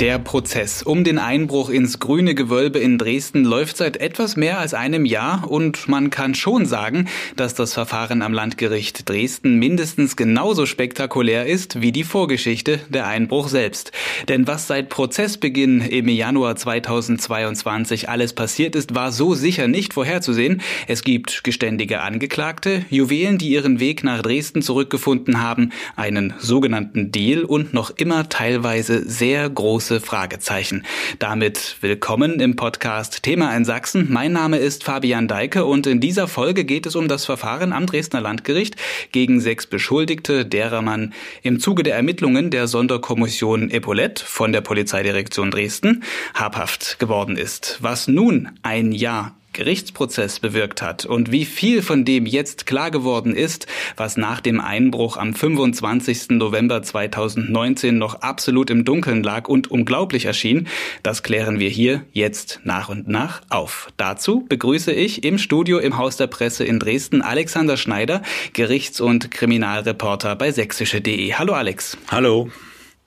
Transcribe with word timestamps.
Der 0.00 0.18
Prozess 0.18 0.82
um 0.82 1.04
den 1.04 1.18
Einbruch 1.18 1.68
ins 1.68 1.98
grüne 1.98 2.34
Gewölbe 2.34 2.78
in 2.78 2.96
Dresden 2.96 3.44
läuft 3.44 3.76
seit 3.76 3.98
etwas 3.98 4.34
mehr 4.34 4.58
als 4.58 4.72
einem 4.72 5.04
Jahr 5.04 5.50
und 5.50 5.88
man 5.90 6.08
kann 6.08 6.34
schon 6.34 6.64
sagen, 6.64 7.06
dass 7.36 7.52
das 7.52 7.74
Verfahren 7.74 8.22
am 8.22 8.32
Landgericht 8.32 9.06
Dresden 9.10 9.58
mindestens 9.58 10.16
genauso 10.16 10.64
spektakulär 10.64 11.44
ist 11.44 11.82
wie 11.82 11.92
die 11.92 12.04
Vorgeschichte 12.04 12.80
der 12.88 13.08
Einbruch 13.08 13.48
selbst. 13.48 13.92
Denn 14.28 14.46
was 14.46 14.66
seit 14.66 14.88
Prozessbeginn 14.88 15.82
im 15.82 16.08
Januar 16.08 16.56
2022 16.56 18.08
alles 18.08 18.32
passiert 18.32 18.76
ist, 18.76 18.94
war 18.94 19.12
so 19.12 19.34
sicher 19.34 19.68
nicht 19.68 19.92
vorherzusehen. 19.92 20.62
Es 20.88 21.04
gibt 21.04 21.44
geständige 21.44 22.00
Angeklagte, 22.00 22.86
Juwelen, 22.88 23.36
die 23.36 23.50
ihren 23.50 23.80
Weg 23.80 24.02
nach 24.02 24.22
Dresden 24.22 24.62
zurückgefunden 24.62 25.42
haben, 25.42 25.72
einen 25.94 26.32
sogenannten 26.38 27.12
Deal 27.12 27.44
und 27.44 27.74
noch 27.74 27.90
immer 27.90 28.30
teilweise 28.30 29.06
sehr 29.06 29.50
große 29.50 29.89
große 29.90 30.00
Fragezeichen. 30.00 30.84
Damit 31.18 31.78
willkommen 31.80 32.38
im 32.38 32.54
Podcast 32.54 33.24
Thema 33.24 33.56
in 33.56 33.64
Sachsen. 33.64 34.06
Mein 34.08 34.30
Name 34.32 34.58
ist 34.58 34.84
Fabian 34.84 35.26
Deike 35.26 35.64
und 35.64 35.88
in 35.88 35.98
dieser 35.98 36.28
Folge 36.28 36.64
geht 36.64 36.86
es 36.86 36.94
um 36.94 37.08
das 37.08 37.24
Verfahren 37.24 37.72
am 37.72 37.86
Dresdner 37.86 38.20
Landgericht 38.20 38.76
gegen 39.10 39.40
sechs 39.40 39.66
Beschuldigte, 39.66 40.46
derer 40.46 40.80
man 40.80 41.12
im 41.42 41.58
Zuge 41.58 41.82
der 41.82 41.96
Ermittlungen 41.96 42.52
der 42.52 42.68
Sonderkommission 42.68 43.68
Epaulette 43.68 44.24
von 44.24 44.52
der 44.52 44.60
Polizeidirektion 44.60 45.50
Dresden 45.50 46.04
habhaft 46.34 47.00
geworden 47.00 47.36
ist. 47.36 47.78
Was 47.80 48.06
nun 48.06 48.50
ein 48.62 48.92
Jahr 48.92 49.39
Gerichtsprozess 49.60 50.40
bewirkt 50.40 50.80
hat 50.80 51.04
und 51.04 51.32
wie 51.32 51.44
viel 51.44 51.82
von 51.82 52.06
dem 52.06 52.24
jetzt 52.24 52.64
klar 52.64 52.90
geworden 52.90 53.36
ist, 53.36 53.66
was 53.94 54.16
nach 54.16 54.40
dem 54.40 54.58
Einbruch 54.58 55.18
am 55.18 55.34
25. 55.34 56.30
November 56.30 56.82
2019 56.82 57.98
noch 57.98 58.22
absolut 58.22 58.70
im 58.70 58.86
Dunkeln 58.86 59.22
lag 59.22 59.48
und 59.48 59.70
unglaublich 59.70 60.24
erschien, 60.24 60.66
das 61.02 61.22
klären 61.22 61.58
wir 61.58 61.68
hier 61.68 62.06
jetzt 62.12 62.60
nach 62.64 62.88
und 62.88 63.06
nach 63.06 63.42
auf. 63.50 63.88
Dazu 63.98 64.46
begrüße 64.48 64.92
ich 64.92 65.24
im 65.24 65.36
Studio 65.36 65.78
im 65.78 65.98
Haus 65.98 66.16
der 66.16 66.28
Presse 66.28 66.64
in 66.64 66.78
Dresden 66.78 67.20
Alexander 67.20 67.76
Schneider, 67.76 68.22
Gerichts- 68.54 69.02
und 69.02 69.30
Kriminalreporter 69.30 70.36
bei 70.36 70.52
sächsische.de. 70.52 71.34
Hallo 71.34 71.52
Alex. 71.52 71.98
Hallo. 72.10 72.50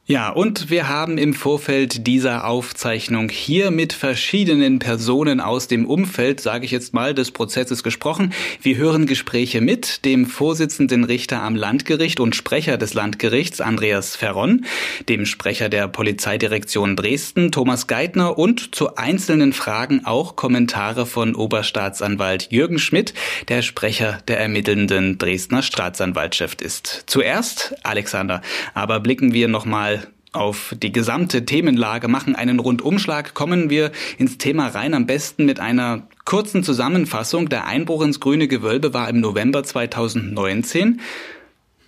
Ja, 0.06 0.32
und 0.32 0.70
wir 0.70 0.90
haben 0.90 1.18
im 1.18 1.34
Vorfeld 1.34 2.08
dieser 2.08 2.46
Aufzeichnung 2.46 3.30
hier 3.30 3.72
mit 3.72 3.94
verschiedenen 3.94 4.80
Personen 4.80 5.40
aus 5.40 5.70
dem 5.70 5.86
Umfeld, 5.86 6.42
sage 6.42 6.66
ich 6.66 6.72
jetzt 6.72 6.94
mal, 6.94 7.14
des 7.14 7.32
Prozesses 7.32 7.84
gesprochen. 7.84 8.34
Wir 8.62 8.76
hören 8.76 9.06
Gespräche 9.06 9.62
mit 9.62 10.04
dem 10.04 10.26
Vorsitzenden 10.26 11.06
Richter 11.06 11.42
am 11.42 11.56
Landgericht 11.56 12.20
und 12.20 12.36
Sprecher 12.36 12.78
des 12.78 12.94
Landgerichts, 12.94 13.62
Andreas 13.62 14.18
Ferron, 14.18 14.66
dem 15.08 15.26
Sprecher 15.26 15.70
der 15.70 15.88
Polizeidirektion 15.88 16.98
Dresden, 16.98 17.54
Thomas 17.54 17.88
Geithner 17.88 18.38
und 18.38 18.76
zu 18.76 18.98
einzelnen 18.98 19.54
Fragen 19.54 20.02
auch 20.04 20.36
Kommentare 20.36 21.06
von 21.06 21.34
Oberstaatsanwalt 21.34 22.52
Jürgen 22.52 22.78
Schmidt, 22.78 23.14
der 23.48 23.62
Sprecher 23.62 24.20
der 24.28 24.42
ermittelnden 24.42 25.18
Dresdner 25.18 25.62
Staatsanwaltschaft 25.62 26.62
ist. 26.62 27.06
Zuerst, 27.06 27.74
Alexander, 27.84 28.42
aber 28.74 29.00
blicken 29.00 29.32
wir 29.32 29.48
nochmal 29.48 29.94
auf 30.34 30.76
die 30.82 30.92
gesamte 30.92 31.46
Themenlage, 31.46 32.08
machen 32.08 32.36
einen 32.36 32.60
Rundumschlag, 32.60 33.34
kommen 33.34 33.70
wir 33.70 33.92
ins 34.18 34.38
Thema 34.38 34.68
rein, 34.68 34.94
am 34.94 35.06
besten 35.06 35.46
mit 35.46 35.60
einer 35.60 36.08
kurzen 36.26 36.64
Zusammenfassung. 36.64 37.50
Der 37.50 37.68
Einbruch 37.68 38.04
ins 38.04 38.20
grüne 38.20 38.48
Gewölbe 38.48 38.94
war 38.94 39.10
im 39.10 39.20
November 39.20 39.64
2019. 39.64 41.00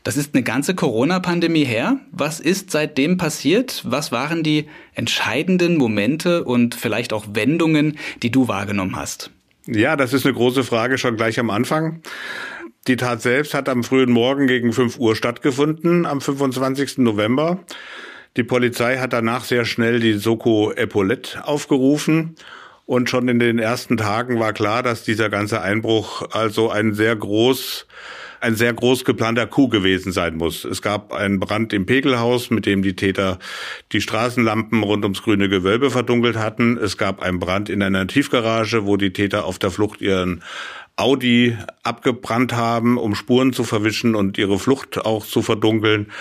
Das 0.04 0.18
ist 0.18 0.36
eine 0.36 0.44
ganze 0.44 0.76
Corona-Pandemie 0.76 1.66
her. 1.66 2.00
Was 2.12 2.40
ist 2.40 2.70
seitdem 2.70 3.18
passiert? 3.18 3.82
Was 3.86 4.12
waren 4.12 4.44
die 4.44 4.68
entscheidenden 4.94 5.78
Momente 5.78 6.44
und 6.44 6.76
vielleicht 6.76 7.12
auch 7.12 7.26
Wendungen, 7.34 7.98
die 8.22 8.30
du 8.30 8.48
wahrgenommen 8.48 8.96
hast? 8.96 9.32
Ja, 9.66 9.96
das 9.96 10.14
ist 10.14 10.26
eine 10.26 10.36
große 10.36 10.64
Frage 10.64 11.00
schon 11.00 11.18
gleich 11.18 11.40
am 11.40 11.50
Anfang. 11.50 12.04
Die 12.88 12.98
Tat 12.98 13.24
selbst 13.24 13.56
hat 13.56 13.68
am 13.68 13.84
frühen 13.84 14.12
Morgen 14.12 14.46
gegen 14.46 14.74
5 14.74 15.00
Uhr 15.00 15.16
stattgefunden, 15.16 16.06
am 16.06 16.22
25. 16.22 17.00
November. 17.00 17.66
Die 18.38 18.44
Polizei 18.44 18.98
hat 18.98 19.14
danach 19.14 19.46
sehr 19.46 19.64
schnell 19.64 20.02
die 20.02 20.14
Soko 20.14 20.72
Epaulette 20.72 21.48
aufgerufen. 21.48 22.36
Und 22.86 23.10
schon 23.10 23.30
in 23.30 23.40
den 23.40 23.60
ersten 23.60 23.96
Tagen 23.98 24.40
war 24.40 24.52
klar, 24.52 24.84
dass 24.84 25.04
dieser 25.04 25.30
ganze 25.30 25.62
Einbruch 25.62 26.22
also 26.32 26.70
ein 26.70 26.94
sehr 26.94 27.16
groß, 27.16 27.88
ein 28.42 28.56
sehr 28.56 28.74
groß 28.74 29.06
geplanter 29.06 29.48
Coup 29.48 29.72
gewesen 29.72 30.12
sein 30.12 30.36
muss. 30.36 30.66
Es 30.66 30.82
gab 30.82 31.14
einen 31.14 31.40
Brand 31.40 31.72
im 31.72 31.86
Pegelhaus, 31.86 32.52
mit 32.52 32.66
dem 32.66 32.84
die 32.84 32.96
Täter 32.96 33.40
die 33.94 34.02
Straßenlampen 34.02 34.84
rund 34.84 35.04
ums 35.04 35.24
grüne 35.24 35.48
Gewölbe 35.48 35.90
verdunkelt 35.90 36.38
hatten. 36.38 36.78
Es 36.78 36.98
gab 36.98 37.22
einen 37.24 37.40
Brand 37.40 37.70
in 37.70 37.82
einer 37.82 38.06
Tiefgarage, 38.06 38.86
wo 38.86 38.98
die 38.98 39.14
Täter 39.14 39.46
auf 39.46 39.60
der 39.60 39.72
Flucht 39.72 40.02
ihren 40.02 40.44
Audi 40.98 41.58
abgebrannt 41.84 42.54
haben, 42.54 42.98
um 42.98 43.16
Spuren 43.16 43.54
zu 43.54 43.64
verwischen 43.64 44.14
und 44.14 44.38
ihre 44.38 44.60
Flucht 44.60 45.06
auch 45.06 45.26
zu 45.26 45.42
verdunkeln. 45.42 46.12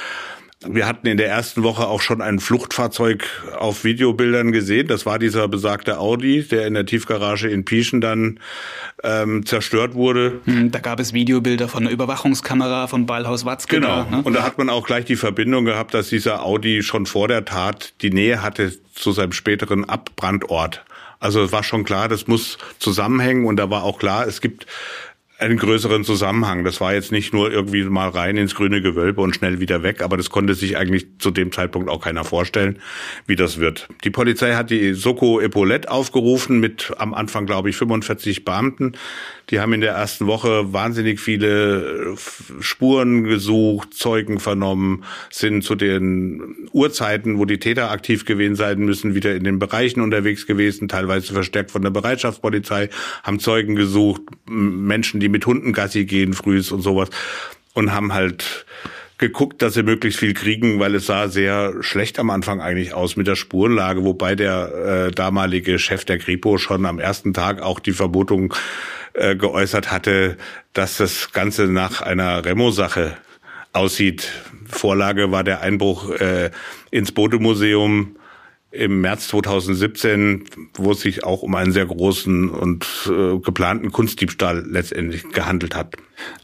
Wir 0.69 0.87
hatten 0.87 1.07
in 1.07 1.17
der 1.17 1.29
ersten 1.29 1.63
Woche 1.63 1.87
auch 1.87 2.01
schon 2.01 2.21
ein 2.21 2.41
Fluchtfahrzeug 2.41 3.25
auf 3.59 3.85
Videobildern 3.85 4.53
gesehen. 4.53 4.87
Das 4.87 5.07
war 5.07 5.19
dieser 5.19 5.49
besagte 5.49 5.99
Audi, 5.99 6.43
der 6.43 6.67
in 6.67 6.75
der 6.75 6.87
Tiefgarage 6.87 7.49
in 7.49 7.65
Pieschen 7.65 8.01
dann 8.01 8.41
ähm, 9.03 9.45
zerstört 9.47 9.95
wurde. 9.95 10.41
Hm, 10.45 10.71
da 10.71 10.79
gab 10.79 11.01
es 11.01 11.13
Videobilder 11.13 11.69
von 11.69 11.85
einer 11.85 11.91
Überwachungskamera 11.91 12.87
von 12.87 13.07
Ballhaus 13.07 13.45
Watzke. 13.45 13.81
Genau. 13.81 14.05
Ne? 14.05 14.23
Und 14.25 14.35
da 14.35 14.43
hat 14.43 14.59
man 14.59 14.71
auch 14.71 14.87
gleich 14.87 15.05
die 15.05 15.17
Verbindung 15.17 15.65
gehabt, 15.65 15.95
dass 15.95 16.09
dieser 16.09 16.45
Audi 16.45 16.83
schon 16.83 17.07
vor 17.07 17.29
der 17.29 17.45
Tat 17.45 17.95
die 18.03 18.11
Nähe 18.11 18.43
hatte 18.43 18.73
zu 18.95 19.13
seinem 19.13 19.33
späteren 19.33 19.89
Abbrandort. 19.89 20.85
Also 21.21 21.43
es 21.43 21.53
war 21.53 21.63
schon 21.63 21.85
klar, 21.85 22.09
das 22.09 22.27
muss 22.27 22.59
zusammenhängen 22.79 23.47
und 23.47 23.57
da 23.57 23.71
war 23.71 23.83
auch 23.83 23.99
klar, 23.99 24.27
es 24.27 24.41
gibt 24.41 24.67
einen 25.39 25.57
größeren 25.57 26.05
Zusammenhang. 26.05 26.65
Das 26.65 26.81
war 26.81 26.95
jetzt 26.95 27.11
nicht 27.11 27.35
nur 27.35 27.51
irgendwie 27.53 27.83
mal 27.85 28.09
rein 28.09 28.37
ins 28.37 28.55
grüne 28.55 28.81
Gewölbe 28.81 29.21
und 29.21 29.35
schnell 29.35 29.59
wieder 29.59 29.83
weg, 29.83 30.01
aber 30.01 30.17
das 30.17 30.31
konnte 30.31 30.55
sich 30.55 30.77
eigentlich 30.77 31.07
zu 31.19 31.31
dem 31.33 31.51
Zeitpunkt 31.51 31.91
auch 31.91 32.01
keiner 32.01 32.25
vorstellen, 32.25 32.79
wie 33.27 33.35
das 33.35 33.59
wird. 33.59 33.89
Die 34.05 34.11
Polizei 34.11 34.55
hat 34.55 34.71
die 34.71 34.95
Soko 34.95 35.41
Epaulette 35.41 35.91
aufgerufen 35.91 36.61
mit 36.61 36.93
am 36.99 37.15
Anfang, 37.15 37.47
glaube 37.47 37.71
ich, 37.71 37.77
45 37.77 38.45
Beamten. 38.45 38.93
Die 39.51 39.61
haben 39.61 39.73
in 39.75 39.83
der 39.83 39.93
ersten 39.93 40.27
Woche 40.27 40.73
wahnsinnig 40.73 41.21
viele 41.21 42.15
Spuren 42.61 43.25
gesucht, 43.25 43.93
Zeugen 43.93 44.41
vernommen, 44.41 45.05
sind 45.31 45.63
zu 45.63 45.75
den 45.75 46.69
Uhrzeiten, 46.73 47.39
wo 47.39 47.45
die 47.45 47.59
Täter 47.59 47.91
aktiv 47.91 48.25
gewesen 48.25 48.57
sein 48.57 48.79
müssen, 48.79 49.15
wieder 49.15 49.35
in 49.35 49.45
den 49.45 49.59
Bereichen 49.59 50.01
unterwegs 50.01 50.47
gewesen, 50.47 50.89
teilweise 50.89 51.35
verstärkt 51.35 51.73
von 51.73 51.83
der 51.83 51.91
Bereitschaftspolizei, 51.91 52.89
haben 53.23 53.39
Zeugen 53.39 53.75
gesucht, 53.75 54.23
Menschen, 54.47 55.21
die 55.21 55.29
mit 55.35 55.47
Hunden 55.47 55.73
Gassi 55.73 56.05
gehen 56.05 56.33
frühs 56.33 56.71
und 56.71 56.81
sowas 56.81 57.11
und 57.75 57.93
haben 57.93 58.15
halt 58.15 58.67
geguckt, 59.19 59.63
dass 59.63 59.75
sie 59.75 59.83
möglichst 59.83 60.21
viel 60.21 60.33
kriegen, 60.33 60.79
weil 60.79 60.95
es 60.95 61.07
sah 61.07 61.27
sehr 61.27 61.83
schlecht 61.83 62.21
am 62.21 62.31
Anfang 62.31 62.61
eigentlich 62.61 62.95
aus 62.95 63.17
mit 63.17 63.27
der 63.27 63.35
Spurenlage, 63.35 64.05
wobei 64.05 64.37
der 64.37 65.09
äh, 65.09 65.11
damalige 65.11 65.81
Chef 65.81 66.05
der 66.05 66.19
Kripo 66.19 66.57
schon 66.57 66.87
am 66.87 67.01
ersten 67.01 67.35
Tag 67.35 67.63
auch 67.63 67.81
die 67.81 67.93
Vermutung 67.93 68.55
äh, 69.15 69.35
geäußert 69.35 69.91
hatte, 69.91 70.37
dass 70.73 70.99
das 70.99 71.33
Ganze 71.33 71.67
nach 71.67 72.01
einer 72.01 72.45
Remo-Sache 72.45 73.17
aussieht. 73.73 74.31
Vorlage 74.69 75.33
war 75.33 75.43
der 75.43 75.63
Einbruch 75.63 76.11
äh, 76.11 76.51
ins 76.93 77.11
Bodemuseum 77.11 78.17
im 78.75 79.01
März 79.01 79.29
2017, 79.29 80.45
wo 80.75 80.93
es 80.93 81.01
sich 81.01 81.25
auch 81.25 81.43
um 81.43 81.55
einen 81.55 81.73
sehr 81.73 81.87
großen 81.87 82.51
und 82.51 82.87
äh, 83.07 83.39
geplanten 83.39 83.93
Kunstdiebstahl 83.93 84.65
letztendlich 84.69 85.31
gehandelt 85.31 85.75
hat. 85.75 85.97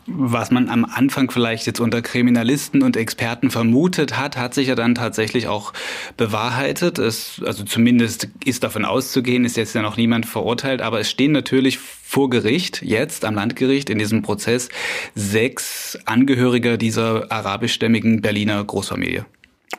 Was 0.06 0.50
man 0.50 0.69
am 0.69 0.85
Anfang 0.85 1.31
vielleicht 1.31 1.67
jetzt 1.67 1.81
unter 1.81 2.03
Kriminalisten 2.03 2.82
und 2.82 2.97
Experten 2.97 3.50
vermutet 3.50 4.17
hat, 4.17 4.37
hat 4.37 4.55
sich 4.55 4.69
ja 4.69 4.75
dann 4.75 4.94
tatsächlich 4.94 5.47
auch 5.47 5.73
bewahrheitet. 6.17 6.99
Es, 6.99 7.41
also 7.44 7.65
zumindest 7.65 8.29
ist 8.44 8.65
davon 8.65 8.85
auszugehen, 8.85 9.44
ist 9.44 9.56
jetzt 9.56 9.75
ja 9.75 9.83
noch 9.83 9.97
niemand 9.97 10.26
verurteilt, 10.26 10.83
aber 10.83 11.00
es 11.00 11.11
stehen 11.11 11.33
natürlich 11.33 11.79
vor 11.79 12.31
Gericht, 12.31 12.83
jetzt 12.83 13.25
am 13.25 13.35
Landgericht 13.35 13.91
in 13.91 13.99
diesem 13.99 14.23
Prozess, 14.23 14.69
sechs 15.15 15.99
Angehörige 16.06 16.76
dieser 16.76 17.31
arabischstämmigen 17.31 18.21
Berliner 18.21 18.65
Großfamilie. 18.65 19.26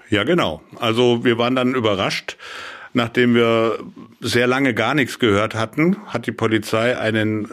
Ja, 0.09 0.23
genau. 0.23 0.61
Also 0.79 1.23
wir 1.23 1.37
waren 1.37 1.55
dann 1.55 1.75
überrascht. 1.75 2.37
Nachdem 2.93 3.35
wir 3.35 3.79
sehr 4.19 4.47
lange 4.47 4.73
gar 4.73 4.93
nichts 4.93 5.17
gehört 5.17 5.55
hatten, 5.55 5.95
hat 6.07 6.27
die 6.27 6.33
Polizei 6.33 6.97
einen 6.97 7.45
äh, 7.45 7.47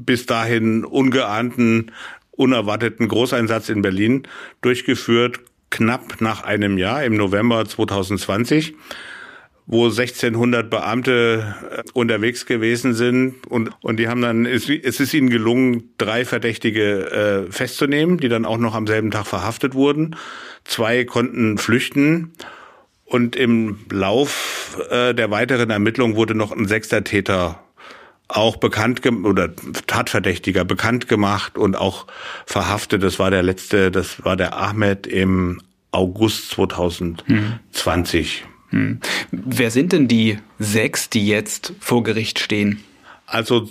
bis 0.00 0.24
dahin 0.24 0.86
ungeahnten, 0.86 1.92
unerwarteten 2.30 3.08
Großeinsatz 3.08 3.68
in 3.68 3.82
Berlin 3.82 4.26
durchgeführt, 4.62 5.40
knapp 5.68 6.20
nach 6.20 6.44
einem 6.44 6.78
Jahr, 6.78 7.04
im 7.04 7.16
November 7.16 7.66
2020 7.66 8.74
wo 9.66 9.86
1600 9.86 10.68
Beamte 10.68 11.54
äh, 11.70 11.82
unterwegs 11.94 12.46
gewesen 12.46 12.94
sind 12.94 13.46
und, 13.46 13.70
und 13.80 13.98
die 13.98 14.08
haben 14.08 14.20
dann, 14.20 14.44
es, 14.46 14.68
es 14.68 15.00
ist 15.00 15.14
ihnen 15.14 15.30
gelungen, 15.30 15.94
drei 15.96 16.24
Verdächtige 16.24 17.46
äh, 17.48 17.52
festzunehmen, 17.52 18.18
die 18.18 18.28
dann 18.28 18.44
auch 18.44 18.58
noch 18.58 18.74
am 18.74 18.86
selben 18.86 19.10
Tag 19.10 19.26
verhaftet 19.26 19.74
wurden. 19.74 20.16
Zwei 20.64 21.04
konnten 21.04 21.58
flüchten 21.58 22.32
und 23.04 23.36
im 23.36 23.78
Lauf 23.90 24.80
äh, 24.90 25.14
der 25.14 25.30
weiteren 25.30 25.70
Ermittlungen 25.70 26.16
wurde 26.16 26.34
noch 26.34 26.52
ein 26.52 26.66
sechster 26.66 27.04
Täter 27.04 27.60
auch 28.28 28.56
bekannt 28.56 29.06
oder 29.06 29.50
Tatverdächtiger 29.86 30.64
bekannt 30.64 31.08
gemacht 31.08 31.58
und 31.58 31.76
auch 31.76 32.06
verhaftet. 32.46 33.02
Das 33.02 33.18
war 33.18 33.30
der 33.30 33.42
letzte, 33.42 33.90
das 33.90 34.24
war 34.24 34.36
der 34.36 34.56
Ahmed 34.56 35.06
im 35.06 35.60
August 35.90 36.50
2020. 36.50 38.44
Hm. 38.44 38.50
Hm. 38.70 39.00
Wer 39.30 39.70
sind 39.70 39.92
denn 39.92 40.08
die 40.08 40.38
sechs, 40.58 41.10
die 41.10 41.26
jetzt 41.26 41.74
vor 41.78 42.02
Gericht 42.02 42.38
stehen? 42.38 42.82
Also 43.26 43.68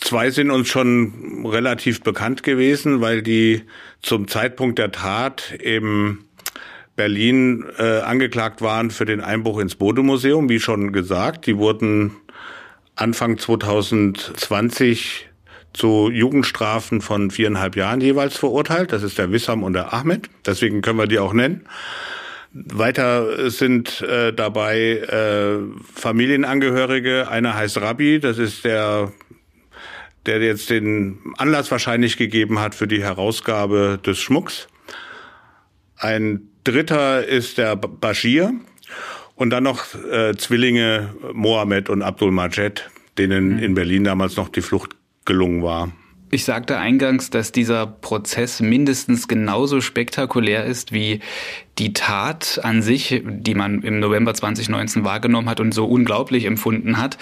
zwei 0.00 0.30
sind 0.30 0.50
uns 0.50 0.68
schon 0.68 1.46
relativ 1.46 2.02
bekannt 2.02 2.42
gewesen, 2.42 3.00
weil 3.00 3.22
die 3.22 3.62
zum 4.02 4.28
Zeitpunkt 4.28 4.78
der 4.78 4.92
Tat 4.92 5.54
eben 5.60 6.26
Berlin 6.96 7.64
äh, 7.78 8.00
angeklagt 8.00 8.62
waren 8.62 8.90
für 8.90 9.04
den 9.04 9.20
Einbruch 9.20 9.60
ins 9.60 9.76
Bodemuseum, 9.76 10.48
wie 10.48 10.60
schon 10.60 10.92
gesagt. 10.92 11.46
Die 11.46 11.58
wurden 11.58 12.12
Anfang 12.96 13.38
2020 13.38 15.28
zu 15.74 16.10
Jugendstrafen 16.10 17.02
von 17.02 17.30
viereinhalb 17.30 17.76
Jahren 17.76 18.00
jeweils 18.00 18.36
verurteilt. 18.36 18.92
Das 18.92 19.02
ist 19.02 19.18
der 19.18 19.30
Wissam 19.30 19.62
und 19.62 19.74
der 19.74 19.92
Ahmed. 19.92 20.30
Deswegen 20.46 20.80
können 20.80 20.98
wir 20.98 21.06
die 21.06 21.18
auch 21.18 21.34
nennen. 21.34 21.66
Weiter 22.64 23.50
sind 23.50 24.00
äh, 24.00 24.32
dabei 24.32 24.98
äh, 24.98 25.58
Familienangehörige. 25.94 27.28
Einer 27.28 27.54
heißt 27.54 27.80
Rabbi, 27.80 28.18
das 28.18 28.38
ist 28.38 28.64
der, 28.64 29.12
der 30.24 30.40
jetzt 30.40 30.70
den 30.70 31.18
Anlass 31.36 31.70
wahrscheinlich 31.70 32.16
gegeben 32.16 32.58
hat 32.58 32.74
für 32.74 32.88
die 32.88 33.02
Herausgabe 33.02 34.00
des 34.04 34.18
Schmucks. 34.18 34.68
Ein 35.98 36.48
dritter 36.64 37.26
ist 37.26 37.58
der 37.58 37.76
Bashir 37.76 38.52
und 39.34 39.50
dann 39.50 39.64
noch 39.64 39.94
äh, 40.10 40.34
Zwillinge 40.36 41.14
Mohammed 41.32 41.90
und 41.90 42.02
Abdul 42.02 42.30
Majed, 42.30 42.90
denen 43.18 43.56
mhm. 43.56 43.62
in 43.62 43.74
Berlin 43.74 44.04
damals 44.04 44.36
noch 44.36 44.48
die 44.48 44.62
Flucht 44.62 44.96
gelungen 45.24 45.62
war. 45.62 45.92
Ich 46.28 46.44
sagte 46.44 46.78
eingangs, 46.78 47.30
dass 47.30 47.52
dieser 47.52 47.86
Prozess 47.86 48.60
mindestens 48.60 49.28
genauso 49.28 49.80
spektakulär 49.80 50.64
ist 50.64 50.92
wie 50.92 51.20
die 51.78 51.92
Tat 51.92 52.58
an 52.64 52.82
sich, 52.82 53.22
die 53.24 53.54
man 53.54 53.82
im 53.82 54.00
November 54.00 54.34
2019 54.34 55.04
wahrgenommen 55.04 55.48
hat 55.48 55.60
und 55.60 55.72
so 55.72 55.84
unglaublich 55.84 56.46
empfunden 56.46 56.98
hat. 56.98 57.16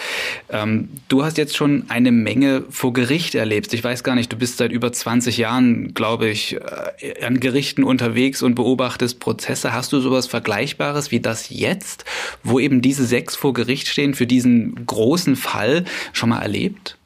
Ähm, 0.49 0.89
du 1.09 1.23
hast 1.23 1.37
jetzt 1.37 1.55
schon 1.55 1.85
eine 1.89 2.13
Menge 2.13 2.65
vor 2.71 2.95
Gericht 2.95 3.35
erlebt. 3.35 3.75
Ich 3.75 3.85
weiß 3.85 4.05
gar 4.05 4.15
nicht, 4.15 4.33
du 4.33 4.39
bist 4.39 4.57
seit 4.57 4.73
über 4.73 4.91
20 4.91 5.37
Jahren, 5.37 5.93
glaube 5.93 6.29
ich, 6.29 6.57
äh, 7.01 7.25
an 7.25 7.41
Gerichten 7.41 7.85
unterwegs 7.85 8.43
und 8.43 8.55
beobachtest 8.55 9.21
Prozesse. 9.21 9.75
Hast 9.75 9.93
du 9.93 10.01
sowas 10.01 10.29
Vergleichbares 10.29 11.11
wie 11.11 11.21
das 11.21 11.51
jetzt, 11.51 12.07
wo 12.43 12.59
eben 12.59 12.81
diese 12.81 13.05
sechs 13.05 13.37
vor 13.37 13.53
Gericht 13.53 13.89
stehen 13.89 14.15
für 14.15 14.27
diesen 14.27 14.87
großen 14.87 15.37
Fall 15.37 15.85
schon 16.13 16.31
mal 16.31 16.41
erlebt? 16.41 16.97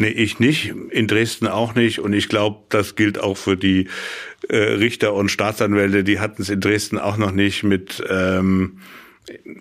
Nee, 0.00 0.10
ich 0.10 0.38
nicht, 0.38 0.72
in 0.90 1.08
Dresden 1.08 1.48
auch 1.48 1.74
nicht. 1.74 1.98
Und 1.98 2.12
ich 2.12 2.28
glaube, 2.28 2.60
das 2.68 2.94
gilt 2.94 3.18
auch 3.18 3.36
für 3.36 3.56
die 3.56 3.88
äh, 4.48 4.56
Richter 4.56 5.12
und 5.12 5.28
Staatsanwälte. 5.28 6.04
Die 6.04 6.20
hatten 6.20 6.40
es 6.40 6.50
in 6.50 6.60
Dresden 6.60 6.98
auch 6.98 7.16
noch 7.16 7.32
nicht 7.32 7.64
mit 7.64 8.00
ähm, 8.08 8.78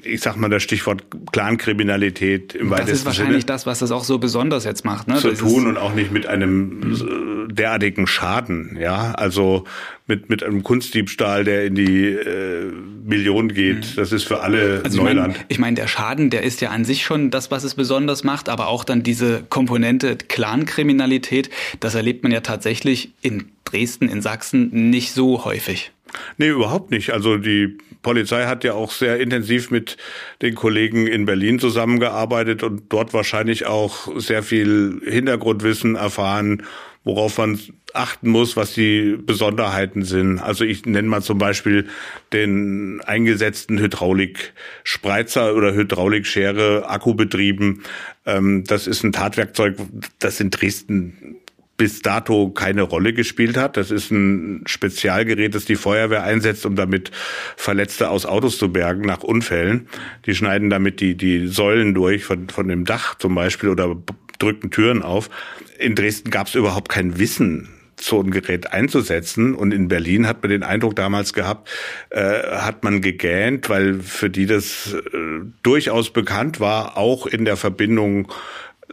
ich 0.03 0.21
sag 0.21 0.35
mal 0.35 0.49
das 0.49 0.63
Stichwort 0.63 1.05
Clankriminalität 1.31 2.55
im 2.55 2.69
weitesten 2.69 2.89
Das 2.89 2.99
ist 2.99 3.05
wahrscheinlich 3.05 3.41
Sinne 3.41 3.45
das, 3.45 3.65
was 3.65 3.79
das 3.79 3.91
auch 3.91 4.03
so 4.03 4.17
besonders 4.17 4.63
jetzt 4.63 4.85
macht, 4.85 5.07
ne? 5.07 5.17
Zu 5.17 5.29
das 5.29 5.39
tun 5.39 5.67
und 5.67 5.77
auch 5.77 5.93
nicht 5.93 6.11
mit 6.11 6.27
einem 6.27 7.47
derartigen 7.51 8.07
Schaden, 8.07 8.77
ja. 8.79 9.13
Also 9.13 9.65
mit, 10.05 10.29
mit 10.29 10.43
einem 10.43 10.63
Kunstdiebstahl, 10.63 11.43
der 11.43 11.65
in 11.65 11.75
die 11.75 12.05
äh, 12.05 12.71
Million 13.05 13.49
geht, 13.49 13.77
mhm. 13.77 13.95
das 13.95 14.11
ist 14.11 14.23
für 14.23 14.41
alle 14.41 14.81
also 14.83 15.03
Neuland. 15.03 15.33
Ich 15.33 15.37
meine, 15.37 15.45
ich 15.49 15.59
mein, 15.59 15.75
der 15.75 15.87
Schaden, 15.87 16.29
der 16.29 16.43
ist 16.43 16.61
ja 16.61 16.69
an 16.69 16.85
sich 16.85 17.03
schon 17.03 17.29
das, 17.29 17.51
was 17.51 17.63
es 17.63 17.75
besonders 17.75 18.23
macht, 18.23 18.49
aber 18.49 18.67
auch 18.67 18.83
dann 18.83 19.03
diese 19.03 19.43
Komponente 19.49 20.15
Clankriminalität, 20.15 21.49
das 21.79 21.95
erlebt 21.95 22.23
man 22.23 22.31
ja 22.31 22.41
tatsächlich 22.41 23.11
in 23.21 23.49
Dresden, 23.65 24.07
in 24.07 24.21
Sachsen 24.21 24.89
nicht 24.89 25.11
so 25.11 25.43
häufig. 25.43 25.91
Nee, 26.37 26.49
überhaupt 26.49 26.91
nicht. 26.91 27.11
Also 27.11 27.37
die 27.37 27.77
Polizei 28.01 28.45
hat 28.45 28.63
ja 28.63 28.73
auch 28.73 28.91
sehr 28.91 29.19
intensiv 29.19 29.71
mit 29.71 29.97
den 30.41 30.55
Kollegen 30.55 31.07
in 31.07 31.25
Berlin 31.25 31.59
zusammengearbeitet 31.59 32.63
und 32.63 32.83
dort 32.89 33.13
wahrscheinlich 33.13 33.65
auch 33.65 34.07
sehr 34.19 34.43
viel 34.43 35.01
Hintergrundwissen 35.05 35.95
erfahren, 35.95 36.63
worauf 37.03 37.37
man 37.37 37.59
achten 37.93 38.29
muss, 38.29 38.55
was 38.55 38.73
die 38.73 39.17
Besonderheiten 39.17 40.03
sind. 40.03 40.39
Also 40.39 40.63
ich 40.63 40.85
nenne 40.85 41.07
mal 41.07 41.21
zum 41.21 41.37
Beispiel 41.37 41.87
den 42.33 43.01
eingesetzten 43.05 43.79
Hydraulikspreizer 43.79 45.55
oder 45.55 45.73
Hydraulikschere, 45.73 46.87
Akkubetrieben. 46.89 47.83
Ähm, 48.25 48.63
das 48.65 48.87
ist 48.87 49.03
ein 49.03 49.13
Tatwerkzeug, 49.13 49.77
das 50.19 50.39
in 50.39 50.51
Dresden 50.51 51.36
bis 51.77 52.01
dato 52.01 52.49
keine 52.49 52.81
Rolle 52.81 53.13
gespielt 53.13 53.55
hat. 53.55 53.77
Das 53.77 53.91
ist 53.91 54.11
ein 54.11 54.63
Spezialgerät, 54.65 55.53
das 55.53 55.65
die 55.65 55.75
Feuerwehr 55.75 56.23
einsetzt, 56.23 56.65
um 56.65 56.75
damit 56.75 57.11
Verletzte 57.55 58.09
aus 58.09 58.25
Autos 58.25 58.57
zu 58.57 58.73
bergen 58.73 59.01
nach 59.01 59.21
Unfällen. 59.21 59.87
Die 60.25 60.33
schneiden 60.33 60.71
damit 60.71 60.99
die, 60.99 61.15
die 61.15 61.47
Säulen 61.47 61.93
durch 61.93 62.25
von, 62.25 62.49
von 62.49 62.67
dem 62.67 62.83
Dach 62.83 63.15
zum 63.15 63.35
Beispiel 63.35 63.69
oder 63.69 63.95
drücken 64.39 64.71
Türen 64.71 65.03
auf. 65.03 65.29
In 65.77 65.93
Dresden 65.93 66.31
gab 66.31 66.47
es 66.47 66.55
überhaupt 66.55 66.89
kein 66.89 67.19
Wissen 67.19 67.69
so 67.99 68.21
ein 68.21 68.31
Gerät 68.31 68.73
einzusetzen. 68.73 69.55
Und 69.55 69.73
in 69.73 69.87
Berlin 69.87 70.27
hat 70.27 70.41
man 70.41 70.51
den 70.51 70.63
Eindruck 70.63 70.95
damals 70.95 71.33
gehabt, 71.33 71.69
äh, 72.09 72.41
hat 72.57 72.83
man 72.83 73.01
gegähnt, 73.01 73.69
weil 73.69 73.99
für 74.01 74.29
die 74.29 74.45
das 74.45 74.93
äh, 74.93 75.17
durchaus 75.63 76.11
bekannt 76.11 76.59
war, 76.59 76.97
auch 76.97 77.25
in 77.25 77.45
der 77.45 77.57
Verbindung 77.57 78.31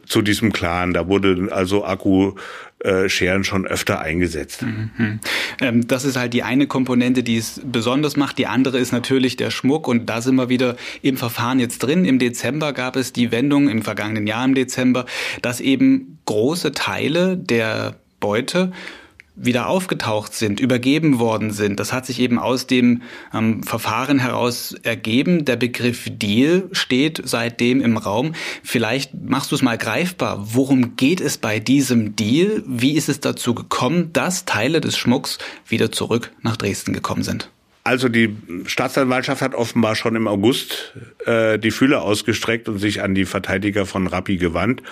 zu 0.07 0.23
diesem 0.23 0.53
Clan. 0.53 0.93
Da 0.93 1.09
wurde 1.09 1.49
also 1.51 1.85
Akkuscheren 2.85 3.45
schon 3.45 3.67
öfter 3.67 4.01
eingesetzt. 4.01 4.63
Mhm. 4.63 5.21
Ähm, 5.61 5.87
das 5.87 6.05
ist 6.05 6.17
halt 6.17 6.35
die 6.35 6.43
eine 6.43 6.67
Komponente, 6.67 7.23
die 7.23 7.37
es 7.37 7.61
besonders 7.65 8.17
macht. 8.17 8.39
Die 8.39 8.47
andere 8.47 8.79
ist 8.79 8.93
natürlich 8.93 9.37
der 9.37 9.51
Schmuck. 9.51 9.89
Und 9.89 10.07
da 10.07 10.21
sind 10.21 10.37
wir 10.37 10.49
wieder 10.49 10.77
im 11.03 11.17
Verfahren 11.17 11.61
jetzt 11.61 11.79
drin. 11.79 12.05
Im 12.05 12.19
Dezember 12.19 12.73
gab 12.73 12.97
es 12.97 13.13
die 13.13 13.33
Wendung, 13.33 13.69
im 13.69 13.83
vergangenen 13.83 14.27
Jahr 14.27 14.45
im 14.45 14.55
Dezember, 14.55 15.07
dass 15.43 15.61
eben 15.61 16.19
große 16.27 16.73
Teile 16.73 17.37
der 17.37 17.97
Beute 18.21 18.73
wieder 19.37 19.67
aufgetaucht 19.67 20.35
sind, 20.35 20.61
übergeben 20.61 21.19
worden 21.19 21.51
sind. 21.51 21.81
Das 21.81 21.93
hat 21.93 22.07
sich 22.07 22.21
eben 22.21 22.39
aus 22.39 22.67
dem 22.67 23.03
ähm, 23.33 23.63
Verfahren 23.63 24.19
heraus 24.19 24.75
ergeben. 24.83 25.45
Der 25.45 25.57
Begriff 25.57 26.09
Deal 26.09 26.69
steht 26.73 27.21
seitdem 27.25 27.81
im 27.81 27.97
Raum. 27.97 28.35
Vielleicht 28.63 29.13
machst 29.15 29.51
du 29.51 29.57
es 29.57 29.63
mal 29.63 29.79
greifbar. 29.79 30.39
Worum 30.53 30.97
geht 30.97 31.21
es 31.21 31.39
bei 31.39 31.59
diesem 31.59 32.15
Deal? 32.15 32.63
Wie 32.67 32.93
ist 32.93 33.09
es 33.09 33.21
dazu 33.21 33.55
gekommen, 33.55 34.13
dass 34.13 34.45
Teile 34.45 34.81
des 34.81 34.97
Schmucks 34.97 35.39
wieder 35.67 35.91
zurück 35.91 36.31
nach 36.43 36.57
Dresden 36.57 36.93
gekommen 36.93 37.25
sind? 37.25 37.51
Also 37.83 38.09
die 38.09 38.35
Staatsanwaltschaft 38.65 39.43
hat 39.43 39.55
offenbar 39.55 39.95
schon 39.95 40.17
im 40.17 40.27
August 40.27 40.95
äh, 41.27 41.59
die 41.59 41.71
Fühler 41.71 42.03
ausgestreckt 42.03 42.69
und 42.69 42.79
sich 42.79 43.03
an 43.03 43.15
die 43.15 43.27
Verteidiger 43.27 43.85
von 43.85 44.07
Rappi 44.07 44.37
gewandt 44.37 44.83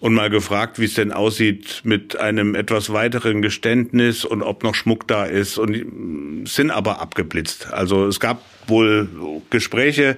und 0.00 0.14
mal 0.14 0.30
gefragt, 0.30 0.78
wie 0.78 0.84
es 0.84 0.94
denn 0.94 1.12
aussieht 1.12 1.80
mit 1.84 2.18
einem 2.18 2.54
etwas 2.54 2.92
weiteren 2.92 3.42
Geständnis 3.42 4.24
und 4.24 4.42
ob 4.42 4.62
noch 4.62 4.74
Schmuck 4.74 5.08
da 5.08 5.24
ist 5.24 5.58
und 5.58 6.46
sind 6.46 6.70
aber 6.70 7.00
abgeblitzt. 7.00 7.72
Also 7.72 8.06
es 8.06 8.20
gab 8.20 8.42
wohl 8.66 9.08
Gespräche, 9.50 10.16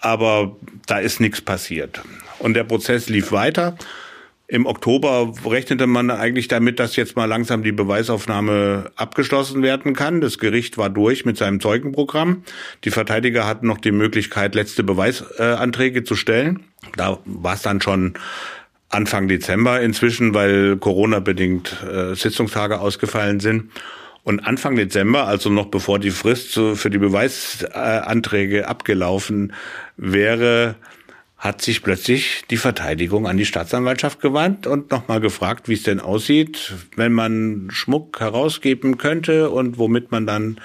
aber 0.00 0.56
da 0.86 0.98
ist 0.98 1.20
nichts 1.20 1.40
passiert. 1.40 2.02
Und 2.38 2.54
der 2.54 2.64
Prozess 2.64 3.08
lief 3.08 3.32
weiter. 3.32 3.76
Im 4.46 4.66
Oktober 4.66 5.32
rechnete 5.46 5.86
man 5.86 6.10
eigentlich 6.10 6.48
damit, 6.48 6.78
dass 6.78 6.96
jetzt 6.96 7.16
mal 7.16 7.24
langsam 7.24 7.62
die 7.62 7.72
Beweisaufnahme 7.72 8.90
abgeschlossen 8.94 9.62
werden 9.62 9.94
kann. 9.94 10.20
Das 10.20 10.38
Gericht 10.38 10.76
war 10.76 10.90
durch 10.90 11.24
mit 11.24 11.38
seinem 11.38 11.60
Zeugenprogramm. 11.60 12.42
Die 12.84 12.90
Verteidiger 12.90 13.46
hatten 13.46 13.66
noch 13.66 13.78
die 13.78 13.90
Möglichkeit, 13.90 14.54
letzte 14.54 14.84
Beweisanträge 14.84 16.04
zu 16.04 16.14
stellen. 16.14 16.64
Da 16.94 17.20
war 17.24 17.54
es 17.54 17.62
dann 17.62 17.80
schon 17.80 18.14
Anfang 18.94 19.28
Dezember 19.28 19.80
inzwischen, 19.80 20.34
weil 20.34 20.76
Corona-bedingt 20.76 21.76
äh, 21.82 22.14
Sitzungstage 22.14 22.80
ausgefallen 22.80 23.40
sind. 23.40 23.70
Und 24.22 24.40
Anfang 24.46 24.76
Dezember, 24.76 25.26
also 25.26 25.50
noch 25.50 25.66
bevor 25.66 25.98
die 25.98 26.10
Frist 26.10 26.54
für 26.54 26.88
die 26.88 26.98
Beweisanträge 26.98 28.68
abgelaufen 28.68 29.52
wäre, 29.98 30.76
hat 31.36 31.60
sich 31.60 31.82
plötzlich 31.82 32.44
die 32.48 32.56
Verteidigung 32.56 33.26
an 33.26 33.36
die 33.36 33.44
Staatsanwaltschaft 33.44 34.20
gewandt 34.22 34.66
und 34.66 34.90
nochmal 34.90 35.20
gefragt, 35.20 35.68
wie 35.68 35.74
es 35.74 35.82
denn 35.82 36.00
aussieht, 36.00 36.72
wenn 36.96 37.12
man 37.12 37.68
Schmuck 37.70 38.18
herausgeben 38.18 38.96
könnte 38.96 39.50
und 39.50 39.76
womit 39.76 40.10
man 40.10 40.26
dann 40.26 40.58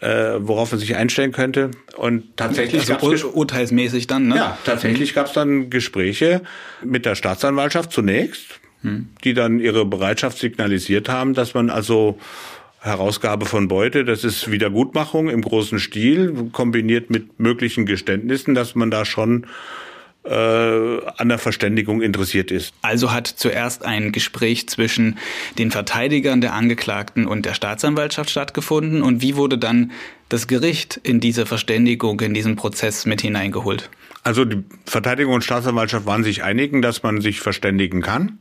äh, 0.00 0.34
worauf 0.38 0.70
man 0.72 0.80
sich 0.80 0.96
einstellen 0.96 1.32
könnte. 1.32 1.70
Und 1.96 2.36
tatsächlich 2.36 2.92
also 2.92 3.26
ur 3.26 3.36
urteilsmäßig 3.36 4.06
dann, 4.06 4.28
ne? 4.28 4.36
Ja, 4.36 4.58
tatsächlich 4.64 5.14
gab 5.14 5.26
es 5.26 5.32
dann 5.32 5.70
Gespräche 5.70 6.42
mit 6.84 7.04
der 7.04 7.14
Staatsanwaltschaft 7.14 7.92
zunächst, 7.92 8.60
hm. 8.82 9.08
die 9.24 9.34
dann 9.34 9.58
ihre 9.58 9.84
Bereitschaft 9.84 10.38
signalisiert 10.38 11.08
haben, 11.08 11.34
dass 11.34 11.54
man 11.54 11.70
also 11.70 12.18
Herausgabe 12.80 13.44
von 13.44 13.66
Beute, 13.66 14.04
das 14.04 14.22
ist 14.22 14.50
Wiedergutmachung 14.50 15.28
im 15.28 15.42
großen 15.42 15.80
Stil, 15.80 16.50
kombiniert 16.52 17.10
mit 17.10 17.40
möglichen 17.40 17.86
Geständnissen, 17.86 18.54
dass 18.54 18.76
man 18.76 18.90
da 18.90 19.04
schon 19.04 19.46
äh, 20.28 21.00
an 21.16 21.28
der 21.28 21.38
Verständigung 21.38 22.02
interessiert 22.02 22.50
ist. 22.50 22.74
Also 22.82 23.12
hat 23.12 23.26
zuerst 23.26 23.84
ein 23.84 24.12
Gespräch 24.12 24.68
zwischen 24.68 25.18
den 25.58 25.70
Verteidigern 25.70 26.40
der 26.40 26.54
Angeklagten 26.54 27.26
und 27.26 27.46
der 27.46 27.54
Staatsanwaltschaft 27.54 28.30
stattgefunden 28.30 29.02
und 29.02 29.22
wie 29.22 29.36
wurde 29.36 29.58
dann 29.58 29.92
das 30.28 30.46
Gericht 30.46 31.00
in 31.02 31.20
diese 31.20 31.46
Verständigung, 31.46 32.20
in 32.20 32.34
diesen 32.34 32.56
Prozess 32.56 33.06
mit 33.06 33.22
hineingeholt? 33.22 33.88
Also 34.24 34.44
die 34.44 34.62
Verteidigung 34.84 35.34
und 35.34 35.44
Staatsanwaltschaft 35.44 36.04
waren 36.04 36.24
sich 36.24 36.42
einigen, 36.42 36.82
dass 36.82 37.02
man 37.02 37.20
sich 37.20 37.40
verständigen 37.40 38.02
kann. 38.02 38.38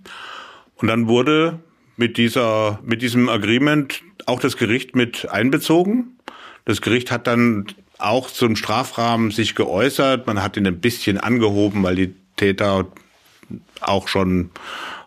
Und 0.75 0.87
dann 0.87 1.07
wurde 1.07 1.59
mit 1.95 2.17
dieser, 2.17 2.79
mit 2.83 3.01
diesem 3.01 3.29
Agreement 3.29 4.03
auch 4.25 4.39
das 4.39 4.57
Gericht 4.57 4.95
mit 4.95 5.29
einbezogen. 5.29 6.17
Das 6.65 6.81
Gericht 6.81 7.11
hat 7.11 7.27
dann 7.27 7.67
auch 7.97 8.29
zum 8.29 8.55
Strafrahmen 8.55 9.31
sich 9.31 9.55
geäußert. 9.55 10.27
Man 10.27 10.41
hat 10.41 10.57
ihn 10.57 10.67
ein 10.67 10.79
bisschen 10.79 11.17
angehoben, 11.17 11.83
weil 11.83 11.95
die 11.95 12.15
Täter 12.35 12.85
auch 13.81 14.07
schon 14.07 14.51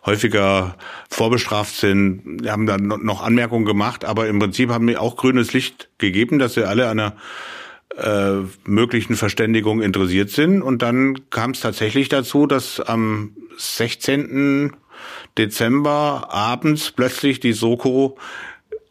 häufiger 0.05 0.75
vorbestraft 1.09 1.75
sind. 1.75 2.43
Wir 2.43 2.51
haben 2.51 2.65
dann 2.65 2.87
noch 2.87 3.21
Anmerkungen 3.21 3.65
gemacht, 3.65 4.03
aber 4.03 4.27
im 4.27 4.39
Prinzip 4.39 4.69
haben 4.69 4.87
wir 4.87 5.01
auch 5.01 5.15
grünes 5.15 5.53
Licht 5.53 5.89
gegeben, 5.99 6.39
dass 6.39 6.55
sie 6.55 6.67
alle 6.67 6.89
an 6.89 6.99
einer 6.99 7.15
äh, 7.97 8.47
möglichen 8.65 9.15
Verständigung 9.15 9.81
interessiert 9.81 10.29
sind. 10.29 10.61
Und 10.61 10.81
dann 10.81 11.29
kam 11.29 11.51
es 11.51 11.59
tatsächlich 11.59 12.09
dazu, 12.09 12.47
dass 12.47 12.79
am 12.79 13.35
16. 13.57 14.73
Dezember 15.37 16.27
abends 16.31 16.91
plötzlich 16.91 17.39
die 17.39 17.53
Soko 17.53 18.17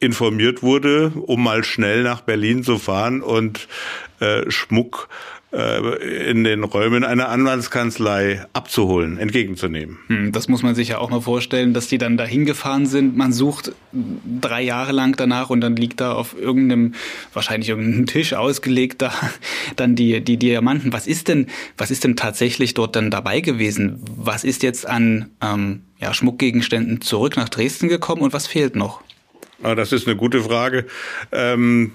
informiert 0.01 0.63
wurde, 0.63 1.13
um 1.15 1.43
mal 1.43 1.63
schnell 1.63 2.03
nach 2.03 2.23
Berlin 2.23 2.65
zu 2.65 2.79
fahren 2.79 3.23
und 3.23 3.69
äh, 4.19 4.51
Schmuck 4.51 5.09
äh, 5.53 6.31
in 6.31 6.45
den 6.45 6.63
Räumen 6.63 7.03
einer 7.03 7.29
Anwaltskanzlei 7.29 8.47
abzuholen, 8.53 9.19
entgegenzunehmen. 9.19 9.99
Hm, 10.07 10.33
das 10.33 10.49
muss 10.49 10.63
man 10.63 10.75
sich 10.75 10.89
ja 10.89 10.99
auch 10.99 11.11
mal 11.11 11.21
vorstellen, 11.21 11.75
dass 11.75 11.89
die 11.89 11.99
dann 11.99 12.17
da 12.17 12.25
hingefahren 12.25 12.87
sind. 12.87 13.17
Man 13.17 13.33
sucht 13.33 13.73
drei 14.41 14.63
Jahre 14.63 14.93
lang 14.93 15.17
danach 15.17 15.51
und 15.51 15.61
dann 15.61 15.75
liegt 15.75 16.01
da 16.01 16.13
auf 16.13 16.37
irgendeinem, 16.39 16.95
wahrscheinlich 17.33 17.69
irgendeinem 17.69 18.07
Tisch 18.07 18.33
ausgelegt 18.33 19.03
da 19.03 19.13
dann 19.77 19.97
die, 19.97 20.21
die 20.21 20.37
Diamanten. 20.37 20.93
Was 20.93 21.07
ist 21.07 21.29
denn, 21.29 21.49
was 21.77 21.91
ist 21.91 22.05
denn 22.05 22.15
tatsächlich 22.17 22.75
dort 22.75 22.95
dann 22.95 23.11
dabei 23.11 23.41
gewesen? 23.41 24.05
Was 24.17 24.45
ist 24.45 24.63
jetzt 24.63 24.87
an 24.87 25.31
ähm, 25.43 25.83
ja, 25.99 26.15
Schmuckgegenständen 26.15 27.01
zurück 27.01 27.37
nach 27.37 27.49
Dresden 27.49 27.89
gekommen 27.89 28.23
und 28.23 28.33
was 28.33 28.47
fehlt 28.47 28.77
noch? 28.77 29.03
Ah, 29.63 29.75
das 29.75 29.93
ist 29.93 30.07
eine 30.07 30.17
gute 30.17 30.43
Frage. 30.43 30.87
Ähm 31.33 31.93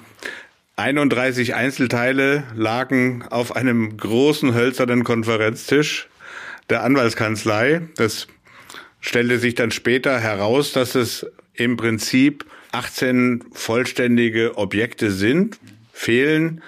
31 0.78 1.56
Einzelteile 1.56 2.44
lagen 2.54 3.24
auf 3.30 3.56
einem 3.56 3.96
großen 3.96 4.54
hölzernen 4.54 5.06
Konferenztisch 5.06 6.10
der 6.70 6.84
Anwaltskanzlei. 6.84 7.82
Das 7.96 8.28
stellte 9.00 9.40
sich 9.40 9.56
dann 9.56 9.72
später 9.72 10.20
heraus, 10.20 10.74
dass 10.74 10.96
es 10.96 11.26
im 11.54 11.78
Prinzip 11.78 12.46
18 12.74 13.46
vollständige 13.54 14.58
Objekte 14.58 15.12
sind. 15.12 15.60
Fehlen 15.94 16.62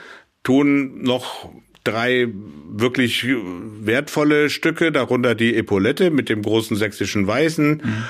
tun 0.43 1.01
noch 1.01 1.51
drei 1.83 2.29
wirklich 2.69 3.25
wertvolle 3.27 4.49
Stücke, 4.49 4.93
darunter 4.93 5.35
die 5.35 5.55
Epaulette 5.55 6.11
mit 6.11 6.29
dem 6.29 6.43
großen 6.43 6.77
sächsischen 6.77 7.27
Weißen. 7.27 7.81
Mhm 7.83 8.03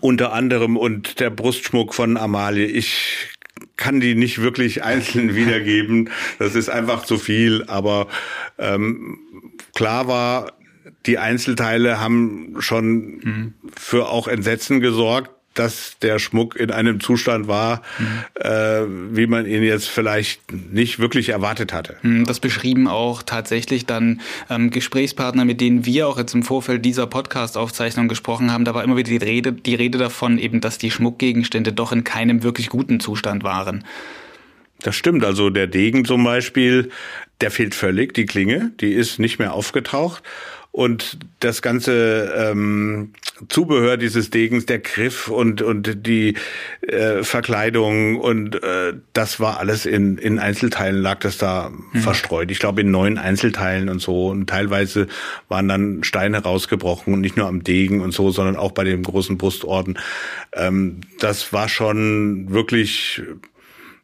unter 0.00 0.32
anderem 0.32 0.76
und 0.76 1.20
der 1.20 1.30
Brustschmuck 1.30 1.94
von 1.94 2.16
Amalie. 2.16 2.66
Ich 2.66 3.28
kann 3.76 4.00
die 4.00 4.14
nicht 4.14 4.40
wirklich 4.40 4.84
einzeln 4.84 5.34
wiedergeben. 5.34 6.10
Das 6.38 6.54
ist 6.54 6.68
einfach 6.68 7.04
zu 7.04 7.18
viel. 7.18 7.64
Aber 7.66 8.08
ähm, 8.58 9.18
klar 9.74 10.06
war, 10.06 10.52
die 11.06 11.18
Einzelteile 11.18 12.00
haben 12.00 12.56
schon 12.58 12.86
mhm. 12.94 13.54
für 13.76 14.08
auch 14.08 14.28
Entsetzen 14.28 14.80
gesorgt 14.80 15.30
dass 15.60 15.98
der 16.00 16.18
Schmuck 16.18 16.56
in 16.56 16.70
einem 16.70 17.00
Zustand 17.00 17.46
war, 17.46 17.82
mhm. 17.98 18.24
äh, 18.34 19.16
wie 19.16 19.26
man 19.26 19.44
ihn 19.44 19.62
jetzt 19.62 19.88
vielleicht 19.88 20.40
nicht 20.50 20.98
wirklich 20.98 21.28
erwartet 21.28 21.74
hatte. 21.74 21.96
Mhm, 22.00 22.24
das 22.24 22.40
beschrieben 22.40 22.88
auch 22.88 23.22
tatsächlich 23.22 23.84
dann 23.84 24.22
ähm, 24.48 24.70
Gesprächspartner, 24.70 25.44
mit 25.44 25.60
denen 25.60 25.84
wir 25.84 26.08
auch 26.08 26.16
jetzt 26.16 26.34
im 26.34 26.42
Vorfeld 26.42 26.82
dieser 26.82 27.06
Podcast-Aufzeichnung 27.06 28.08
gesprochen 28.08 28.50
haben. 28.50 28.64
Da 28.64 28.74
war 28.74 28.82
immer 28.82 28.96
wieder 28.96 29.10
die 29.10 29.18
Rede, 29.18 29.52
die 29.52 29.74
Rede 29.74 29.98
davon, 29.98 30.38
eben, 30.38 30.62
dass 30.62 30.78
die 30.78 30.90
Schmuckgegenstände 30.90 31.74
doch 31.74 31.92
in 31.92 32.04
keinem 32.04 32.42
wirklich 32.42 32.70
guten 32.70 32.98
Zustand 32.98 33.44
waren. 33.44 33.84
Das 34.78 34.96
stimmt. 34.96 35.26
Also 35.26 35.50
der 35.50 35.66
Degen 35.66 36.06
zum 36.06 36.24
Beispiel, 36.24 36.90
der 37.42 37.50
fehlt 37.50 37.74
völlig, 37.74 38.14
die 38.14 38.24
Klinge, 38.24 38.72
die 38.80 38.92
ist 38.92 39.18
nicht 39.18 39.38
mehr 39.38 39.52
aufgetaucht 39.52 40.22
und 40.72 41.18
das 41.40 41.62
ganze 41.62 42.32
ähm, 42.36 43.12
Zubehör 43.48 43.96
dieses 43.96 44.30
Degens, 44.30 44.66
der 44.66 44.78
Griff 44.78 45.28
und 45.28 45.62
und 45.62 46.06
die 46.06 46.36
äh, 46.82 47.24
Verkleidung 47.24 48.20
und 48.20 48.62
äh, 48.62 48.92
das 49.12 49.40
war 49.40 49.58
alles 49.58 49.84
in 49.84 50.18
in 50.18 50.38
Einzelteilen 50.38 51.02
lag 51.02 51.20
das 51.20 51.38
da 51.38 51.70
mhm. 51.70 51.98
verstreut. 52.00 52.50
Ich 52.50 52.60
glaube 52.60 52.82
in 52.82 52.90
neun 52.90 53.18
Einzelteilen 53.18 53.88
und 53.88 54.00
so 54.00 54.28
und 54.28 54.48
teilweise 54.48 55.08
waren 55.48 55.66
dann 55.66 56.04
Steine 56.04 56.42
rausgebrochen 56.42 57.14
und 57.14 57.20
nicht 57.20 57.36
nur 57.36 57.46
am 57.46 57.64
Degen 57.64 58.00
und 58.00 58.12
so, 58.12 58.30
sondern 58.30 58.56
auch 58.56 58.72
bei 58.72 58.84
dem 58.84 59.02
großen 59.02 59.38
Brustorden. 59.38 59.98
Ähm, 60.52 61.00
das 61.18 61.52
war 61.52 61.68
schon 61.68 62.50
wirklich 62.50 63.22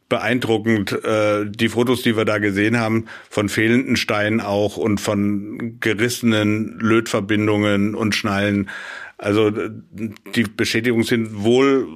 beeindruckend, 0.09 0.91
äh, 1.03 1.45
die 1.45 1.69
Fotos, 1.69 2.01
die 2.01 2.15
wir 2.15 2.25
da 2.25 2.37
gesehen 2.37 2.77
haben, 2.77 3.05
von 3.29 3.49
fehlenden 3.49 3.95
Steinen 3.95 4.41
auch 4.41 4.77
und 4.77 5.01
von 5.01 5.77
gerissenen 5.79 6.79
Lötverbindungen 6.79 7.95
und 7.95 8.15
Schnallen. 8.15 8.69
Also 9.17 9.51
die 9.51 10.43
Beschädigungen 10.43 11.05
sind 11.05 11.43
wohl 11.43 11.87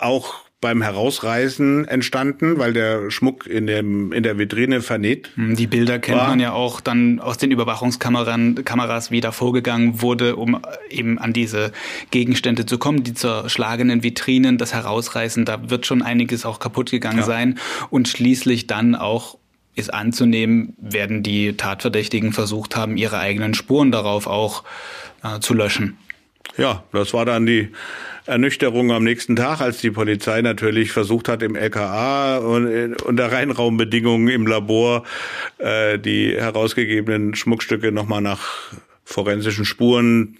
auch 0.00 0.44
beim 0.60 0.80
Herausreißen 0.80 1.86
entstanden, 1.86 2.58
weil 2.58 2.72
der 2.72 3.10
Schmuck 3.10 3.46
in, 3.46 3.66
dem, 3.66 4.12
in 4.12 4.22
der 4.22 4.38
Vitrine 4.38 4.80
vernäht. 4.80 5.30
Hm, 5.34 5.56
die 5.56 5.66
Bilder 5.66 5.98
kennt 5.98 6.18
war. 6.18 6.28
man 6.28 6.40
ja 6.40 6.52
auch 6.52 6.80
dann 6.80 7.20
aus 7.20 7.36
den 7.36 7.50
Überwachungskameras, 7.50 9.10
wie 9.10 9.20
da 9.20 9.30
vorgegangen 9.30 10.00
wurde, 10.00 10.36
um 10.36 10.62
eben 10.88 11.18
an 11.18 11.34
diese 11.34 11.72
Gegenstände 12.10 12.64
zu 12.64 12.78
kommen, 12.78 13.02
die 13.02 13.12
zerschlagenen 13.12 14.02
Vitrinen, 14.02 14.56
das 14.56 14.72
Herausreißen, 14.72 15.44
da 15.44 15.68
wird 15.68 15.84
schon 15.84 16.00
einiges 16.00 16.46
auch 16.46 16.60
kaputt 16.60 16.90
gegangen 16.90 17.18
ja. 17.18 17.24
sein 17.24 17.58
und 17.90 18.08
schließlich 18.08 18.66
dann 18.66 18.94
auch 18.94 19.38
ist 19.74 19.92
anzunehmen, 19.92 20.74
werden 20.78 21.22
die 21.22 21.56
Tatverdächtigen 21.56 22.32
versucht 22.32 22.76
haben, 22.76 22.96
ihre 22.96 23.18
eigenen 23.18 23.54
Spuren 23.54 23.90
darauf 23.90 24.26
auch 24.26 24.64
äh, 25.22 25.40
zu 25.40 25.52
löschen. 25.52 25.98
Ja, 26.56 26.84
das 26.92 27.12
war 27.12 27.24
dann 27.24 27.46
die 27.46 27.70
Ernüchterung 28.26 28.90
am 28.90 29.04
nächsten 29.04 29.36
Tag, 29.36 29.60
als 29.60 29.78
die 29.78 29.90
Polizei 29.90 30.40
natürlich 30.40 30.92
versucht 30.92 31.28
hat, 31.28 31.42
im 31.42 31.56
LKA 31.56 32.38
und 32.38 33.02
unter 33.02 33.30
Reinraumbedingungen 33.30 34.28
im 34.28 34.46
Labor 34.46 35.04
äh, 35.58 35.98
die 35.98 36.34
herausgegebenen 36.34 37.34
Schmuckstücke 37.34 37.92
nochmal 37.92 38.22
nach 38.22 38.72
forensischen 39.04 39.66
Spuren 39.66 40.38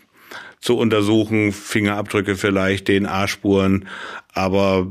zu 0.61 0.79
untersuchen, 0.79 1.53
Fingerabdrücke 1.53 2.37
vielleicht, 2.37 2.89
DNA-Spuren, 2.89 3.87
aber 4.33 4.87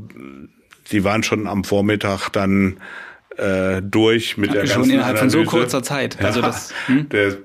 die 0.92 1.04
waren 1.04 1.24
schon 1.24 1.48
am 1.48 1.64
Vormittag 1.64 2.30
dann 2.30 2.78
äh, 3.38 3.82
durch 3.82 4.38
mit 4.38 4.54
ja, 4.54 4.62
der 4.62 4.68
schon 4.68 4.82
ganzen 4.82 4.92
innerhalb 4.92 5.18
Analyse. 5.18 5.38
von 5.38 5.46
so 5.46 5.50
kurzer 5.50 5.82
Zeit. 5.82 6.24
Also 6.24 6.42
ja, 6.42 6.46
das, 6.46 6.74
hm? 6.86 7.10
der 7.10 7.38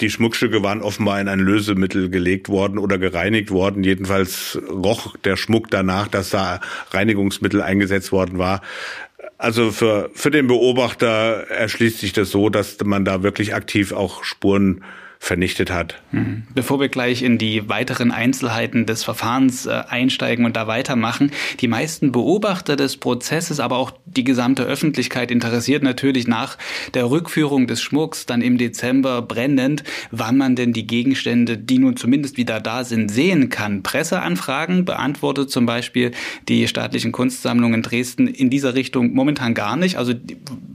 die 0.00 0.10
Schmuckstücke 0.10 0.62
waren 0.62 0.82
offenbar 0.82 1.20
in 1.20 1.28
ein 1.28 1.40
Lösemittel 1.40 2.10
gelegt 2.10 2.48
worden 2.48 2.78
oder 2.78 2.98
gereinigt 2.98 3.50
worden. 3.50 3.84
Jedenfalls 3.84 4.58
roch 4.70 5.16
der 5.18 5.36
Schmuck 5.36 5.70
danach, 5.70 6.08
dass 6.08 6.30
da 6.30 6.60
Reinigungsmittel 6.90 7.62
eingesetzt 7.62 8.12
worden 8.12 8.38
war. 8.38 8.62
Also 9.38 9.72
für, 9.72 10.10
für 10.14 10.30
den 10.30 10.46
Beobachter 10.46 11.48
erschließt 11.48 11.98
sich 11.98 12.12
das 12.12 12.30
so, 12.30 12.48
dass 12.48 12.76
man 12.84 13.04
da 13.04 13.22
wirklich 13.22 13.54
aktiv 13.54 13.92
auch 13.92 14.22
Spuren 14.22 14.84
vernichtet 15.22 15.70
hat. 15.70 16.02
Mhm. 16.10 16.42
Bevor 16.52 16.80
wir 16.80 16.88
gleich 16.88 17.22
in 17.22 17.38
die 17.38 17.68
weiteren 17.68 18.10
Einzelheiten 18.10 18.86
des 18.86 19.04
Verfahrens 19.04 19.66
äh, 19.66 19.84
einsteigen 19.88 20.44
und 20.44 20.56
da 20.56 20.66
weitermachen, 20.66 21.30
die 21.60 21.68
meisten 21.68 22.10
Beobachter 22.10 22.74
des 22.74 22.96
Prozesses, 22.96 23.60
aber 23.60 23.76
auch 23.76 23.92
die 24.04 24.24
gesamte 24.24 24.64
Öffentlichkeit 24.64 25.30
interessiert 25.30 25.84
natürlich 25.84 26.26
nach 26.26 26.58
der 26.94 27.08
Rückführung 27.08 27.68
des 27.68 27.80
Schmucks 27.80 28.26
dann 28.26 28.42
im 28.42 28.58
Dezember 28.58 29.22
brennend, 29.22 29.84
wann 30.10 30.36
man 30.36 30.56
denn 30.56 30.72
die 30.72 30.88
Gegenstände, 30.88 31.56
die 31.56 31.78
nun 31.78 31.96
zumindest 31.96 32.36
wieder 32.36 32.58
da 32.58 32.82
sind, 32.82 33.08
sehen 33.08 33.48
kann. 33.48 33.84
Presseanfragen 33.84 34.84
beantwortet 34.84 35.52
zum 35.52 35.66
Beispiel 35.66 36.10
die 36.48 36.66
staatlichen 36.66 37.12
Kunstsammlungen 37.12 37.82
Dresden 37.82 38.26
in 38.26 38.50
dieser 38.50 38.74
Richtung 38.74 39.14
momentan 39.14 39.54
gar 39.54 39.76
nicht. 39.76 39.98
Also 39.98 40.14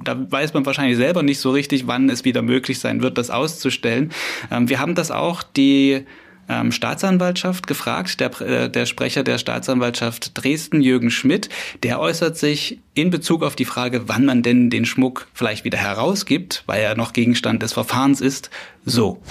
da 0.05 0.31
weiß 0.31 0.53
man 0.53 0.65
wahrscheinlich 0.65 0.95
selber 0.95 1.21
nicht 1.21 1.41
so 1.41 1.51
richtig, 1.51 1.85
wann 1.87 2.09
es 2.09 2.23
wieder 2.23 2.41
möglich 2.41 2.79
sein 2.79 3.01
wird, 3.01 3.17
das 3.17 3.29
auszustellen. 3.29 4.11
Ähm, 4.51 4.69
wir 4.69 4.79
haben 4.79 4.95
das 4.95 5.11
auch 5.11 5.43
die 5.43 6.05
ähm, 6.49 6.71
Staatsanwaltschaft 6.71 7.67
gefragt, 7.67 8.19
der, 8.19 8.41
äh, 8.41 8.69
der 8.69 8.85
Sprecher 8.85 9.23
der 9.23 9.37
Staatsanwaltschaft 9.37 10.31
Dresden, 10.33 10.81
Jürgen 10.81 11.11
Schmidt, 11.11 11.49
der 11.83 11.99
äußert 11.99 12.37
sich 12.37 12.79
in 12.93 13.09
Bezug 13.09 13.43
auf 13.43 13.55
die 13.55 13.65
Frage, 13.65 14.07
wann 14.07 14.25
man 14.25 14.43
denn 14.43 14.69
den 14.69 14.85
Schmuck 14.85 15.27
vielleicht 15.33 15.65
wieder 15.65 15.77
herausgibt, 15.77 16.63
weil 16.65 16.81
er 16.81 16.95
noch 16.95 17.13
Gegenstand 17.13 17.63
des 17.63 17.73
Verfahrens 17.73 18.21
ist, 18.21 18.49
so. 18.85 19.21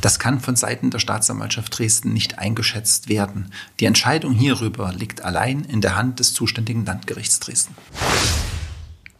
Das 0.00 0.18
kann 0.18 0.40
von 0.40 0.56
Seiten 0.56 0.90
der 0.90 0.98
Staatsanwaltschaft 0.98 1.78
Dresden 1.78 2.12
nicht 2.12 2.36
eingeschätzt 2.40 3.08
werden. 3.08 3.52
Die 3.78 3.84
Entscheidung 3.84 4.32
hierüber 4.32 4.92
liegt 4.92 5.22
allein 5.22 5.64
in 5.64 5.80
der 5.80 5.94
Hand 5.94 6.18
des 6.18 6.34
zuständigen 6.34 6.84
Landgerichts 6.84 7.38
Dresden. 7.38 7.76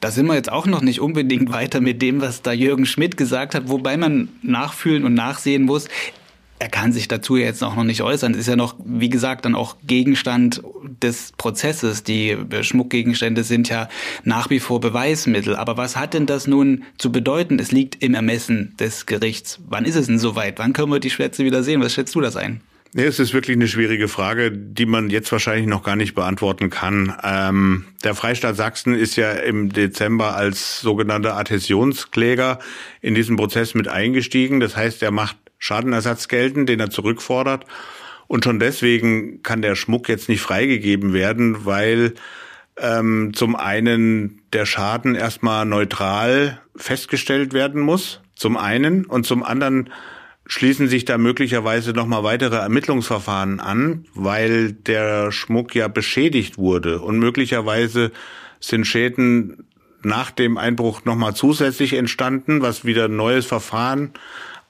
Da 0.02 0.11
sind 0.11 0.26
wir 0.26 0.35
jetzt 0.35 0.50
auch 0.50 0.66
noch 0.66 0.80
nicht 0.80 1.00
unbedingt 1.00 1.52
weiter 1.52 1.80
mit 1.80 2.02
dem, 2.02 2.21
was 2.21 2.42
da 2.42 2.50
Jürgen 2.50 2.87
Schmidt 2.87 3.16
gesagt 3.16 3.54
hat, 3.54 3.68
wobei 3.68 3.97
man 3.97 4.30
nachfühlen 4.42 5.04
und 5.04 5.14
nachsehen 5.14 5.62
muss. 5.62 5.87
Er 6.59 6.68
kann 6.68 6.92
sich 6.92 7.06
dazu 7.06 7.37
jetzt 7.37 7.62
auch 7.62 7.76
noch 7.76 7.85
nicht 7.85 8.02
äußern. 8.02 8.35
Ist 8.35 8.49
ja 8.49 8.56
noch, 8.56 8.75
wie 8.85 9.11
gesagt, 9.11 9.44
dann 9.44 9.54
auch 9.54 9.76
Gegenstand 9.87 10.61
des 11.00 11.30
Prozesses. 11.37 12.02
Die 12.02 12.37
Schmuckgegenstände 12.62 13.44
sind 13.44 13.68
ja 13.68 13.88
nach 14.25 14.50
wie 14.50 14.59
vor 14.59 14.80
Beweismittel. 14.80 15.54
Aber 15.54 15.76
was 15.76 15.94
hat 15.94 16.14
denn 16.14 16.26
das 16.26 16.49
nun 16.49 16.82
zu 16.99 17.12
bedeuten? 17.12 17.61
Es 17.61 17.71
liegt 17.71 18.02
im 18.02 18.14
Ermessen 18.14 18.75
des 18.80 19.06
Gerichts. 19.06 19.61
Wann 19.68 19.85
ist 19.85 19.94
es 19.94 20.06
denn 20.06 20.18
soweit? 20.18 20.59
Wann 20.59 20.73
können 20.73 20.90
wir 20.90 20.99
die 20.99 21.11
Schätze 21.11 21.44
wieder 21.44 21.62
sehen? 21.62 21.80
Was 21.80 21.94
schätzt 21.94 22.16
du 22.16 22.21
das 22.21 22.35
ein? 22.35 22.61
Nee, 22.95 23.05
es 23.05 23.19
ist 23.19 23.33
wirklich 23.33 23.57
eine 23.57 23.69
schwierige 23.69 24.07
Frage, 24.07 24.53
die 24.53 24.85
man 24.85 25.09
jetzt 25.09 25.33
wahrscheinlich 25.33 25.67
noch 25.67 25.83
gar 25.83 25.97
nicht 25.97 26.15
beantworten 26.15 26.69
kann. 26.69 27.17
Ähm, 27.25 27.87
der 28.05 28.15
Freistaat 28.15 28.57
Sachsen 28.57 28.95
ist 28.95 29.17
ja 29.17 29.33
im 29.33 29.73
Dezember 29.73 30.37
als 30.37 30.83
sogenannter 30.83 31.35
Adhäsionskläger 31.39 32.59
in 33.01 33.15
diesen 33.15 33.37
Prozess 33.37 33.73
mit 33.73 33.89
eingestiegen. 33.89 34.61
Das 34.61 34.77
heißt, 34.77 35.03
er 35.03 35.11
macht 35.11 35.39
Schadenersatz 35.59 36.29
geltend, 36.29 36.69
den 36.69 36.81
er 36.81 36.91
zurückfordert. 36.91 37.65
Und 38.27 38.45
schon 38.45 38.59
deswegen 38.59 39.43
kann 39.43 39.63
der 39.63 39.75
Schmuck 39.75 40.11
jetzt 40.11 40.29
nicht 40.29 40.43
freigegeben 40.43 41.15
werden, 41.15 41.65
weil 41.65 42.13
ähm, 42.77 43.33
zum 43.33 43.57
einen 43.57 44.43
der 44.53 44.67
Schaden 44.67 45.15
erstmal 45.15 45.65
neutral 45.65 46.61
festgestellt 46.77 47.55
werden 47.55 47.81
muss, 47.81 48.21
zum 48.35 48.59
einen, 48.59 49.07
und 49.07 49.25
zum 49.25 49.43
anderen 49.43 49.89
schließen 50.47 50.89
sich 50.89 51.05
da 51.05 51.19
möglicherweise 51.19 51.93
nochmal 51.93 52.25
weitere 52.25 52.57
Ermittlungsverfahren 52.57 53.61
an, 53.61 54.07
weil 54.15 54.73
der 54.73 55.33
Schmuck 55.33 55.75
ja 55.75 55.89
beschädigt 55.89 56.59
wurde 56.59 57.01
und 57.01 57.19
möglicherweise 57.19 58.13
sind 58.61 58.87
Schäden 58.87 59.65
nach 60.03 60.31
dem 60.31 60.59
Einbruch 60.59 61.05
nochmal 61.05 61.35
zusätzlich 61.35 61.93
entstanden, 61.95 62.61
was 62.61 62.85
wieder 62.85 63.05
ein 63.07 63.17
neues 63.17 63.47
Verfahren 63.47 64.13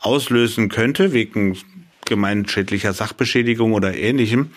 auslösen 0.01 0.69
könnte, 0.69 1.13
wegen 1.13 1.57
gemeinschädlicher 2.05 2.93
Sachbeschädigung 2.93 3.73
oder 3.73 3.95
ähnlichem. 3.95 4.51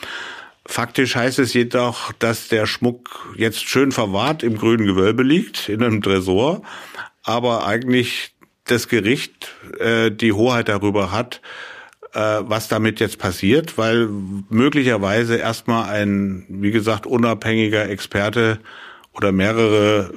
Faktisch 0.65 1.15
heißt 1.15 1.39
es 1.39 1.53
jedoch, 1.53 2.11
dass 2.13 2.47
der 2.47 2.65
Schmuck 2.65 3.33
jetzt 3.37 3.69
schön 3.69 3.91
verwahrt 3.91 4.41
im 4.41 4.57
grünen 4.57 4.85
Gewölbe 4.85 5.21
liegt, 5.23 5.69
in 5.69 5.83
einem 5.83 6.01
Tresor, 6.01 6.63
aber 7.23 7.65
eigentlich 7.67 8.34
das 8.65 8.87
Gericht 8.87 9.53
äh, 9.79 10.11
die 10.11 10.33
Hoheit 10.33 10.69
darüber 10.69 11.11
hat, 11.11 11.41
äh, 12.13 12.19
was 12.19 12.67
damit 12.67 12.99
jetzt 12.99 13.19
passiert, 13.19 13.77
weil 13.77 14.09
möglicherweise 14.49 15.37
erstmal 15.37 15.89
ein, 15.89 16.45
wie 16.49 16.71
gesagt, 16.71 17.05
unabhängiger 17.05 17.87
Experte 17.89 18.59
oder 19.13 19.31
mehrere 19.31 20.11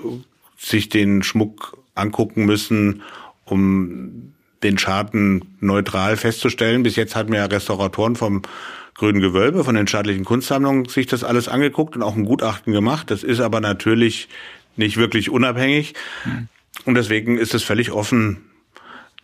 sich 0.59 0.89
den 0.89 1.23
Schmuck 1.23 1.77
angucken 1.95 2.45
müssen, 2.47 3.03
um 3.45 4.33
den 4.63 4.79
Schaden 4.79 5.57
neutral 5.61 6.17
festzustellen. 6.17 6.83
Bis 6.83 6.97
jetzt 6.97 7.15
hatten 7.15 7.33
wir 7.33 7.39
ja 7.39 7.47
Restauratoren 7.47 8.17
vom 8.17 8.43
Grünen 8.95 9.21
Gewölbe, 9.21 9.63
von 9.63 9.77
den 9.77 9.87
staatlichen 9.87 10.25
Kunstsammlungen 10.25 10.87
sich 10.87 11.07
das 11.07 11.23
alles 11.23 11.47
angeguckt 11.47 11.95
und 11.95 12.03
auch 12.03 12.17
ein 12.17 12.25
Gutachten 12.25 12.73
gemacht. 12.73 13.11
Das 13.11 13.23
ist 13.23 13.39
aber 13.39 13.61
natürlich 13.61 14.29
nicht 14.77 14.97
wirklich 14.97 15.31
unabhängig. 15.31 15.95
Mhm. 16.25 16.49
Und 16.85 16.95
deswegen 16.95 17.39
ist 17.39 17.55
es 17.55 17.63
völlig 17.63 17.91
offen, 17.93 18.49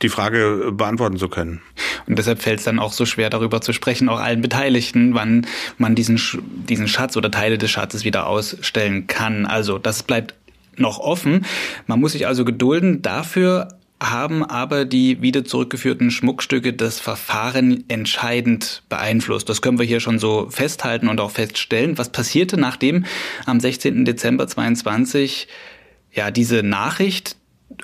die 0.03 0.09
Frage 0.09 0.73
beantworten 0.73 1.17
zu 1.17 1.29
können. 1.29 1.63
Und 2.07 2.19
deshalb 2.19 2.43
fällt 2.43 2.59
es 2.59 2.65
dann 2.65 2.79
auch 2.79 2.93
so 2.93 3.07
schwer, 3.07 3.31
darüber 3.31 3.61
zu 3.61 3.73
sprechen, 3.73 4.09
auch 4.09 4.21
allen 4.21 4.43
Beteiligten, 4.43 5.15
wann 5.15 5.47
man 5.79 5.95
diesen, 5.95 6.21
diesen 6.69 6.89
Schatz 6.89 7.17
oder 7.17 7.31
Teile 7.31 7.59
des 7.59 7.71
Schatzes 7.71 8.05
wieder 8.05 8.27
ausstellen 8.27 9.07
kann. 9.07 9.47
Also 9.47 9.79
das 9.79 10.03
bleibt 10.03 10.35
noch 10.77 10.99
offen. 10.99 11.47
Man 11.87 12.01
muss 12.01 12.13
sich 12.13 12.27
also 12.27 12.45
gedulden. 12.45 13.03
Dafür 13.03 13.69
haben 14.03 14.45
aber 14.45 14.85
die 14.85 15.23
wieder 15.23 15.45
zurückgeführten 15.45 16.11
Schmuckstücke 16.11 16.73
das 16.73 17.01
Verfahren 17.01 17.85
entscheidend 17.89 18.83
beeinflusst. 18.89 19.49
Das 19.49 19.63
können 19.63 19.79
wir 19.79 19.87
hier 19.87 20.01
schon 20.01 20.19
so 20.19 20.49
festhalten 20.51 21.09
und 21.09 21.21
auch 21.21 21.31
feststellen. 21.31 21.97
Was 21.97 22.11
passierte, 22.11 22.59
nachdem 22.59 23.05
am 23.47 23.61
16. 23.61 24.05
Dezember 24.05 24.47
22 24.47 25.49
ja 26.13 26.31
diese 26.31 26.63
Nachricht 26.63 27.37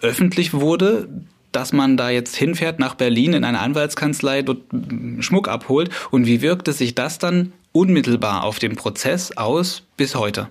öffentlich 0.03 0.55
wurde, 0.55 1.09
dass 1.53 1.73
man 1.73 1.97
da 1.97 2.11
jetzt 2.11 2.37
hinfährt 2.37 2.79
nach 2.79 2.95
Berlin 2.95 3.33
in 3.33 3.45
eine 3.45 3.61
Anwaltskanzlei, 3.61 4.43
dort 4.43 4.63
Schmuck 5.21 5.49
abholt. 5.49 5.91
Und 6.11 6.27
wie 6.27 6.43
wirkte 6.43 6.73
sich 6.73 6.95
das 6.95 7.19
dann 7.19 7.53
unmittelbar 7.73 8.45
auf 8.45 8.59
den 8.59 8.77
Prozess 8.77 9.37
aus 9.37 9.87
bis 9.97 10.15
heute? 10.15 10.49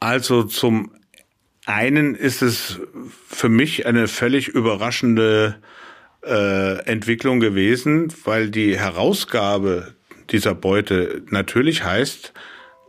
Also 0.00 0.42
zum 0.44 0.90
einen 1.64 2.14
ist 2.14 2.42
es 2.42 2.80
für 3.28 3.48
mich 3.48 3.86
eine 3.86 4.08
völlig 4.08 4.48
überraschende 4.48 5.56
äh, 6.24 6.78
Entwicklung 6.86 7.40
gewesen, 7.40 8.12
weil 8.24 8.50
die 8.50 8.78
Herausgabe 8.78 9.94
dieser 10.30 10.54
Beute 10.54 11.22
natürlich 11.30 11.84
heißt, 11.84 12.32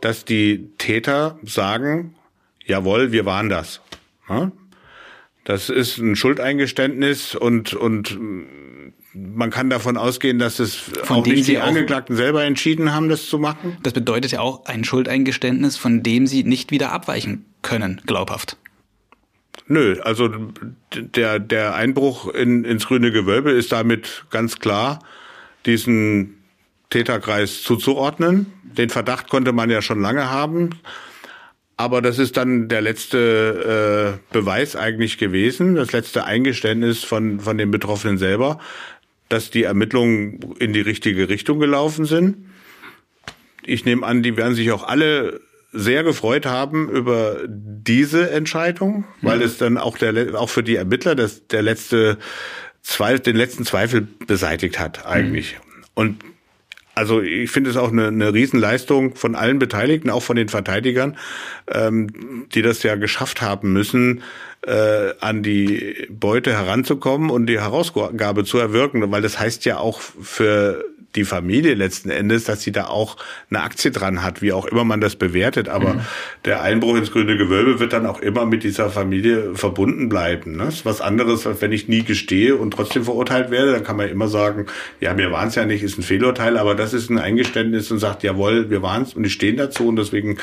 dass 0.02 0.26
die 0.26 0.70
Täter 0.78 1.40
sagen, 1.44 2.16
jawohl, 2.66 3.12
wir 3.12 3.26
waren 3.26 3.50
das. 3.50 3.82
Ja? 4.30 4.52
Das 5.48 5.70
ist 5.70 5.98
ein 5.98 6.18
Schuldeingeständnis 6.18 7.34
und, 7.34 7.74
und 7.74 8.18
man 9.14 9.50
kann 9.50 9.70
davon 9.70 9.96
ausgehen, 9.96 10.40
dass 10.40 10.60
es 10.60 10.76
von 10.76 11.20
auch 11.20 11.26
nicht 11.26 11.48
die 11.48 11.60
Angeklagten 11.60 12.18
selber 12.18 12.44
entschieden 12.44 12.94
haben, 12.94 13.08
das 13.08 13.30
zu 13.30 13.40
machen. 13.40 13.78
Das 13.82 13.94
bedeutet 13.94 14.34
ja 14.34 14.42
auch 14.42 14.66
ein 14.66 14.84
Schuldeingeständnis, 14.84 15.78
von 15.78 16.04
dem 16.04 16.28
sie 16.28 16.44
nicht 16.44 16.72
wieder 16.72 16.92
abweichen 16.92 17.46
können, 17.62 18.02
glaubhaft. 18.06 18.58
Nö, 19.68 20.02
also 20.02 20.30
der, 20.94 21.40
der 21.40 21.76
Einbruch 21.76 22.28
in, 22.28 22.66
ins 22.66 22.86
grüne 22.86 23.14
Gewölbe 23.14 23.52
ist 23.52 23.72
damit 23.72 24.26
ganz 24.30 24.60
klar 24.60 25.00
diesen 25.66 26.44
Täterkreis 26.90 27.64
zuzuordnen. 27.64 28.48
Den 28.64 28.90
Verdacht 28.90 29.30
konnte 29.30 29.54
man 29.54 29.70
ja 29.70 29.82
schon 29.82 30.02
lange 30.02 30.30
haben. 30.30 30.72
Aber 31.78 32.02
das 32.02 32.18
ist 32.18 32.38
dann 32.38 32.68
der 32.70 32.82
letzte 32.82 34.18
äh, 34.20 34.34
Beweis 34.34 34.76
eigentlich 34.76 35.20
gewesen, 35.20 35.76
das 35.76 35.92
letzte 35.92 36.26
Eingeständnis 36.26 37.04
von, 37.04 37.40
von 37.40 37.58
den 37.60 37.70
Betroffenen 37.70 38.18
selber, 38.18 38.60
dass 39.30 39.52
die 39.52 39.63
Ermittlungen 39.63 40.56
in 40.58 40.74
die 40.74 40.82
richtige 40.82 41.30
Richtung 41.30 41.60
gelaufen 41.60 42.06
sind. 42.06 42.50
Ich 43.63 43.86
nehme 43.86 44.06
an, 44.06 44.24
die 44.24 44.36
werden 44.38 44.56
sich 44.56 44.72
auch 44.72 44.88
alle 44.88 45.40
sehr 45.72 46.04
gefreut 46.04 46.48
haben 46.48 46.90
über 46.90 47.42
diese 47.48 48.32
Entscheidung, 48.32 49.06
weil 49.22 49.38
mhm. 49.38 49.44
es 49.44 49.58
dann 49.58 49.78
auch 49.78 49.98
der 49.98 50.40
auch 50.40 50.50
für 50.50 50.63
die 50.63 50.78
Ermittler 50.78 51.13
das 51.13 51.48
der 51.48 51.62
letzte 51.62 52.18
Zweifel, 52.82 53.20
den 53.20 53.36
letzten 53.36 53.66
Zweifel 53.66 54.08
beseitigt 54.26 54.80
hat 54.80 55.06
eigentlich. 55.06 55.56
Mhm. 55.56 55.84
Und 55.94 56.24
also 56.98 57.22
ich 57.22 57.52
finde 57.52 57.70
es 57.70 57.78
auch 57.78 57.92
eine, 57.92 58.08
eine 58.08 58.34
Riesenleistung 58.34 59.16
von 59.16 59.36
allen 59.36 59.60
Beteiligten, 59.60 60.10
auch 60.10 60.24
von 60.24 60.36
den 60.36 60.50
Verteidigern, 60.50 61.16
ähm, 61.72 62.48
die 62.54 62.64
das 62.64 62.82
ja 62.82 62.96
geschafft 62.96 63.42
haben 63.42 63.72
müssen, 63.72 64.24
äh, 64.66 65.14
an 65.20 65.44
die 65.44 66.08
Beute 66.10 66.54
heranzukommen 66.54 67.30
und 67.30 67.46
die 67.46 67.60
Herausgabe 67.60 68.46
zu 68.46 68.58
erwirken, 68.58 69.12
weil 69.12 69.22
das 69.22 69.40
heißt 69.40 69.64
ja 69.66 69.78
auch 69.78 70.02
für 70.02 70.84
die 71.15 71.26
Familie 71.26 71.74
letzten 71.74 72.10
Endes, 72.10 72.43
dass 72.43 72.62
sie 72.62 72.72
da 72.72 72.88
auch 72.88 73.17
eine 73.50 73.62
Aktie 73.62 73.91
dran 73.91 74.24
hat, 74.24 74.41
wie 74.41 74.54
auch 74.54 74.65
immer 74.65 74.84
man 74.84 75.02
das 75.02 75.15
bewertet. 75.15 75.70
Aber 75.70 75.96
mhm. 75.96 76.02
der 76.46 76.62
Einbruch 76.62 76.96
ins 76.96 77.12
grüne 77.12 77.38
Gewölbe 77.38 77.80
wird 77.80 77.93
dann 77.93 78.06
auch 78.06 78.20
immer 78.20 78.46
mit 78.46 78.63
dieser 78.63 78.89
Familie 78.89 79.56
verbunden 79.56 80.10
bleiben. 80.10 80.58
Ne? 80.58 80.65
Das 80.65 80.76
ist 80.76 80.86
was 80.86 81.02
anderes, 81.02 81.48
als 81.48 81.62
wenn 81.62 81.72
ich 81.72 81.88
nie 81.88 82.04
gestehe 82.04 82.56
und 82.56 82.72
trotzdem 82.72 83.04
verurteilt 83.04 83.52
werde. 83.52 83.72
Dann 83.72 83.84
kann 83.84 83.98
man 83.98 84.10
immer 84.10 84.28
sagen, 84.28 84.67
ja, 85.00 85.17
wir 85.17 85.32
waren 85.32 85.48
es 85.48 85.56
ja 85.56 85.65
nicht, 85.65 85.84
ist 85.84 85.98
ein 85.98 86.04
Fehlurteil, 86.04 86.58
aber 86.58 86.76
das 86.76 86.93
ist 86.93 87.10
ein 87.10 87.17
Eingeständnis 87.17 87.89
und 87.91 88.00
sagt, 88.00 88.24
jawohl, 88.24 88.70
wir 88.70 88.82
waren 88.82 89.04
es 89.04 89.13
und 89.13 89.24
die 89.24 89.30
stehen 89.30 89.58
dazu 89.58 89.88
und 89.88 89.96
deswegen 89.96 90.38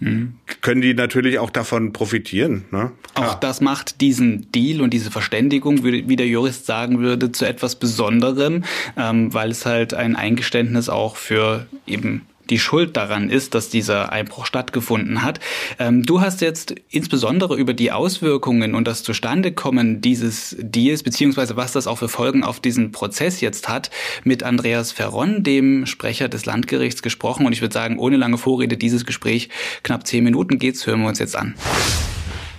mhm. 0.00 0.34
können 0.60 0.80
die 0.80 0.94
natürlich 0.94 1.38
auch 1.38 1.50
davon 1.50 1.92
profitieren. 1.92 2.64
Ne? 2.70 2.90
Auch 3.14 3.34
das 3.34 3.60
macht 3.60 4.00
diesen 4.00 4.50
Deal 4.52 4.80
und 4.80 4.92
diese 4.92 5.10
Verständigung, 5.10 5.84
wie 5.84 6.16
der 6.16 6.26
Jurist 6.26 6.66
sagen 6.66 7.00
würde, 7.00 7.32
zu 7.32 7.44
etwas 7.44 7.76
Besonderem, 7.76 8.64
ähm, 8.96 9.32
weil 9.32 9.50
es 9.50 9.66
halt 9.66 9.89
ein 9.94 10.16
Eingeständnis 10.16 10.88
auch 10.88 11.16
für 11.16 11.66
eben 11.86 12.26
die 12.50 12.58
Schuld 12.58 12.96
daran 12.96 13.30
ist, 13.30 13.54
dass 13.54 13.68
dieser 13.68 14.12
Einbruch 14.12 14.44
stattgefunden 14.44 15.22
hat. 15.22 15.40
Ähm, 15.78 16.02
du 16.04 16.20
hast 16.20 16.40
jetzt 16.40 16.74
insbesondere 16.90 17.56
über 17.56 17.74
die 17.74 17.92
Auswirkungen 17.92 18.74
und 18.74 18.86
das 18.86 19.02
Zustandekommen 19.02 20.00
dieses 20.00 20.56
Deals, 20.58 21.02
beziehungsweise 21.02 21.56
was 21.56 21.72
das 21.72 21.86
auch 21.86 21.98
für 21.98 22.08
Folgen 22.08 22.44
auf 22.44 22.60
diesen 22.60 22.92
Prozess 22.92 23.40
jetzt 23.40 23.68
hat, 23.68 23.90
mit 24.24 24.42
Andreas 24.42 24.92
Ferron, 24.92 25.42
dem 25.42 25.86
Sprecher 25.86 26.28
des 26.28 26.44
Landgerichts, 26.44 27.02
gesprochen. 27.02 27.46
Und 27.46 27.52
ich 27.52 27.60
würde 27.60 27.72
sagen, 27.72 27.98
ohne 27.98 28.16
lange 28.16 28.36
Vorrede, 28.36 28.76
dieses 28.76 29.06
Gespräch, 29.06 29.48
knapp 29.82 30.06
zehn 30.06 30.24
Minuten 30.24 30.58
geht's, 30.58 30.86
hören 30.86 31.02
wir 31.02 31.08
uns 31.08 31.18
jetzt 31.18 31.36
an. 31.36 31.54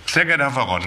Sehr 0.06 0.24
geehrter 0.24 0.44
Herr 0.44 0.52
Ferron, 0.52 0.82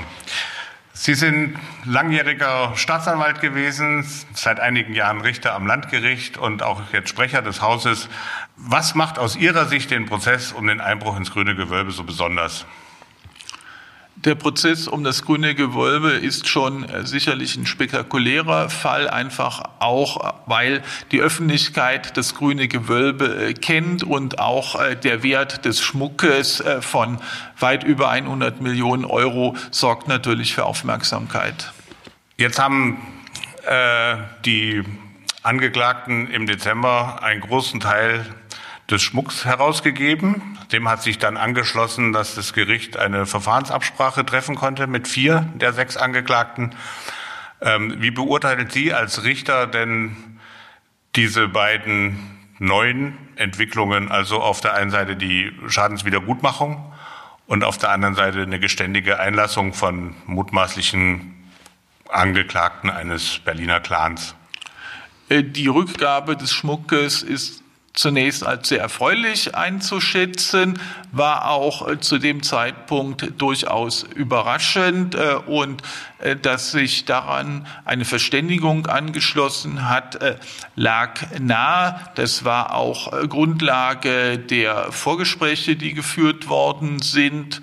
Sie 0.97 1.13
sind 1.13 1.59
langjähriger 1.83 2.71
Staatsanwalt 2.77 3.41
gewesen, 3.41 4.05
seit 4.33 4.61
einigen 4.61 4.93
Jahren 4.93 5.19
Richter 5.19 5.53
am 5.53 5.67
Landgericht 5.67 6.37
und 6.37 6.63
auch 6.63 6.81
jetzt 6.93 7.09
Sprecher 7.09 7.41
des 7.41 7.61
Hauses. 7.61 8.07
Was 8.55 8.95
macht 8.95 9.19
aus 9.19 9.35
Ihrer 9.35 9.65
Sicht 9.65 9.91
den 9.91 10.05
Prozess 10.05 10.53
um 10.53 10.67
den 10.67 10.79
Einbruch 10.79 11.17
ins 11.17 11.31
grüne 11.31 11.53
Gewölbe 11.53 11.91
so 11.91 12.05
besonders? 12.05 12.65
Der 14.25 14.33
Prozess 14.33 14.87
um 14.87 15.03
das 15.03 15.23
grüne 15.23 15.53
Gewölbe 15.53 16.09
ist 16.09 16.47
schon 16.47 16.83
äh, 16.83 17.05
sicherlich 17.05 17.55
ein 17.57 17.67
spektakulärer 17.67 18.69
Fall, 18.69 19.07
einfach 19.07 19.63
auch, 19.77 20.33
weil 20.47 20.81
die 21.11 21.21
Öffentlichkeit 21.21 22.17
das 22.17 22.33
grüne 22.33 22.67
Gewölbe 22.67 23.49
äh, 23.49 23.53
kennt 23.53 24.03
und 24.03 24.39
auch 24.39 24.81
äh, 24.81 24.95
der 24.95 25.21
Wert 25.21 25.63
des 25.65 25.79
Schmuckes 25.81 26.63
von 26.81 27.19
weit 27.59 27.83
über 27.83 28.09
100 28.09 28.61
Millionen 28.61 29.05
Euro 29.05 29.55
sorgt 29.69 30.07
natürlich 30.07 30.55
für 30.55 30.65
Aufmerksamkeit. 30.65 31.71
Jetzt 32.37 32.57
haben 32.57 32.97
äh, 33.67 34.17
die 34.43 34.83
Angeklagten 35.43 36.31
im 36.31 36.47
Dezember 36.47 37.21
einen 37.21 37.41
großen 37.41 37.79
Teil 37.79 38.25
des 38.89 39.01
Schmucks 39.01 39.45
herausgegeben. 39.45 40.57
Dem 40.71 40.87
hat 40.87 41.01
sich 41.01 41.17
dann 41.17 41.37
angeschlossen, 41.37 42.13
dass 42.13 42.35
das 42.35 42.53
Gericht 42.53 42.97
eine 42.97 43.25
Verfahrensabsprache 43.25 44.25
treffen 44.25 44.55
konnte 44.55 44.87
mit 44.87 45.07
vier 45.07 45.49
der 45.55 45.73
sechs 45.73 45.97
Angeklagten. 45.97 46.75
Ähm, 47.61 47.95
wie 47.99 48.11
beurteilt 48.11 48.71
Sie 48.71 48.93
als 48.93 49.23
Richter 49.23 49.65
denn 49.65 50.15
diese 51.15 51.47
beiden 51.47 52.19
neuen 52.59 53.17
Entwicklungen, 53.35 54.11
also 54.11 54.41
auf 54.41 54.61
der 54.61 54.73
einen 54.73 54.91
Seite 54.91 55.15
die 55.15 55.51
Schadenswiedergutmachung 55.67 56.93
und 57.47 57.63
auf 57.63 57.77
der 57.77 57.91
anderen 57.91 58.15
Seite 58.15 58.41
eine 58.41 58.59
geständige 58.59 59.19
Einlassung 59.19 59.73
von 59.73 60.15
mutmaßlichen 60.25 61.33
Angeklagten 62.09 62.89
eines 62.89 63.39
Berliner 63.39 63.79
Clans? 63.79 64.35
Äh, 65.29 65.43
die 65.43 65.67
Rückgabe 65.67 66.37
des 66.37 66.51
Schmuckes 66.51 67.23
ist 67.23 67.64
zunächst 67.95 68.45
als 68.45 68.69
sehr 68.69 68.81
erfreulich 68.81 69.55
einzuschätzen, 69.55 70.79
war 71.15 71.49
auch 71.49 71.87
äh, 71.87 71.99
zu 71.99 72.17
dem 72.17 72.43
Zeitpunkt 72.43 73.33
durchaus 73.37 74.03
überraschend 74.03 75.15
äh, 75.15 75.35
und 75.47 75.81
äh, 76.19 76.35
dass 76.35 76.71
sich 76.71 77.05
daran 77.05 77.65
eine 77.85 78.03
Verständigung 78.03 78.87
angeschlossen 78.87 79.89
hat, 79.89 80.19
lag 80.75 81.21
nahe. 81.39 81.99
Das 82.15 82.43
war 82.43 82.73
auch 82.73 83.11
Grundlage 83.27 84.37
der 84.37 84.91
Vorgespräche, 84.91 85.75
die 85.75 85.93
geführt 85.93 86.47
worden 86.49 86.99
sind, 87.01 87.61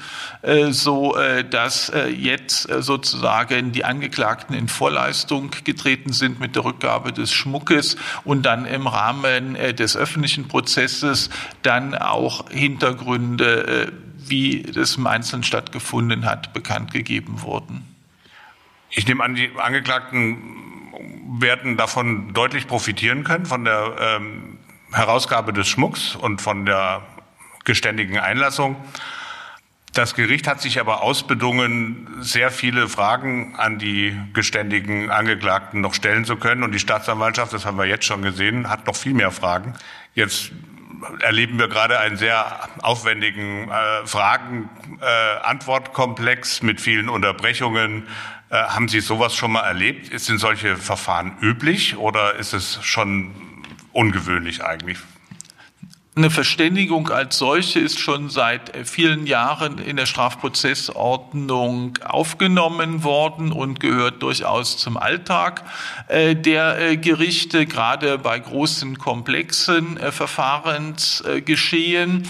so 0.71 1.17
dass 1.51 1.93
jetzt 2.17 2.63
sozusagen 2.63 3.73
die 3.73 3.85
Angeklagten 3.85 4.55
in 4.55 4.69
Vorleistung 4.69 5.51
getreten 5.65 6.13
sind 6.13 6.41
mit 6.41 6.57
der 6.57 6.65
Rückgabe 6.65 7.13
des 7.13 7.33
Schmuckes 7.33 7.97
und 8.25 8.45
dann 8.45 8.65
im 8.65 8.87
Rahmen 8.87 9.55
des 9.77 9.97
öffentlichen 9.97 10.22
Prozesses 10.49 11.31
dann 11.63 11.95
auch 11.95 12.49
Hintergründe, 12.51 13.93
wie 14.17 14.63
das 14.63 14.97
im 14.97 15.07
Einzelnen 15.07 15.43
stattgefunden 15.43 16.25
hat, 16.25 16.53
bekannt 16.53 16.93
gegeben 16.93 17.43
wurden. 17.43 17.87
Ich 18.91 19.07
nehme 19.07 19.25
an, 19.25 19.35
die 19.35 19.51
Angeklagten 19.59 20.39
werden 21.41 21.77
davon 21.77 22.35
deutlich 22.35 22.67
profitieren 22.67 23.25
können, 23.25 23.47
von 23.47 23.65
der 23.65 23.97
ähm, 23.99 24.59
Herausgabe 24.93 25.53
des 25.53 25.69
Schmucks 25.69 26.15
und 26.15 26.41
von 26.41 26.67
der 26.67 27.03
geständigen 27.65 28.19
Einlassung. 28.19 28.77
Das 29.93 30.15
Gericht 30.15 30.49
hat 30.49 30.63
sich 30.63 30.81
aber 30.81 31.03
ausbedungen, 31.03 32.09
sehr 32.21 32.51
viele 32.51 32.89
Fragen 32.89 33.55
an 33.57 33.79
die 33.79 34.19
geständigen 34.33 35.11
Angeklagten 35.11 35.83
noch 35.83 35.93
stellen 35.93 36.25
zu 36.25 36.37
können. 36.37 36.63
Und 36.63 36.73
die 36.73 36.79
Staatsanwaltschaft, 36.79 37.53
das 37.53 37.67
haben 37.67 37.77
wir 37.77 37.85
jetzt 37.85 38.07
schon 38.07 38.23
gesehen, 38.23 38.71
hat 38.71 38.87
noch 38.87 38.97
viel 38.97 39.13
mehr 39.13 39.31
Fragen. 39.31 39.75
Jetzt 40.15 40.53
erleben 41.21 41.59
wir 41.59 41.69
gerade 41.69 41.99
einen 41.99 42.17
sehr 42.17 42.71
aufwendigen 42.81 43.71
äh, 43.71 44.07
Fragen-Antwortkomplex 44.07 46.61
äh, 46.61 46.65
mit 46.65 46.81
vielen 46.81 47.11
Unterbrechungen, 47.11 48.07
äh, 48.53 48.55
haben 48.55 48.89
Sie 48.89 49.01
sowas 49.01 49.35
schon 49.35 49.53
mal 49.53 49.63
erlebt? 49.63 50.19
Sind 50.21 50.39
solche 50.39 50.77
Verfahren 50.77 51.39
üblich 51.41 51.97
oder 51.97 52.35
ist 52.35 52.53
es 52.53 52.85
schon 52.85 53.31
ungewöhnlich 53.93 54.63
eigentlich? 54.63 54.99
Eine 56.15 56.29
Verständigung 56.29 57.09
als 57.09 57.39
solche 57.39 57.81
ist 57.81 57.99
schon 57.99 58.29
seit 58.29 58.87
vielen 58.87 59.27
Jahren 59.27 59.79
in 59.79 59.97
der 59.97 60.05
Strafprozessordnung 60.05 61.99
aufgenommen 62.05 63.03
worden 63.03 63.51
und 63.51 63.81
gehört 63.81 64.23
durchaus 64.23 64.77
zum 64.77 64.99
Alltag 64.99 65.65
äh, 66.09 66.37
der 66.37 66.79
äh, 66.79 66.99
Gerichte, 66.99 67.65
gerade 67.65 68.19
bei 68.19 68.39
großen, 68.39 68.99
komplexen 68.99 69.97
äh, 69.97 70.13
Verfahrensgeschehen. 70.13 72.29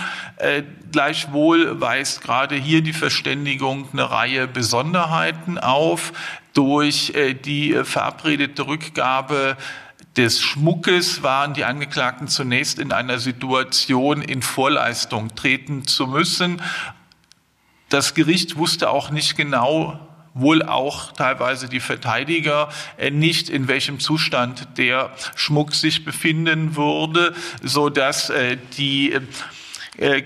Gleichwohl 0.92 1.80
weist 1.80 2.22
gerade 2.22 2.54
hier 2.54 2.82
die 2.82 2.92
Verständigung 2.92 3.88
eine 3.92 4.08
Reihe 4.10 4.46
Besonderheiten 4.46 5.58
auf 5.58 6.12
durch 6.52 7.12
die 7.44 7.78
verabredete 7.84 8.66
Rückgabe 8.66 9.56
des 10.16 10.42
Schmuckes 10.42 11.22
waren 11.22 11.54
die 11.54 11.64
Angeklagten 11.64 12.28
zunächst 12.28 12.78
in 12.78 12.92
einer 12.92 13.18
Situation, 13.18 14.20
in 14.20 14.42
Vorleistung 14.42 15.34
treten 15.34 15.86
zu 15.86 16.06
müssen. 16.06 16.60
Das 17.88 18.14
Gericht 18.14 18.56
wusste 18.56 18.90
auch 18.90 19.10
nicht 19.10 19.36
genau, 19.36 19.98
wohl 20.34 20.62
auch 20.62 21.12
teilweise 21.12 21.68
die 21.68 21.80
Verteidiger 21.80 22.68
äh, 22.96 23.10
nicht, 23.10 23.50
in 23.50 23.68
welchem 23.68 24.00
Zustand 24.00 24.66
der 24.78 25.10
Schmuck 25.34 25.74
sich 25.74 26.04
befinden 26.04 26.76
würde, 26.76 27.34
so 27.62 27.90
dass 27.90 28.30
äh, 28.30 28.56
die 28.76 29.12
äh, 29.12 29.20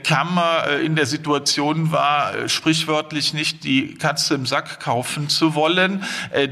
Kammer 0.05 0.65
äh, 0.69 0.87
in 0.87 0.95
der 0.95 1.07
Situation 1.07 1.91
war, 1.91 2.35
äh, 2.35 2.49
sprichwörtlich 2.49 3.35
nicht 3.35 3.65
die 3.65 3.95
Katze 3.95 4.35
im 4.35 4.47
Sack 4.47 4.79
kaufen 4.79 5.29
zu 5.29 5.55
wollen. 5.55 6.05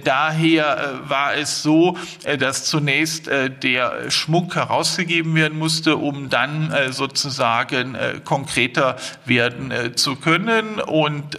Daher 0.05 1.01
war 1.07 1.35
es 1.35 1.63
so, 1.63 1.97
dass 2.39 2.65
zunächst 2.65 3.27
der 3.27 4.11
Schmuck 4.11 4.57
herausgegeben 4.57 5.35
werden 5.35 5.59
musste, 5.59 5.97
um 5.97 6.29
dann 6.29 6.73
sozusagen 6.91 7.97
konkreter 8.25 8.97
werden 9.25 9.97
zu 9.97 10.17
können. 10.17 10.81
Und 10.81 11.37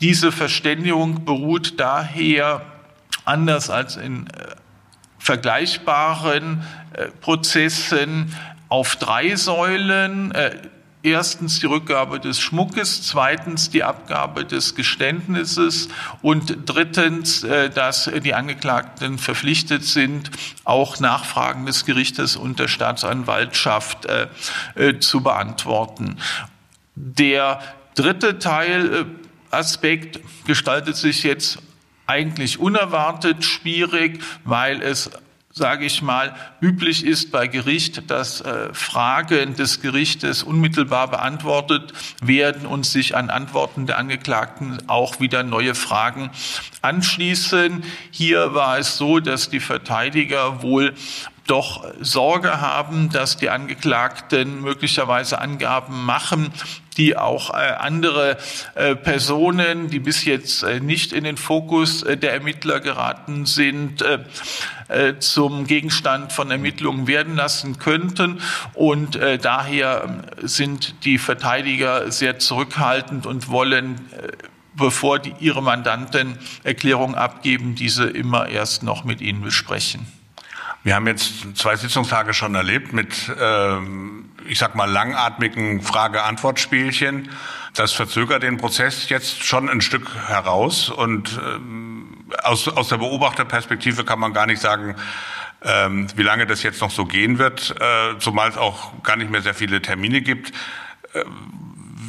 diese 0.00 0.32
Verständigung 0.32 1.24
beruht 1.24 1.78
daher 1.80 2.62
anders 3.24 3.70
als 3.70 3.96
in 3.96 4.26
vergleichbaren 5.18 6.64
Prozessen 7.20 8.34
auf 8.68 8.96
drei 8.96 9.36
Säulen. 9.36 10.32
Äh, 10.32 10.56
erstens 11.02 11.60
die 11.60 11.66
Rückgabe 11.66 12.20
des 12.20 12.40
Schmuckes, 12.40 13.02
zweitens 13.02 13.70
die 13.70 13.84
Abgabe 13.84 14.44
des 14.44 14.74
Geständnisses 14.74 15.88
und 16.22 16.58
drittens, 16.66 17.44
äh, 17.44 17.70
dass 17.70 18.10
die 18.22 18.34
Angeklagten 18.34 19.18
verpflichtet 19.18 19.84
sind, 19.84 20.30
auch 20.64 21.00
Nachfragen 21.00 21.66
des 21.66 21.84
Gerichtes 21.84 22.36
und 22.36 22.58
der 22.58 22.68
Staatsanwaltschaft 22.68 24.06
äh, 24.06 24.98
zu 24.98 25.22
beantworten. 25.22 26.18
Der 26.94 27.60
dritte 27.94 28.38
Teil 28.38 29.06
Aspekt 29.50 30.20
gestaltet 30.46 30.96
sich 30.96 31.22
jetzt 31.22 31.58
eigentlich 32.06 32.58
unerwartet 32.58 33.44
schwierig, 33.44 34.22
weil 34.44 34.82
es 34.82 35.10
sage 35.58 35.84
ich 35.84 36.00
mal, 36.00 36.34
üblich 36.62 37.04
ist 37.04 37.30
bei 37.30 37.46
Gericht, 37.48 38.10
dass 38.10 38.40
äh, 38.40 38.72
Fragen 38.72 39.54
des 39.54 39.82
Gerichtes 39.82 40.42
unmittelbar 40.42 41.08
beantwortet 41.08 41.92
werden 42.22 42.66
und 42.66 42.86
sich 42.86 43.14
an 43.14 43.28
Antworten 43.28 43.86
der 43.86 43.98
Angeklagten 43.98 44.78
auch 44.86 45.20
wieder 45.20 45.42
neue 45.42 45.74
Fragen 45.74 46.30
anschließen. 46.80 47.84
Hier 48.10 48.54
war 48.54 48.78
es 48.78 48.96
so, 48.96 49.20
dass 49.20 49.50
die 49.50 49.60
Verteidiger 49.60 50.62
wohl 50.62 50.94
doch 51.48 51.84
Sorge 52.00 52.60
haben, 52.60 53.10
dass 53.10 53.36
die 53.36 53.50
Angeklagten 53.50 54.60
möglicherweise 54.60 55.40
Angaben 55.40 56.04
machen, 56.04 56.52
die 56.98 57.16
auch 57.16 57.50
äh, 57.50 57.74
andere 57.78 58.36
äh, 58.74 58.96
Personen, 58.96 59.88
die 59.88 60.00
bis 60.00 60.24
jetzt 60.24 60.64
äh, 60.64 60.80
nicht 60.80 61.12
in 61.12 61.24
den 61.24 61.36
Fokus 61.36 62.04
der 62.04 62.32
Ermittler 62.32 62.80
geraten 62.80 63.46
sind, 63.46 64.04
zum 65.20 65.66
Gegenstand 65.66 66.32
von 66.32 66.50
Ermittlungen 66.50 67.06
werden 67.06 67.36
lassen 67.36 67.78
könnten. 67.78 68.40
Und 68.74 69.18
daher 69.42 70.24
sind 70.42 71.04
die 71.04 71.18
Verteidiger 71.18 72.10
sehr 72.10 72.38
zurückhaltend 72.38 73.26
und 73.26 73.48
wollen 73.48 74.00
bevor 74.74 75.18
die, 75.18 75.34
ihre 75.40 75.62
Mandanten 75.62 76.38
Erklärungen 76.64 77.14
abgeben, 77.14 77.74
diese 77.74 78.04
immer 78.04 78.48
erst 78.48 78.82
noch 78.82 79.04
mit 79.04 79.20
ihnen 79.20 79.42
besprechen. 79.42 80.06
Wir 80.84 80.94
haben 80.94 81.06
jetzt 81.06 81.56
zwei 81.56 81.76
Sitzungstage 81.76 82.32
schon 82.32 82.54
erlebt 82.54 82.92
mit, 82.92 83.30
ähm, 83.38 84.27
ich 84.48 84.58
sag 84.58 84.74
mal, 84.74 84.90
langatmigen 84.90 85.82
Frage-Antwort-Spielchen. 85.82 87.30
Das 87.74 87.92
verzögert 87.92 88.42
den 88.42 88.56
Prozess 88.56 89.08
jetzt 89.08 89.44
schon 89.44 89.68
ein 89.68 89.80
Stück 89.80 90.10
heraus. 90.26 90.88
Und 90.88 91.38
ähm, 91.44 92.26
aus, 92.42 92.68
aus 92.68 92.88
der 92.88 92.98
Beobachterperspektive 92.98 94.04
kann 94.04 94.18
man 94.18 94.32
gar 94.32 94.46
nicht 94.46 94.60
sagen, 94.60 94.96
ähm, 95.62 96.06
wie 96.16 96.22
lange 96.22 96.46
das 96.46 96.62
jetzt 96.62 96.80
noch 96.80 96.90
so 96.90 97.04
gehen 97.04 97.38
wird, 97.38 97.74
äh, 97.80 98.18
zumal 98.18 98.48
es 98.48 98.56
auch 98.56 99.02
gar 99.02 99.16
nicht 99.16 99.30
mehr 99.30 99.42
sehr 99.42 99.54
viele 99.54 99.82
Termine 99.82 100.20
gibt. 100.22 100.52
Äh, 101.12 101.24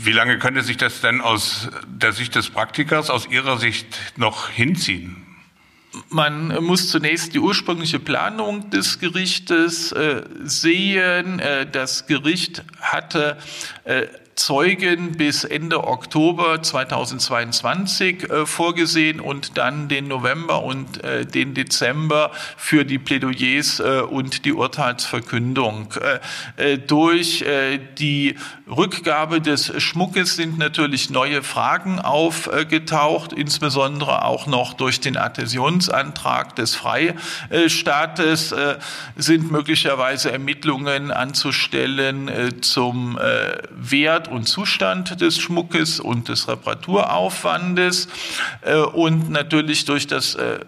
wie 0.01 0.11
lange 0.11 0.39
könnte 0.39 0.61
sich 0.61 0.77
das 0.77 1.01
denn 1.01 1.19
aus 1.19 1.69
der 1.85 2.13
Sicht 2.13 2.35
des 2.35 2.49
Praktikers, 2.49 3.09
aus 3.09 3.27
Ihrer 3.27 3.57
Sicht 3.57 3.97
noch 4.17 4.49
hinziehen? 4.49 5.28
Man 6.09 6.63
muss 6.63 6.89
zunächst 6.89 7.33
die 7.33 7.39
ursprüngliche 7.39 7.99
Planung 7.99 8.69
des 8.69 8.99
Gerichtes 8.99 9.91
äh, 9.91 10.23
sehen. 10.43 11.39
Äh, 11.39 11.69
das 11.69 12.05
Gericht 12.05 12.63
hatte 12.79 13.37
äh, 13.85 14.07
Zeugen 14.39 15.17
bis 15.17 15.43
Ende 15.43 15.83
Oktober 15.83 16.63
2022 16.63 18.29
äh, 18.29 18.45
vorgesehen 18.45 19.19
und 19.19 19.57
dann 19.57 19.89
den 19.89 20.07
November 20.07 20.63
und 20.63 21.03
äh, 21.03 21.25
den 21.25 21.53
Dezember 21.53 22.31
für 22.55 22.85
die 22.85 22.99
Plädoyers 22.99 23.81
äh, 23.81 23.99
und 23.99 24.45
die 24.45 24.53
Urteilsverkündung. 24.53 25.93
Äh, 26.55 26.73
äh, 26.73 26.77
durch 26.77 27.41
äh, 27.41 27.79
die 27.97 28.37
Rückgabe 28.65 29.41
des 29.41 29.73
Schmuckes 29.83 30.37
sind 30.37 30.57
natürlich 30.57 31.09
neue 31.09 31.43
Fragen 31.43 31.99
aufgetaucht, 31.99 33.33
insbesondere 33.33 34.23
auch 34.23 34.47
noch 34.47 34.73
durch 34.73 35.01
den 35.01 35.17
Adhäsionsantrag 35.17 36.55
des 36.55 36.75
Freistaates 36.75 38.53
sind 39.15 39.51
möglicherweise 39.51 40.31
Ermittlungen 40.31 41.09
anzustellen 41.09 42.29
zum 42.61 43.17
Wert 43.71 44.28
und 44.29 44.47
Zustand 44.47 45.21
des 45.21 45.37
Schmuckes 45.39 45.99
und 45.99 46.29
des 46.29 46.47
Reparaturaufwandes 46.47 48.07
äh, 48.61 48.75
und 48.75 49.29
natürlich 49.29 49.85
durch 49.85 50.07
das 50.07 50.35
äh, 50.35 50.59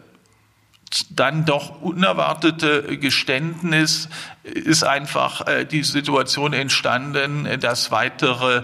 dann 1.10 1.46
doch 1.46 1.82
unerwartete 1.82 2.98
Geständnis 2.98 4.10
ist 4.44 4.84
einfach 4.84 5.48
äh, 5.48 5.66
die 5.66 5.84
Situation 5.84 6.52
entstanden, 6.52 7.48
dass 7.62 7.92
weitere 7.92 8.64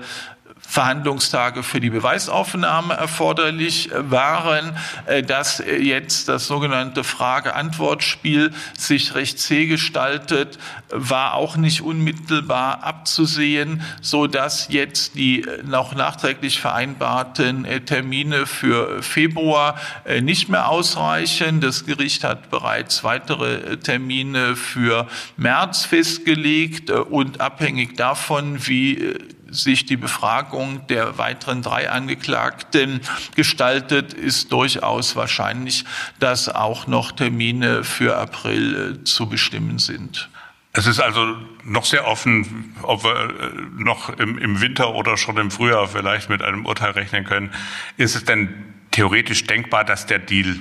Verhandlungstage 0.69 1.63
für 1.63 1.79
die 1.79 1.89
Beweisaufnahme 1.89 2.93
erforderlich 2.93 3.89
waren, 3.93 4.77
äh, 5.05 5.23
dass 5.23 5.63
jetzt 5.65 6.27
das 6.27 6.45
sogenannte 6.45 7.05
Frage-Antwort-Spiel 7.05 8.53
sich 8.77 9.15
recht 9.15 9.39
zäh 9.39 9.67
gestaltet, 9.67 10.59
war 10.89 11.35
auch 11.35 11.55
nicht 11.55 11.81
unmittelbar 11.81 12.83
abzusehen, 12.83 13.81
so 14.01 14.27
dass 14.27 14.67
jetzt 14.69 15.15
die 15.15 15.45
noch 15.65 15.95
nachträglich 15.95 16.59
vereinbarten 16.59 17.63
äh, 17.63 17.79
Termine 17.79 18.45
für 18.45 19.01
Februar 19.01 19.79
äh, 20.03 20.19
nicht 20.19 20.49
mehr 20.49 20.67
ausreichen. 20.67 21.61
Das 21.61 21.85
Gericht 21.85 22.25
hat 22.25 22.51
bereits 22.51 23.05
weitere 23.05 23.77
Termine 23.77 24.57
für 24.57 25.07
März 25.37 25.85
festgelegt 25.85 26.91
und 26.91 27.39
abhängig 27.39 27.95
davon, 27.95 28.67
wie 28.67 29.15
sich 29.49 29.85
die 29.85 29.97
Befragung 29.97 30.85
der 30.87 31.17
weiteren 31.17 31.61
drei 31.61 31.89
Angeklagten 31.89 33.01
gestaltet, 33.35 34.13
ist 34.13 34.51
durchaus 34.51 35.15
wahrscheinlich, 35.15 35.85
dass 36.19 36.49
auch 36.49 36.87
noch 36.87 37.11
Termine 37.11 37.83
für 37.83 38.17
April 38.17 38.99
äh, 38.99 39.03
zu 39.03 39.27
bestimmen 39.27 39.79
sind. 39.79 40.29
Es 40.77 40.85
ist 40.85 40.99
also 40.99 41.35
noch 41.63 41.85
sehr 41.85 42.05
offen, 42.05 42.75
ob 42.83 43.03
wir 43.03 43.15
äh, 43.15 43.81
noch 43.81 44.09
im, 44.09 44.61
Winter 44.61 44.93
oder 44.93 45.17
schon 45.17 45.37
im 45.37 45.49
Frühjahr 45.49 45.87
vielleicht 45.87 46.29
mit 46.29 46.43
einem 46.43 46.67
Urteil 46.67 46.91
rechnen 46.91 47.23
können. 47.23 47.51
Ist 47.97 48.15
es 48.15 48.25
denn 48.25 48.53
theoretisch 48.91 49.45
denkbar, 49.45 49.83
dass 49.83 50.05
der 50.05 50.19
Deal 50.19 50.55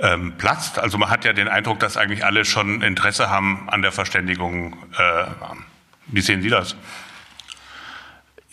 ähm, 0.00 0.34
platzt? 0.36 0.78
Also 0.78 0.98
man 0.98 1.08
hat 1.08 1.24
ja 1.24 1.32
den 1.32 1.48
Eindruck, 1.48 1.80
dass 1.80 1.96
eigentlich 1.96 2.26
alle 2.26 2.44
schon 2.44 2.82
Interesse 2.82 3.30
haben 3.30 3.70
an 3.70 3.80
der 3.80 3.90
Verständigung. 3.90 4.76
Äh, 4.98 5.24
wie 6.08 6.20
sehen 6.20 6.42
Sie 6.42 6.50
das? 6.50 6.76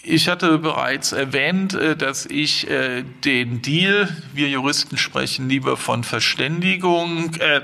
Ich 0.07 0.27
hatte 0.27 0.59
bereits 0.59 1.13
erwähnt, 1.13 1.73
äh, 1.73 1.95
dass 1.95 2.27
ich 2.27 2.69
äh, 2.69 3.03
den 3.23 3.63
Deal, 3.63 4.07
wir 4.33 4.47
Juristen 4.47 4.97
sprechen 4.97 5.49
lieber 5.49 5.77
von 5.77 6.03
Verständigung, 6.03 7.33
äh, 7.39 7.61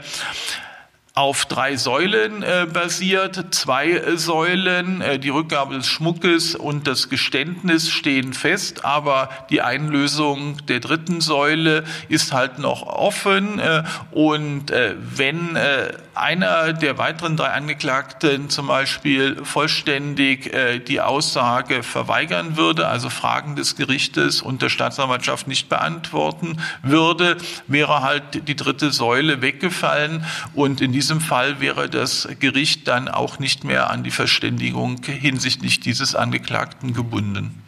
auf 1.21 1.45
drei 1.45 1.75
Säulen 1.75 2.41
äh, 2.41 2.65
basiert. 2.65 3.53
Zwei 3.53 3.91
äh, 3.91 4.17
Säulen, 4.17 5.01
äh, 5.01 5.19
die 5.19 5.29
Rückgabe 5.29 5.75
des 5.75 5.85
Schmuckes 5.85 6.55
und 6.55 6.87
das 6.87 7.09
Geständnis 7.09 7.91
stehen 7.91 8.33
fest, 8.33 8.85
aber 8.85 9.29
die 9.51 9.61
Einlösung 9.61 10.57
der 10.65 10.79
dritten 10.79 11.21
Säule 11.21 11.83
ist 12.09 12.33
halt 12.33 12.57
noch 12.57 12.81
offen. 12.81 13.59
Äh, 13.59 13.83
und 14.09 14.71
äh, 14.71 14.95
wenn 14.97 15.55
äh, 15.55 15.93
einer 16.15 16.73
der 16.73 16.97
weiteren 16.97 17.37
drei 17.37 17.49
Angeklagten 17.49 18.49
zum 18.49 18.67
Beispiel 18.67 19.45
vollständig 19.45 20.51
die 20.87 20.99
Aussage 20.99 21.83
verweigern 21.83 22.57
würde, 22.57 22.87
also 22.87 23.09
Fragen 23.09 23.55
des 23.55 23.77
Gerichtes 23.77 24.41
und 24.41 24.61
der 24.61 24.69
Staatsanwaltschaft 24.69 25.47
nicht 25.47 25.69
beantworten 25.69 26.57
würde, 26.83 27.37
wäre 27.67 28.01
halt 28.01 28.47
die 28.47 28.57
dritte 28.57 28.91
Säule 28.91 29.41
weggefallen 29.41 30.25
und 30.53 30.81
in 30.81 30.91
diesem 30.91 31.10
Fall 31.19 31.59
wäre 31.59 31.89
das 31.89 32.27
Gericht 32.39 32.87
dann 32.87 33.07
auch 33.07 33.39
nicht 33.39 33.63
mehr 33.63 33.89
an 33.89 34.03
die 34.03 34.11
Verständigung 34.11 35.03
hinsichtlich 35.03 35.79
dieses 35.79 36.15
Angeklagten 36.15 36.93
gebunden. 36.93 37.61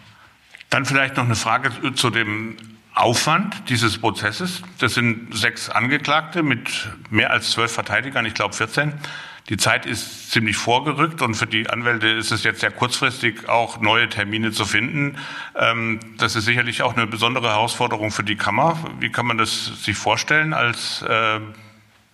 Dann 0.70 0.86
vielleicht 0.86 1.18
noch 1.18 1.26
eine 1.26 1.36
Frage 1.36 1.72
zu 1.96 2.10
dem 2.10 2.56
Aufwand 2.96 3.70
dieses 3.70 3.98
Prozesses. 3.98 4.62
Das 4.80 4.94
sind 4.94 5.36
sechs 5.36 5.70
Angeklagte 5.70 6.44
mit 6.44 6.90
mehr 7.10 7.32
als 7.32 7.52
zwölf 7.52 7.72
Verteidigern, 7.72 8.26
ich 8.26 8.36
glaube 8.36 8.54
14. 8.54 8.94
Die 9.50 9.58
Zeit 9.58 9.86
ist 9.86 10.32
ziemlich 10.32 10.56
vorgerückt 10.56 11.22
und 11.22 11.36
für 11.36 11.48
die 11.48 11.70
Anwälte 11.70 12.08
ist 12.08 12.32
es 12.32 12.44
jetzt 12.44 12.62
sehr 12.62 12.72
kurzfristig 12.72 13.50
auch 13.50 13.82
neue 13.82 14.08
Termine 14.08 14.52
zu 14.52 14.64
finden. 14.64 15.18
Ähm, 15.56 16.00
das 16.18 16.38
ist 16.38 16.46
sicherlich 16.46 16.82
auch 16.82 16.96
eine 16.96 17.08
besondere 17.08 17.50
Herausforderung 17.50 18.12
für 18.12 18.24
die 18.24 18.38
Kammer. 18.38 18.78
Wie 19.00 19.12
kann 19.12 19.26
man 19.26 19.38
das 19.38 19.84
sich 19.84 19.98
vorstellen 19.98 20.54
als 20.54 21.02
äh, 21.02 21.42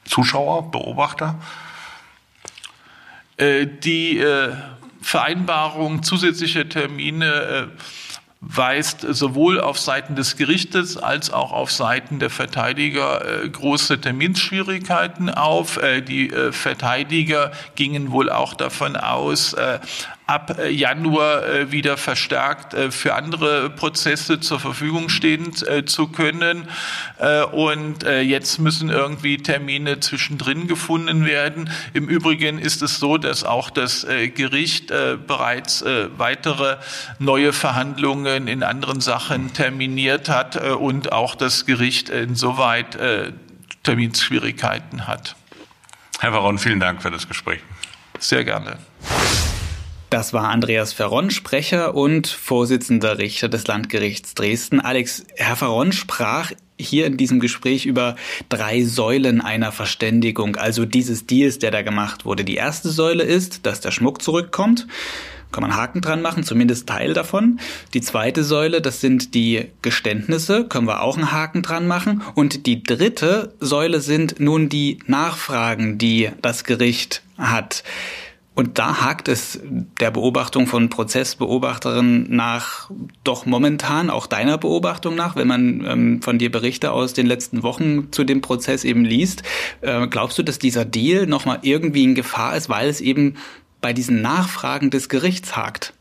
Zuschauer, 0.09 0.71
Beobachter? 0.71 1.35
Äh, 3.37 3.67
die 3.67 4.17
äh, 4.17 4.53
Vereinbarung 5.01 6.03
zusätzlicher 6.03 6.67
Termine 6.67 7.71
weist 8.41 9.01
sowohl 9.01 9.59
auf 9.59 9.77
Seiten 9.77 10.15
des 10.15 10.37
Gerichtes 10.37 10.95
als 10.95 11.29
auch 11.29 11.51
auf 11.51 11.71
Seiten 11.71 12.19
der 12.19 12.29
Verteidiger 12.29 13.43
äh, 13.43 13.49
große 13.49 13.99
Terminschwierigkeiten 13.99 15.29
auf. 15.29 15.77
Äh, 15.77 16.01
die 16.01 16.29
äh, 16.29 16.53
Verteidiger 16.53 17.51
gingen 17.75 18.11
wohl 18.11 18.29
auch 18.29 18.53
davon 18.53 18.95
aus, 18.95 19.55
ab 20.29 20.59
äh, 20.59 20.69
Januar 20.69 21.43
äh, 21.43 21.71
wieder 21.71 21.97
verstärkt 21.97 22.75
äh, 22.75 22.91
für 22.91 23.15
andere 23.15 23.71
Prozesse 23.71 24.39
zur 24.39 24.59
Verfügung 24.59 25.09
stehen 25.09 25.53
zu 25.85 26.07
können. 26.07 26.67
Und 27.51 28.03
jetzt 28.03 28.59
müssen 28.59 28.89
irgendwie 28.89 29.37
Termine 29.37 29.99
zwischendrin 29.99 30.67
gefunden 30.67 31.25
werden. 31.25 31.69
Im 31.93 32.07
Übrigen 32.07 32.59
ist 32.59 32.81
es 32.81 32.99
so, 32.99 33.17
dass 33.17 33.43
auch 33.43 33.69
das 33.69 34.05
Gericht 34.35 34.87
bereits 34.87 35.83
weitere 36.17 36.77
neue 37.17 37.53
Verhandlungen 37.53 38.47
in 38.47 38.63
anderen 38.63 39.01
Sachen 39.01 39.53
terminiert 39.53 40.29
hat 40.29 40.55
und 40.75 41.11
auch 41.11 41.35
das 41.35 41.65
Gericht 41.65 42.09
insoweit 42.09 42.97
Terminschwierigkeiten 43.83 45.07
hat. 45.07 45.35
Herr 46.19 46.31
Baron, 46.31 46.59
vielen 46.59 46.79
Dank 46.79 47.01
für 47.01 47.11
das 47.11 47.27
Gespräch. 47.27 47.61
Sehr 48.19 48.43
gerne. 48.43 48.77
Das 50.19 50.33
war 50.33 50.49
Andreas 50.49 50.91
Ferron, 50.91 51.31
Sprecher 51.31 51.95
und 51.95 52.27
Vorsitzender 52.27 53.19
Richter 53.19 53.47
des 53.47 53.67
Landgerichts 53.67 54.33
Dresden. 54.33 54.81
Alex, 54.81 55.23
Herr 55.37 55.55
Ferron 55.55 55.93
sprach 55.93 56.51
hier 56.77 57.05
in 57.05 57.15
diesem 57.15 57.39
Gespräch 57.39 57.85
über 57.85 58.17
drei 58.49 58.83
Säulen 58.83 59.39
einer 59.39 59.71
Verständigung, 59.71 60.57
also 60.57 60.83
dieses 60.83 61.25
Deals, 61.25 61.59
der 61.59 61.71
da 61.71 61.83
gemacht 61.83 62.25
wurde. 62.25 62.43
Die 62.43 62.55
erste 62.55 62.89
Säule 62.89 63.23
ist, 63.23 63.65
dass 63.65 63.79
der 63.79 63.91
Schmuck 63.91 64.21
zurückkommt. 64.21 64.87
Kann 65.53 65.61
man 65.61 65.77
Haken 65.77 66.01
dran 66.01 66.21
machen, 66.21 66.43
zumindest 66.43 66.89
Teil 66.89 67.13
davon. 67.13 67.61
Die 67.93 68.01
zweite 68.01 68.43
Säule, 68.43 68.81
das 68.81 68.99
sind 68.99 69.33
die 69.33 69.69
Geständnisse, 69.81 70.65
können 70.65 70.87
wir 70.87 71.01
auch 71.01 71.15
einen 71.15 71.31
Haken 71.31 71.61
dran 71.61 71.87
machen. 71.87 72.23
Und 72.35 72.65
die 72.65 72.83
dritte 72.83 73.53
Säule 73.61 74.01
sind 74.01 74.41
nun 74.41 74.67
die 74.67 74.99
Nachfragen, 75.07 75.97
die 75.97 76.29
das 76.41 76.65
Gericht 76.65 77.23
hat. 77.37 77.85
Und 78.59 78.77
da 78.77 79.05
hakt 79.05 79.29
es 79.29 79.57
der 79.63 80.11
Beobachtung 80.11 80.67
von 80.67 80.89
Prozessbeobachterinnen 80.89 82.25
nach 82.29 82.91
doch 83.23 83.45
momentan, 83.45 84.09
auch 84.09 84.27
deiner 84.27 84.57
Beobachtung 84.57 85.15
nach, 85.15 85.37
wenn 85.37 85.47
man 85.47 85.85
ähm, 85.85 86.21
von 86.21 86.39
dir 86.39 86.51
Berichte 86.51 86.91
aus 86.91 87.13
den 87.13 87.25
letzten 87.25 87.63
Wochen 87.63 88.11
zu 88.11 88.25
dem 88.25 88.41
Prozess 88.41 88.83
eben 88.83 89.05
liest. 89.05 89.43
Äh, 89.79 90.07
glaubst 90.07 90.37
du, 90.37 90.43
dass 90.43 90.59
dieser 90.59 90.83
Deal 90.83 91.25
nochmal 91.25 91.59
irgendwie 91.61 92.03
in 92.03 92.15
Gefahr 92.15 92.57
ist, 92.57 92.67
weil 92.67 92.89
es 92.89 92.99
eben 92.99 93.37
bei 93.79 93.93
diesen 93.93 94.21
Nachfragen 94.21 94.89
des 94.89 95.07
Gerichts 95.07 95.55
hakt? 95.55 95.93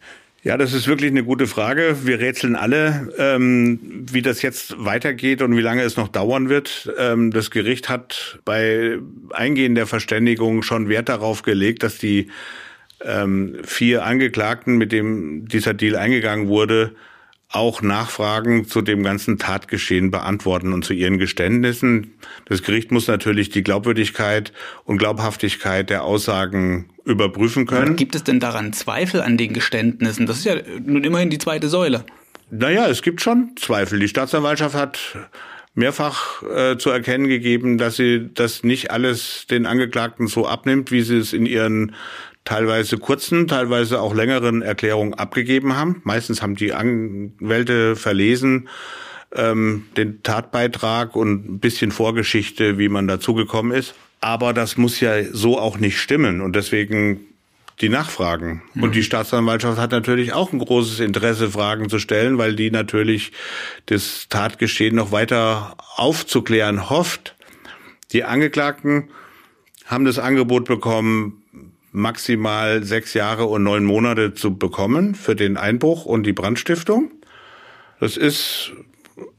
Ja, 0.49 0.57
das 0.57 0.73
ist 0.73 0.89
wirklich 0.89 1.11
eine 1.11 1.25
gute 1.25 1.47
Frage. 1.47 2.07
Wir 2.07 2.21
rätseln 2.21 2.57
alle, 2.57 3.13
ähm, 3.19 4.07
wie 4.11 4.23
das 4.23 4.41
jetzt 4.41 4.83
weitergeht 4.83 5.43
und 5.43 5.55
wie 5.55 5.61
lange 5.61 5.83
es 5.83 5.99
noch 5.99 6.09
dauern 6.09 6.49
wird. 6.49 6.91
Ähm, 6.97 7.31
das 7.33 7.51
Gericht 7.51 7.91
hat 7.91 8.39
bei 8.47 8.97
Eingehen 9.29 9.75
der 9.75 9.87
Verständigung 9.87 10.63
schon 10.63 10.89
Wert 10.89 11.11
darauf 11.11 11.43
gelegt, 11.43 11.83
dass 11.83 11.99
die 11.99 12.29
ähm, 13.05 13.57
vier 13.63 14.07
Angeklagten, 14.07 14.79
mit 14.79 14.91
dem 14.91 15.47
dieser 15.49 15.75
Deal 15.75 15.97
eingegangen 15.97 16.49
wurde, 16.49 16.93
auch 17.51 17.81
Nachfragen 17.81 18.67
zu 18.67 18.83
dem 18.83 19.03
ganzen 19.03 19.39
Tatgeschehen 19.39 20.11
beantworten 20.11 20.73
und 20.75 20.85
zu 20.85 20.93
ihren 20.93 21.19
Geständnissen. 21.19 22.13
Das 22.45 22.63
Gericht 22.63 22.93
muss 22.93 23.07
natürlich 23.07 23.49
die 23.49 23.63
Glaubwürdigkeit 23.63 24.53
und 24.85 24.99
Glaubhaftigkeit 24.99 25.89
der 25.89 26.05
Aussagen 26.05 26.91
überprüfen 27.05 27.67
können. 27.67 27.97
Gibt 27.97 28.15
es 28.15 28.25
denn 28.25 28.39
daran 28.39 28.75
Zweifel 28.75 29.23
an 29.23 29.39
den 29.39 29.55
Geständnissen? 29.55 30.27
Das 30.27 30.39
ist 30.39 30.45
ja 30.45 30.57
nun 30.85 31.05
immerhin 31.05 31.31
die 31.31 31.39
zweite 31.39 31.69
Säule. 31.69 32.05
Naja, 32.51 32.87
es 32.87 33.01
gibt 33.03 33.23
schon 33.23 33.53
Zweifel. 33.57 33.99
Die 33.99 34.09
Staatsanwaltschaft 34.09 34.75
hat 34.75 35.17
mehrfach 35.75 36.43
äh, 36.43 36.77
zu 36.77 36.91
erkennen 36.91 37.29
gegeben, 37.29 37.79
dass 37.79 37.97
sie 37.97 38.29
das 38.35 38.65
nicht 38.65 38.91
alles 38.91 39.47
den 39.49 39.65
Angeklagten 39.65 40.27
so 40.27 40.47
abnimmt, 40.47 40.91
wie 40.91 41.03
sie 41.03 41.19
es 41.19 41.33
in 41.33 41.47
ihren 41.47 41.95
teilweise 42.49 42.97
kurzen, 42.97 43.47
teilweise 43.47 44.01
auch 44.01 44.15
längeren 44.15 44.63
Erklärungen 44.63 45.13
abgegeben 45.13 45.77
haben. 45.77 46.01
Meistens 46.05 46.41
haben 46.41 46.57
die 46.57 46.73
Anwälte 46.73 47.95
verlesen 47.95 48.71
ähm, 49.37 49.85
den 49.99 50.23
Tatbeitrag 50.23 51.15
und 51.15 51.47
ein 51.47 51.59
bisschen 51.59 51.93
Vorgeschichte, 51.93 52.79
wie 52.79 52.89
man 52.89 53.07
dazugekommen 53.07 53.77
ist. 53.77 53.95
Aber 54.23 54.55
das 54.55 54.79
muss 54.79 54.99
ja 54.99 55.25
so 55.25 55.59
auch 55.59 55.77
nicht 55.77 56.01
stimmen 56.01 56.41
und 56.41 56.57
deswegen 56.57 57.21
die 57.83 57.91
Nachfragen. 57.91 58.63
Mhm. 58.73 58.83
Und 58.83 58.95
die 58.95 59.03
Staatsanwaltschaft 59.03 59.79
hat 59.79 59.91
natürlich 59.91 60.33
auch 60.33 60.51
ein 60.51 60.59
großes 60.59 61.01
Interesse, 61.01 61.51
Fragen 61.51 61.91
zu 61.91 61.99
stellen, 61.99 62.39
weil 62.39 62.57
die 62.57 62.71
natürlich 62.71 63.33
das 63.85 64.27
Tatgeschehen 64.31 64.97
noch 64.97 65.13
weiter 65.13 65.77
aufzuklären 65.97 66.89
hofft. 66.89 67.37
Die 68.13 68.25
Angeklagten 68.25 69.11
haben 69.85 70.07
das 70.07 70.19
Angebot 70.19 70.65
bekommen, 70.65 71.43
maximal 71.93 72.83
sechs 72.85 73.15
Jahre 73.15 73.47
und 73.47 73.63
neun 73.63 73.85
Monate 73.85 74.35
zu 74.35 74.57
bekommen 74.57 75.15
für 75.15 75.35
den 75.35 75.57
Einbruch 75.57 76.05
und 76.05 76.25
die 76.25 76.33
Brandstiftung. 76.33 77.11
Das 78.01 78.17
ist 78.17 78.73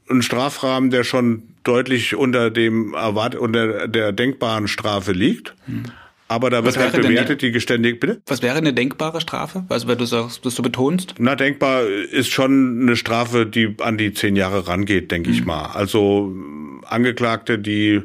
ein 0.09 0.21
Strafrahmen, 0.21 0.89
der 0.89 1.03
schon 1.03 1.43
deutlich 1.63 2.15
unter 2.15 2.49
dem 2.49 2.93
Erwart 2.93 3.35
unter 3.35 3.87
der 3.87 4.11
denkbaren 4.11 4.67
Strafe 4.67 5.11
liegt. 5.11 5.55
Hm. 5.65 5.83
Aber 6.27 6.51
da 6.51 6.63
wird 6.63 6.77
halt 6.77 6.93
bewertet, 6.93 7.41
die 7.41 7.51
geständig, 7.51 7.99
bitte? 7.99 8.21
Was 8.27 8.43
wäre 8.43 8.55
eine 8.55 8.71
denkbare 8.71 9.19
Strafe? 9.19 9.65
Also, 9.67 9.87
wenn 9.87 9.97
du 9.97 10.05
sagst, 10.05 10.45
dass 10.45 10.53
du 10.53 10.61
betonst? 10.61 11.15
Na, 11.17 11.35
denkbar 11.35 11.87
ist 11.87 12.29
schon 12.29 12.83
eine 12.83 12.95
Strafe, 12.95 13.47
die 13.47 13.75
an 13.79 13.97
die 13.97 14.13
zehn 14.13 14.35
Jahre 14.35 14.67
rangeht, 14.67 15.09
denke 15.09 15.29
hm. 15.29 15.35
ich 15.35 15.45
mal. 15.45 15.71
Also, 15.73 16.35
Angeklagte, 16.85 17.57
die 17.57 18.03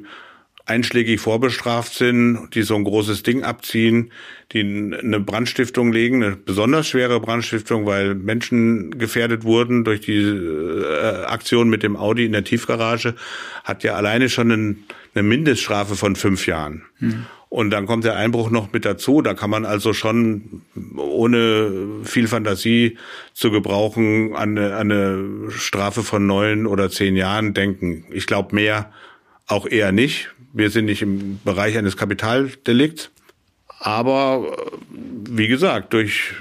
einschlägig 0.66 1.20
vorbestraft 1.20 1.92
sind, 1.92 2.48
die 2.54 2.62
so 2.62 2.74
ein 2.74 2.84
großes 2.84 3.22
Ding 3.22 3.42
abziehen, 3.42 4.10
die 4.52 4.60
eine 4.60 5.20
Brandstiftung 5.20 5.92
legen, 5.92 6.22
eine 6.22 6.36
besonders 6.36 6.88
schwere 6.88 7.20
Brandstiftung, 7.20 7.84
weil 7.84 8.14
Menschen 8.14 8.98
gefährdet 8.98 9.44
wurden 9.44 9.84
durch 9.84 10.00
die 10.00 10.22
äh, 10.22 11.24
Aktion 11.26 11.68
mit 11.68 11.82
dem 11.82 11.96
Audi 11.96 12.24
in 12.24 12.32
der 12.32 12.44
Tiefgarage, 12.44 13.14
hat 13.62 13.84
ja 13.84 13.94
alleine 13.94 14.30
schon 14.30 14.50
eine 15.14 15.22
Mindeststrafe 15.22 15.96
von 15.96 16.16
fünf 16.16 16.46
Jahren. 16.46 16.84
Hm. 16.98 17.26
Und 17.50 17.70
dann 17.70 17.86
kommt 17.86 18.02
der 18.02 18.16
Einbruch 18.16 18.50
noch 18.50 18.72
mit 18.72 18.84
dazu. 18.84 19.22
Da 19.22 19.34
kann 19.34 19.48
man 19.48 19.64
also 19.64 19.92
schon 19.92 20.62
ohne 20.96 22.02
viel 22.02 22.26
Fantasie 22.26 22.98
zu 23.32 23.52
gebrauchen 23.52 24.34
an 24.34 24.58
eine, 24.58 24.74
an 24.74 24.90
eine 24.90 25.50
Strafe 25.52 26.02
von 26.02 26.26
neun 26.26 26.66
oder 26.66 26.90
zehn 26.90 27.14
Jahren 27.14 27.54
denken. 27.54 28.06
Ich 28.10 28.26
glaube 28.26 28.56
mehr 28.56 28.90
auch 29.46 29.66
eher 29.66 29.92
nicht. 29.92 30.30
Wir 30.52 30.70
sind 30.70 30.86
nicht 30.86 31.02
im 31.02 31.40
Bereich 31.44 31.76
eines 31.76 31.96
Kapitaldelikts. 31.96 33.10
Aber 33.78 34.56
wie 34.90 35.48
gesagt, 35.48 35.92
durch 35.92 36.34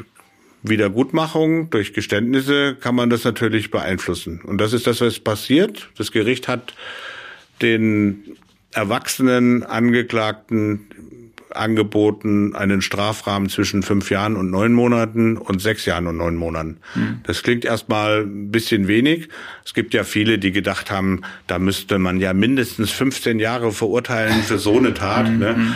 Wiedergutmachung, 0.61 1.69
durch 1.69 1.93
Geständnisse 1.93 2.75
kann 2.79 2.95
man 2.95 3.09
das 3.09 3.25
natürlich 3.25 3.69
beeinflussen. 3.69 4.41
Und 4.41 4.59
das 4.59 4.71
ist 4.71 4.87
das, 4.87 5.01
was 5.01 5.19
passiert. 5.19 5.89
Das 5.97 6.11
Gericht 6.11 6.47
hat 6.47 6.73
den 7.61 8.37
erwachsenen 8.71 9.63
Angeklagten 9.63 10.87
angeboten 11.55 12.55
einen 12.55 12.81
Strafrahmen 12.81 13.49
zwischen 13.49 13.83
fünf 13.83 14.09
Jahren 14.09 14.35
und 14.35 14.49
neun 14.49 14.73
Monaten 14.73 15.37
und 15.37 15.61
sechs 15.61 15.85
Jahren 15.85 16.07
und 16.07 16.17
neun 16.17 16.35
Monaten. 16.35 16.77
Hm. 16.93 17.21
Das 17.23 17.43
klingt 17.43 17.65
erstmal 17.65 18.23
ein 18.23 18.51
bisschen 18.51 18.87
wenig. 18.87 19.29
Es 19.65 19.73
gibt 19.73 19.93
ja 19.93 20.03
viele, 20.03 20.39
die 20.39 20.51
gedacht 20.51 20.91
haben, 20.91 21.21
da 21.47 21.59
müsste 21.59 21.99
man 21.99 22.19
ja 22.19 22.33
mindestens 22.33 22.91
15 22.91 23.39
Jahre 23.39 23.71
verurteilen 23.71 24.43
für 24.43 24.57
so 24.57 24.77
eine 24.77 24.93
Tat. 24.93 25.27
Hm. 25.27 25.39
Ne? 25.39 25.55
Hm. 25.55 25.73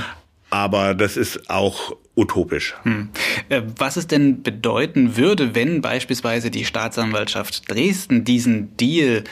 Aber 0.50 0.94
das 0.94 1.18
ist 1.18 1.50
auch 1.50 1.96
utopisch. 2.16 2.76
Hm. 2.84 3.10
Äh, 3.50 3.62
was 3.78 3.98
es 3.98 4.08
denn 4.08 4.42
bedeuten 4.42 5.18
würde, 5.18 5.56
wenn 5.56 5.82
beispielsweise 5.82 6.52
die 6.52 6.66
Staatsanwaltschaft 6.66 7.70
Dresden 7.70 8.24
diesen 8.24 8.76
Deal 8.78 9.24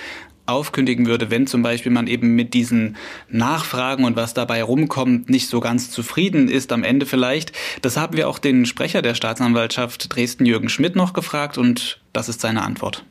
aufkündigen 0.45 1.05
würde, 1.05 1.31
wenn 1.31 1.47
zum 1.47 1.63
Beispiel 1.63 1.91
man 1.91 2.07
eben 2.07 2.35
mit 2.35 2.53
diesen 2.53 2.97
Nachfragen 3.29 4.05
und 4.05 4.15
was 4.15 4.33
dabei 4.33 4.63
rumkommt, 4.63 5.29
nicht 5.29 5.47
so 5.47 5.59
ganz 5.59 5.91
zufrieden 5.91 6.47
ist 6.47 6.71
am 6.71 6.83
Ende 6.83 7.05
vielleicht. 7.05 7.51
Das 7.81 7.97
haben 7.97 8.15
wir 8.15 8.29
auch 8.29 8.39
den 8.39 8.65
Sprecher 8.65 9.01
der 9.01 9.15
Staatsanwaltschaft 9.15 10.15
Dresden, 10.15 10.45
Jürgen 10.45 10.69
Schmidt, 10.69 10.95
noch 10.95 11.13
gefragt 11.13 11.57
und 11.57 11.99
das 12.13 12.29
ist 12.29 12.41
seine 12.41 12.63
Antwort. 12.63 13.03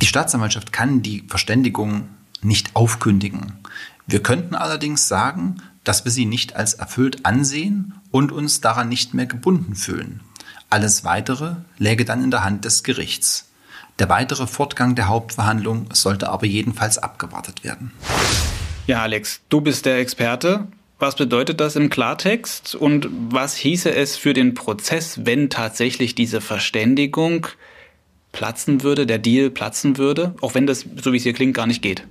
Die 0.00 0.06
Staatsanwaltschaft 0.06 0.72
kann 0.72 1.02
die 1.02 1.24
Verständigung 1.28 2.08
nicht 2.42 2.74
aufkündigen. 2.74 3.52
Wir 4.06 4.22
könnten 4.22 4.54
allerdings 4.54 5.06
sagen, 5.06 5.56
dass 5.84 6.04
wir 6.04 6.12
sie 6.12 6.26
nicht 6.26 6.56
als 6.56 6.74
erfüllt 6.74 7.24
ansehen 7.24 7.94
und 8.10 8.32
uns 8.32 8.60
daran 8.60 8.88
nicht 8.88 9.14
mehr 9.14 9.26
gebunden 9.26 9.74
fühlen. 9.74 10.20
Alles 10.70 11.04
Weitere 11.04 11.56
läge 11.78 12.04
dann 12.04 12.24
in 12.24 12.30
der 12.30 12.44
Hand 12.44 12.64
des 12.64 12.82
Gerichts. 12.82 13.51
Der 13.98 14.08
weitere 14.08 14.46
Fortgang 14.46 14.94
der 14.94 15.08
Hauptverhandlung 15.08 15.86
sollte 15.92 16.28
aber 16.28 16.46
jedenfalls 16.46 16.98
abgewartet 16.98 17.62
werden. 17.64 17.92
Ja, 18.86 19.02
Alex, 19.02 19.40
du 19.48 19.60
bist 19.60 19.86
der 19.86 19.98
Experte. 19.98 20.66
Was 20.98 21.16
bedeutet 21.16 21.60
das 21.60 21.74
im 21.76 21.90
Klartext 21.90 22.74
und 22.74 23.08
was 23.10 23.56
hieße 23.56 23.92
es 23.92 24.16
für 24.16 24.34
den 24.34 24.54
Prozess, 24.54 25.20
wenn 25.24 25.50
tatsächlich 25.50 26.14
diese 26.14 26.40
Verständigung 26.40 27.48
platzen 28.30 28.82
würde, 28.82 29.04
der 29.04 29.18
Deal 29.18 29.50
platzen 29.50 29.98
würde, 29.98 30.34
auch 30.40 30.54
wenn 30.54 30.66
das, 30.66 30.86
so 31.02 31.12
wie 31.12 31.16
es 31.16 31.24
hier 31.24 31.32
klingt, 31.32 31.54
gar 31.54 31.66
nicht 31.66 31.82
geht? 31.82 32.04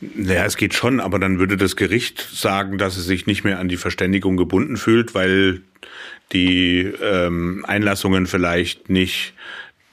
Naja, 0.00 0.44
es 0.44 0.56
geht 0.56 0.74
schon, 0.74 1.00
aber 1.00 1.18
dann 1.18 1.38
würde 1.38 1.56
das 1.56 1.76
Gericht 1.76 2.28
sagen, 2.32 2.78
dass 2.78 2.96
es 2.96 3.06
sich 3.06 3.26
nicht 3.26 3.44
mehr 3.44 3.58
an 3.58 3.68
die 3.68 3.76
Verständigung 3.76 4.36
gebunden 4.36 4.76
fühlt, 4.76 5.14
weil 5.14 5.62
die 6.32 6.80
ähm, 6.80 7.64
Einlassungen 7.66 8.26
vielleicht 8.26 8.90
nicht 8.90 9.32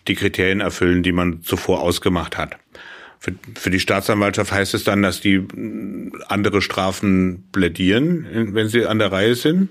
die 0.07 0.15
Kriterien 0.15 0.61
erfüllen, 0.61 1.03
die 1.03 1.11
man 1.11 1.41
zuvor 1.41 1.81
ausgemacht 1.81 2.37
hat. 2.37 2.57
Für, 3.19 3.33
für 3.55 3.69
die 3.69 3.79
Staatsanwaltschaft 3.79 4.51
heißt 4.51 4.73
es 4.73 4.83
dann, 4.83 5.01
dass 5.01 5.21
die 5.21 5.41
andere 6.27 6.61
Strafen 6.61 7.45
plädieren, 7.51 8.53
wenn 8.53 8.67
sie 8.67 8.85
an 8.85 8.99
der 8.99 9.11
Reihe 9.11 9.35
sind. 9.35 9.69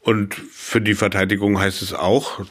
Und 0.00 0.34
für 0.34 0.80
die 0.80 0.94
Verteidigung 0.94 1.58
heißt 1.58 1.82
es 1.82 1.92
auch, 1.92 2.44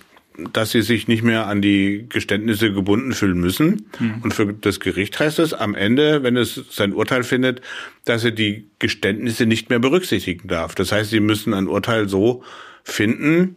dass 0.53 0.71
sie 0.71 0.81
sich 0.81 1.07
nicht 1.07 1.23
mehr 1.23 1.47
an 1.47 1.61
die 1.61 2.05
Geständnisse 2.07 2.71
gebunden 2.71 3.13
fühlen 3.13 3.39
müssen. 3.39 3.87
Mhm. 3.99 4.15
Und 4.21 4.33
für 4.33 4.53
das 4.53 4.79
Gericht 4.79 5.19
heißt 5.19 5.39
es 5.39 5.53
am 5.53 5.75
Ende, 5.75 6.23
wenn 6.23 6.37
es 6.37 6.61
sein 6.69 6.93
Urteil 6.93 7.23
findet, 7.23 7.61
dass 8.05 8.23
er 8.23 8.31
die 8.31 8.67
Geständnisse 8.79 9.45
nicht 9.45 9.69
mehr 9.69 9.79
berücksichtigen 9.79 10.47
darf. 10.47 10.73
Das 10.75 10.91
heißt, 10.91 11.09
sie 11.09 11.19
müssen 11.19 11.53
ein 11.53 11.67
Urteil 11.67 12.07
so 12.07 12.43
finden, 12.83 13.55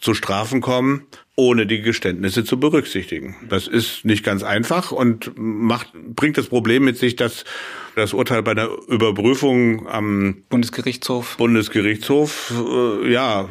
zu 0.00 0.14
Strafen 0.14 0.60
kommen, 0.60 1.06
ohne 1.38 1.66
die 1.66 1.82
Geständnisse 1.82 2.42
zu 2.42 2.58
berücksichtigen. 2.58 3.36
Das 3.48 3.68
ist 3.68 4.04
nicht 4.04 4.24
ganz 4.24 4.42
einfach 4.42 4.90
und 4.90 5.30
macht, 5.36 5.92
bringt 5.94 6.36
das 6.36 6.48
Problem 6.48 6.84
mit 6.84 6.98
sich, 6.98 7.14
dass 7.14 7.44
das 7.94 8.12
Urteil 8.12 8.42
bei 8.42 8.54
der 8.54 8.68
Überprüfung 8.88 9.86
am 9.86 10.38
Bundesgerichtshof, 10.48 11.36
Bundesgerichtshof 11.36 12.52
äh, 12.52 13.12
ja, 13.12 13.48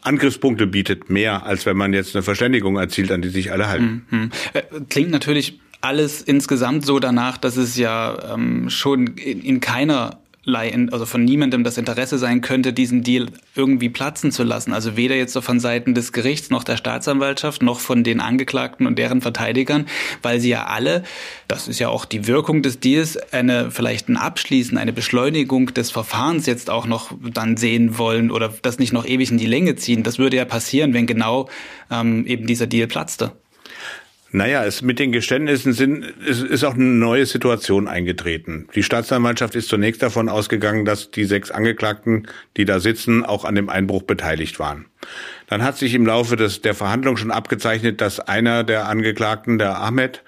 Angriffspunkte 0.00 0.66
bietet, 0.66 1.10
mehr 1.10 1.44
als 1.44 1.66
wenn 1.66 1.76
man 1.76 1.92
jetzt 1.92 2.16
eine 2.16 2.22
Verständigung 2.22 2.78
erzielt, 2.78 3.12
an 3.12 3.20
die 3.20 3.28
sich 3.28 3.52
alle 3.52 3.68
halten. 3.68 4.06
Mhm. 4.08 4.30
Äh, 4.54 4.62
klingt 4.88 5.10
natürlich 5.10 5.60
alles 5.82 6.22
insgesamt 6.22 6.86
so 6.86 6.98
danach, 6.98 7.36
dass 7.36 7.58
es 7.58 7.76
ja 7.76 8.32
ähm, 8.32 8.70
schon 8.70 9.08
in, 9.18 9.42
in 9.42 9.60
keiner 9.60 10.18
also 10.54 11.06
von 11.06 11.24
niemandem 11.24 11.64
das 11.64 11.76
Interesse 11.76 12.18
sein 12.18 12.40
könnte, 12.40 12.72
diesen 12.72 13.02
Deal 13.02 13.26
irgendwie 13.54 13.88
platzen 13.88 14.30
zu 14.30 14.44
lassen. 14.44 14.72
Also 14.72 14.96
weder 14.96 15.16
jetzt 15.16 15.36
von 15.36 15.60
Seiten 15.60 15.94
des 15.94 16.12
Gerichts 16.12 16.50
noch 16.50 16.62
der 16.62 16.76
Staatsanwaltschaft 16.76 17.62
noch 17.62 17.80
von 17.80 18.04
den 18.04 18.20
Angeklagten 18.20 18.86
und 18.86 18.98
deren 18.98 19.20
Verteidigern, 19.20 19.86
weil 20.22 20.40
sie 20.40 20.50
ja 20.50 20.66
alle, 20.66 21.02
das 21.48 21.68
ist 21.68 21.78
ja 21.78 21.88
auch 21.88 22.04
die 22.04 22.26
Wirkung 22.26 22.62
des 22.62 22.78
Deals, 22.78 23.16
eine 23.32 23.70
vielleicht 23.70 24.08
ein 24.08 24.16
Abschließen, 24.16 24.78
eine 24.78 24.92
Beschleunigung 24.92 25.74
des 25.74 25.90
Verfahrens 25.90 26.46
jetzt 26.46 26.70
auch 26.70 26.86
noch 26.86 27.12
dann 27.20 27.56
sehen 27.56 27.98
wollen 27.98 28.30
oder 28.30 28.52
das 28.62 28.78
nicht 28.78 28.92
noch 28.92 29.04
ewig 29.04 29.30
in 29.30 29.38
die 29.38 29.46
Länge 29.46 29.74
ziehen. 29.76 30.04
Das 30.04 30.18
würde 30.18 30.36
ja 30.36 30.44
passieren, 30.44 30.94
wenn 30.94 31.06
genau 31.06 31.48
ähm, 31.90 32.24
eben 32.26 32.46
dieser 32.46 32.66
Deal 32.66 32.86
platzte. 32.86 33.32
Naja, 34.36 34.66
es 34.66 34.82
mit 34.82 34.98
den 34.98 35.12
Geständnissen 35.12 35.72
sind, 35.72 36.04
es 36.28 36.42
ist 36.42 36.62
auch 36.62 36.74
eine 36.74 36.84
neue 36.84 37.24
Situation 37.24 37.88
eingetreten. 37.88 38.68
Die 38.74 38.82
Staatsanwaltschaft 38.82 39.54
ist 39.54 39.70
zunächst 39.70 40.02
davon 40.02 40.28
ausgegangen, 40.28 40.84
dass 40.84 41.10
die 41.10 41.24
sechs 41.24 41.50
Angeklagten, 41.50 42.28
die 42.58 42.66
da 42.66 42.78
sitzen, 42.78 43.24
auch 43.24 43.46
an 43.46 43.54
dem 43.54 43.70
Einbruch 43.70 44.02
beteiligt 44.02 44.58
waren. 44.58 44.84
Dann 45.46 45.62
hat 45.62 45.78
sich 45.78 45.94
im 45.94 46.04
Laufe 46.04 46.36
des, 46.36 46.60
der 46.60 46.74
Verhandlung 46.74 47.16
schon 47.16 47.30
abgezeichnet, 47.30 48.02
dass 48.02 48.20
einer 48.20 48.62
der 48.62 48.88
Angeklagten, 48.90 49.56
der 49.56 49.80
Ahmed, 49.80 50.22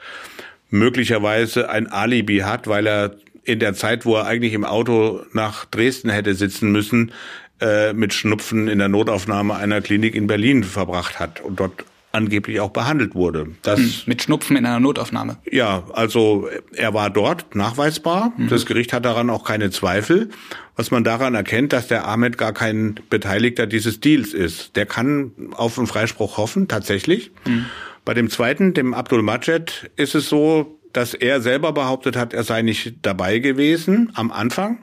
möglicherweise 0.70 1.68
ein 1.68 1.86
Alibi 1.86 2.38
hat, 2.38 2.66
weil 2.66 2.86
er 2.86 3.16
in 3.44 3.58
der 3.58 3.74
Zeit, 3.74 4.06
wo 4.06 4.16
er 4.16 4.24
eigentlich 4.24 4.54
im 4.54 4.64
Auto 4.64 5.20
nach 5.34 5.66
Dresden 5.66 6.08
hätte 6.08 6.32
sitzen 6.32 6.72
müssen, 6.72 7.12
äh, 7.60 7.92
mit 7.92 8.14
Schnupfen 8.14 8.68
in 8.68 8.78
der 8.78 8.88
Notaufnahme 8.88 9.54
einer 9.54 9.82
Klinik 9.82 10.14
in 10.14 10.26
Berlin 10.26 10.64
verbracht 10.64 11.20
hat 11.20 11.42
und 11.42 11.60
dort 11.60 11.84
angeblich 12.18 12.60
auch 12.60 12.70
behandelt 12.70 13.14
wurde. 13.14 13.48
Das, 13.62 13.78
hm, 13.78 13.92
Mit 14.06 14.22
Schnupfen 14.22 14.56
in 14.56 14.66
einer 14.66 14.80
Notaufnahme. 14.80 15.38
Ja, 15.50 15.84
also 15.92 16.48
er 16.74 16.92
war 16.92 17.10
dort 17.10 17.54
nachweisbar. 17.54 18.32
Mhm. 18.36 18.48
Das 18.48 18.66
Gericht 18.66 18.92
hat 18.92 19.04
daran 19.04 19.30
auch 19.30 19.44
keine 19.44 19.70
Zweifel. 19.70 20.28
Was 20.76 20.90
man 20.90 21.04
daran 21.04 21.34
erkennt, 21.34 21.72
dass 21.72 21.88
der 21.88 22.06
Ahmed 22.06 22.36
gar 22.36 22.52
kein 22.52 23.00
Beteiligter 23.08 23.66
dieses 23.66 24.00
Deals 24.00 24.34
ist. 24.34 24.76
Der 24.76 24.86
kann 24.86 25.32
auf 25.52 25.78
einen 25.78 25.86
Freispruch 25.86 26.36
hoffen, 26.36 26.68
tatsächlich. 26.68 27.30
Mhm. 27.46 27.66
Bei 28.04 28.14
dem 28.14 28.30
zweiten, 28.30 28.74
dem 28.74 28.94
Abdul 28.94 29.22
Majed, 29.22 29.90
ist 29.96 30.14
es 30.14 30.28
so, 30.28 30.78
dass 30.92 31.14
er 31.14 31.40
selber 31.40 31.72
behauptet 31.72 32.16
hat, 32.16 32.32
er 32.32 32.44
sei 32.44 32.62
nicht 32.62 32.96
dabei 33.02 33.38
gewesen 33.38 34.10
am 34.14 34.32
Anfang. 34.32 34.78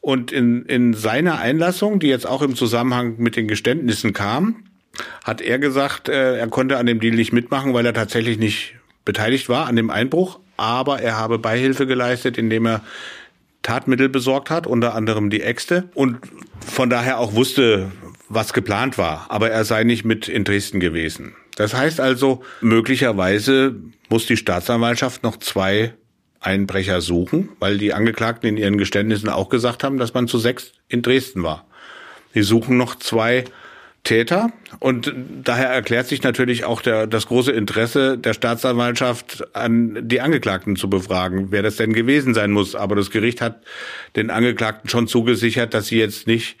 Und 0.00 0.32
in, 0.32 0.64
in 0.64 0.94
seiner 0.94 1.38
Einlassung, 1.38 1.98
die 1.98 2.06
jetzt 2.06 2.26
auch 2.26 2.42
im 2.42 2.54
Zusammenhang 2.54 3.16
mit 3.18 3.36
den 3.36 3.48
Geständnissen 3.48 4.12
kam, 4.12 4.64
hat 5.24 5.40
er 5.40 5.58
gesagt, 5.58 6.08
äh, 6.08 6.38
er 6.38 6.48
konnte 6.48 6.76
an 6.76 6.86
dem 6.86 7.00
Deal 7.00 7.14
nicht 7.14 7.32
mitmachen, 7.32 7.74
weil 7.74 7.86
er 7.86 7.94
tatsächlich 7.94 8.38
nicht 8.38 8.74
beteiligt 9.04 9.48
war 9.48 9.66
an 9.66 9.76
dem 9.76 9.90
Einbruch, 9.90 10.38
aber 10.56 11.00
er 11.00 11.16
habe 11.16 11.38
Beihilfe 11.38 11.86
geleistet, 11.86 12.36
indem 12.38 12.66
er 12.66 12.82
Tatmittel 13.62 14.08
besorgt 14.08 14.50
hat, 14.50 14.66
unter 14.66 14.94
anderem 14.94 15.30
die 15.30 15.42
Äxte 15.42 15.88
und 15.94 16.18
von 16.64 16.90
daher 16.90 17.18
auch 17.18 17.34
wusste, 17.34 17.90
was 18.28 18.52
geplant 18.52 18.98
war, 18.98 19.26
aber 19.30 19.50
er 19.50 19.64
sei 19.64 19.84
nicht 19.84 20.04
mit 20.04 20.28
in 20.28 20.44
Dresden 20.44 20.80
gewesen. 20.80 21.34
Das 21.56 21.74
heißt 21.74 22.00
also, 22.00 22.42
möglicherweise 22.60 23.74
muss 24.08 24.26
die 24.26 24.36
Staatsanwaltschaft 24.36 25.22
noch 25.22 25.38
zwei 25.38 25.94
Einbrecher 26.40 27.00
suchen, 27.00 27.48
weil 27.58 27.78
die 27.78 27.92
Angeklagten 27.92 28.48
in 28.48 28.56
ihren 28.56 28.78
Geständnissen 28.78 29.28
auch 29.28 29.48
gesagt 29.48 29.82
haben, 29.82 29.98
dass 29.98 30.14
man 30.14 30.28
zu 30.28 30.38
sechs 30.38 30.72
in 30.88 31.02
Dresden 31.02 31.42
war. 31.42 31.66
Sie 32.32 32.42
suchen 32.42 32.76
noch 32.76 32.94
zwei 32.94 33.44
Täter. 34.08 34.50
Und 34.78 35.12
daher 35.44 35.68
erklärt 35.68 36.06
sich 36.06 36.22
natürlich 36.22 36.64
auch 36.64 36.80
der, 36.80 37.06
das 37.06 37.26
große 37.26 37.52
Interesse 37.52 38.16
der 38.16 38.32
Staatsanwaltschaft 38.32 39.54
an 39.54 39.98
die 40.00 40.22
Angeklagten 40.22 40.76
zu 40.76 40.88
befragen, 40.88 41.48
wer 41.50 41.62
das 41.62 41.76
denn 41.76 41.92
gewesen 41.92 42.32
sein 42.32 42.50
muss. 42.50 42.74
Aber 42.74 42.96
das 42.96 43.10
Gericht 43.10 43.42
hat 43.42 43.62
den 44.16 44.30
Angeklagten 44.30 44.88
schon 44.88 45.08
zugesichert, 45.08 45.74
dass 45.74 45.88
sie 45.88 45.98
jetzt 45.98 46.26
nicht 46.26 46.56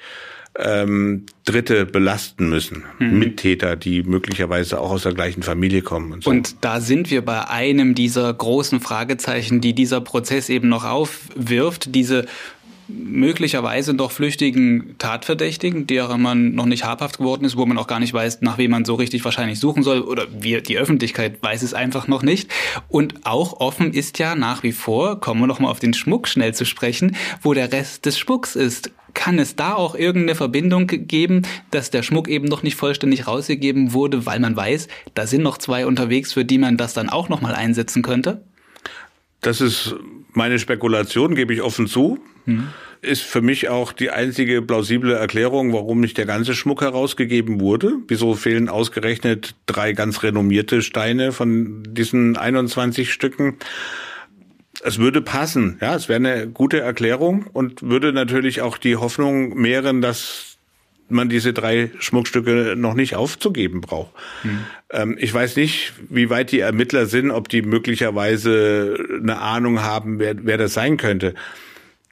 ähm, 0.58 1.24
Dritte 1.46 1.86
belasten 1.86 2.50
müssen, 2.50 2.84
mhm. 2.98 3.18
Mittäter, 3.18 3.76
die 3.76 4.02
möglicherweise 4.02 4.78
auch 4.78 4.90
aus 4.90 5.04
der 5.04 5.14
gleichen 5.14 5.42
Familie 5.42 5.80
kommen. 5.80 6.12
Und, 6.12 6.24
so. 6.24 6.30
und 6.30 6.56
da 6.60 6.82
sind 6.82 7.10
wir 7.10 7.24
bei 7.24 7.48
einem 7.48 7.94
dieser 7.94 8.32
großen 8.34 8.80
Fragezeichen, 8.80 9.62
die 9.62 9.72
dieser 9.72 10.02
Prozess 10.02 10.50
eben 10.50 10.68
noch 10.68 10.84
aufwirft, 10.84 11.94
diese 11.94 12.26
möglicherweise 12.88 13.94
doch 13.94 14.10
flüchtigen 14.10 14.96
Tatverdächtigen, 14.98 15.86
derer 15.86 16.16
man 16.16 16.54
noch 16.54 16.64
nicht 16.64 16.84
habhaft 16.84 17.18
geworden 17.18 17.44
ist, 17.44 17.56
wo 17.56 17.66
man 17.66 17.76
auch 17.78 17.86
gar 17.86 18.00
nicht 18.00 18.14
weiß, 18.14 18.40
nach 18.40 18.56
wem 18.56 18.70
man 18.70 18.84
so 18.84 18.94
richtig 18.94 19.24
wahrscheinlich 19.24 19.60
suchen 19.60 19.82
soll 19.82 20.00
oder 20.00 20.26
wir, 20.30 20.62
die 20.62 20.78
Öffentlichkeit 20.78 21.42
weiß 21.42 21.62
es 21.62 21.74
einfach 21.74 22.08
noch 22.08 22.22
nicht. 22.22 22.50
Und 22.88 23.26
auch 23.26 23.60
offen 23.60 23.92
ist 23.92 24.18
ja 24.18 24.34
nach 24.34 24.62
wie 24.62 24.72
vor, 24.72 25.20
kommen 25.20 25.40
wir 25.40 25.46
noch 25.46 25.60
mal 25.60 25.70
auf 25.70 25.80
den 25.80 25.92
Schmuck 25.92 26.28
schnell 26.28 26.54
zu 26.54 26.64
sprechen, 26.64 27.14
wo 27.42 27.52
der 27.52 27.72
Rest 27.72 28.06
des 28.06 28.18
Schmucks 28.18 28.56
ist. 28.56 28.90
Kann 29.14 29.38
es 29.38 29.56
da 29.56 29.74
auch 29.74 29.94
irgendeine 29.94 30.34
Verbindung 30.34 30.86
geben, 30.86 31.42
dass 31.70 31.90
der 31.90 32.02
Schmuck 32.02 32.28
eben 32.28 32.46
noch 32.46 32.62
nicht 32.62 32.76
vollständig 32.76 33.26
rausgegeben 33.26 33.92
wurde, 33.92 34.26
weil 34.26 34.40
man 34.40 34.56
weiß, 34.56 34.88
da 35.14 35.26
sind 35.26 35.42
noch 35.42 35.58
zwei 35.58 35.86
unterwegs, 35.86 36.32
für 36.32 36.44
die 36.44 36.58
man 36.58 36.76
das 36.76 36.94
dann 36.94 37.08
auch 37.08 37.28
noch 37.28 37.40
mal 37.40 37.54
einsetzen 37.54 38.02
könnte? 38.02 38.42
Das 39.40 39.60
ist 39.60 39.94
meine 40.38 40.58
Spekulation, 40.58 41.34
gebe 41.34 41.52
ich 41.52 41.60
offen 41.60 41.86
zu. 41.86 42.18
Mhm. 42.46 42.68
Ist 43.02 43.22
für 43.22 43.42
mich 43.42 43.68
auch 43.68 43.92
die 43.92 44.10
einzige 44.10 44.62
plausible 44.62 45.12
Erklärung, 45.12 45.72
warum 45.72 46.00
nicht 46.00 46.16
der 46.16 46.26
ganze 46.26 46.54
Schmuck 46.54 46.80
herausgegeben 46.80 47.60
wurde. 47.60 47.92
Wieso 48.08 48.34
fehlen 48.34 48.68
ausgerechnet 48.68 49.54
drei 49.66 49.92
ganz 49.92 50.22
renommierte 50.22 50.82
Steine 50.82 51.32
von 51.32 51.84
diesen 51.86 52.36
21 52.36 53.12
Stücken? 53.12 53.58
Es 54.82 54.98
würde 54.98 55.20
passen, 55.20 55.78
ja, 55.80 55.94
es 55.94 56.08
wäre 56.08 56.16
eine 56.16 56.48
gute 56.48 56.80
Erklärung 56.80 57.46
und 57.52 57.82
würde 57.82 58.12
natürlich 58.12 58.62
auch 58.62 58.78
die 58.78 58.96
Hoffnung 58.96 59.54
mehren, 59.56 60.00
dass 60.00 60.47
man 61.10 61.28
diese 61.28 61.52
drei 61.52 61.90
Schmuckstücke 61.98 62.74
noch 62.76 62.94
nicht 62.94 63.14
aufzugeben 63.14 63.80
braucht. 63.80 64.12
Mhm. 64.42 64.64
Ähm, 64.90 65.16
ich 65.18 65.32
weiß 65.32 65.56
nicht, 65.56 65.92
wie 66.08 66.30
weit 66.30 66.52
die 66.52 66.60
Ermittler 66.60 67.06
sind, 67.06 67.30
ob 67.30 67.48
die 67.48 67.62
möglicherweise 67.62 68.98
eine 69.20 69.38
Ahnung 69.38 69.82
haben, 69.82 70.18
wer, 70.18 70.34
wer 70.44 70.58
das 70.58 70.74
sein 70.74 70.96
könnte. 70.96 71.34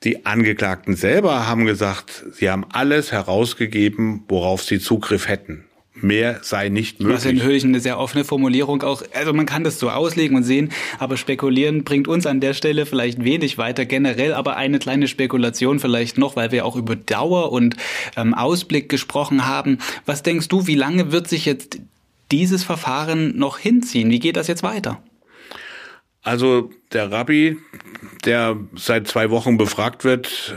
Die 0.04 0.26
Angeklagten 0.26 0.94
selber 0.94 1.46
haben 1.46 1.64
gesagt, 1.64 2.24
sie 2.32 2.50
haben 2.50 2.66
alles 2.70 3.12
herausgegeben, 3.12 4.24
worauf 4.28 4.62
sie 4.62 4.78
Zugriff 4.78 5.28
hätten. 5.28 5.64
Mehr 6.06 6.40
sei 6.42 6.68
nicht 6.68 7.00
möglich. 7.00 7.16
Was 7.16 7.24
in 7.24 7.42
Höhlen 7.42 7.64
eine 7.64 7.80
sehr 7.80 7.98
offene 7.98 8.24
Formulierung 8.24 8.82
auch, 8.82 9.02
also 9.12 9.32
man 9.32 9.46
kann 9.46 9.64
das 9.64 9.78
so 9.78 9.90
auslegen 9.90 10.36
und 10.36 10.44
sehen, 10.44 10.70
aber 10.98 11.16
spekulieren 11.16 11.84
bringt 11.84 12.08
uns 12.08 12.26
an 12.26 12.40
der 12.40 12.54
Stelle 12.54 12.86
vielleicht 12.86 13.24
wenig 13.24 13.58
weiter 13.58 13.84
generell, 13.84 14.32
aber 14.32 14.56
eine 14.56 14.78
kleine 14.78 15.08
Spekulation 15.08 15.80
vielleicht 15.80 16.18
noch, 16.18 16.36
weil 16.36 16.52
wir 16.52 16.64
auch 16.64 16.76
über 16.76 16.96
Dauer 16.96 17.52
und 17.52 17.76
ähm, 18.16 18.34
Ausblick 18.34 18.88
gesprochen 18.88 19.46
haben. 19.46 19.78
Was 20.04 20.22
denkst 20.22 20.48
du, 20.48 20.66
wie 20.66 20.74
lange 20.74 21.12
wird 21.12 21.28
sich 21.28 21.44
jetzt 21.44 21.80
dieses 22.30 22.64
Verfahren 22.64 23.36
noch 23.36 23.58
hinziehen? 23.58 24.10
Wie 24.10 24.20
geht 24.20 24.36
das 24.36 24.46
jetzt 24.46 24.62
weiter? 24.62 25.00
Also 26.26 26.72
der 26.92 27.12
Rabbi, 27.12 27.56
der 28.24 28.56
seit 28.74 29.06
zwei 29.06 29.30
Wochen 29.30 29.56
befragt 29.56 30.02
wird, 30.02 30.56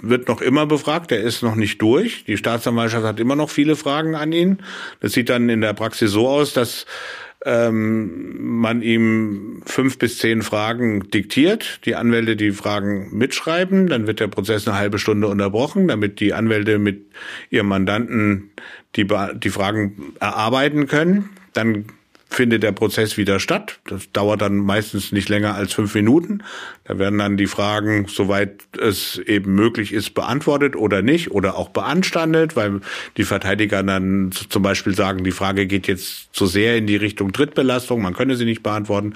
wird 0.00 0.28
noch 0.28 0.40
immer 0.40 0.64
befragt. 0.64 1.10
Der 1.10 1.20
ist 1.20 1.42
noch 1.42 1.56
nicht 1.56 1.82
durch. 1.82 2.24
Die 2.24 2.38
Staatsanwaltschaft 2.38 3.04
hat 3.04 3.20
immer 3.20 3.36
noch 3.36 3.50
viele 3.50 3.76
Fragen 3.76 4.14
an 4.14 4.32
ihn. 4.32 4.60
Das 5.00 5.12
sieht 5.12 5.28
dann 5.28 5.50
in 5.50 5.60
der 5.60 5.74
Praxis 5.74 6.10
so 6.10 6.26
aus, 6.26 6.54
dass 6.54 6.86
ähm, 7.44 8.60
man 8.60 8.80
ihm 8.80 9.60
fünf 9.66 9.98
bis 9.98 10.16
zehn 10.20 10.40
Fragen 10.40 11.10
diktiert, 11.10 11.80
die 11.84 11.96
Anwälte 11.96 12.34
die 12.34 12.52
Fragen 12.52 13.14
mitschreiben, 13.14 13.88
dann 13.88 14.06
wird 14.06 14.20
der 14.20 14.28
Prozess 14.28 14.66
eine 14.66 14.78
halbe 14.78 14.98
Stunde 14.98 15.28
unterbrochen, 15.28 15.86
damit 15.86 16.18
die 16.18 16.32
Anwälte 16.32 16.78
mit 16.78 17.04
ihrem 17.50 17.68
Mandanten 17.68 18.52
die, 18.96 19.06
die 19.34 19.50
Fragen 19.50 20.14
erarbeiten 20.18 20.86
können. 20.86 21.28
Dann 21.52 21.84
findet 22.34 22.62
der 22.62 22.72
Prozess 22.72 23.16
wieder 23.16 23.40
statt. 23.40 23.78
Das 23.86 24.10
dauert 24.12 24.42
dann 24.42 24.56
meistens 24.56 25.12
nicht 25.12 25.28
länger 25.28 25.54
als 25.54 25.72
fünf 25.72 25.94
Minuten. 25.94 26.42
Da 26.84 26.98
werden 26.98 27.18
dann 27.18 27.36
die 27.36 27.46
Fragen, 27.46 28.06
soweit 28.08 28.62
es 28.78 29.18
eben 29.18 29.54
möglich 29.54 29.92
ist, 29.92 30.14
beantwortet 30.14 30.76
oder 30.76 31.02
nicht 31.02 31.30
oder 31.30 31.56
auch 31.56 31.70
beanstandet, 31.70 32.56
weil 32.56 32.80
die 33.16 33.24
Verteidiger 33.24 33.82
dann 33.82 34.30
zum 34.32 34.62
Beispiel 34.62 34.94
sagen, 34.94 35.24
die 35.24 35.30
Frage 35.30 35.66
geht 35.66 35.86
jetzt 35.86 36.34
zu 36.34 36.46
sehr 36.46 36.76
in 36.76 36.86
die 36.86 36.96
Richtung 36.96 37.32
Drittbelastung, 37.32 38.02
man 38.02 38.14
könne 38.14 38.36
sie 38.36 38.44
nicht 38.44 38.62
beantworten. 38.62 39.14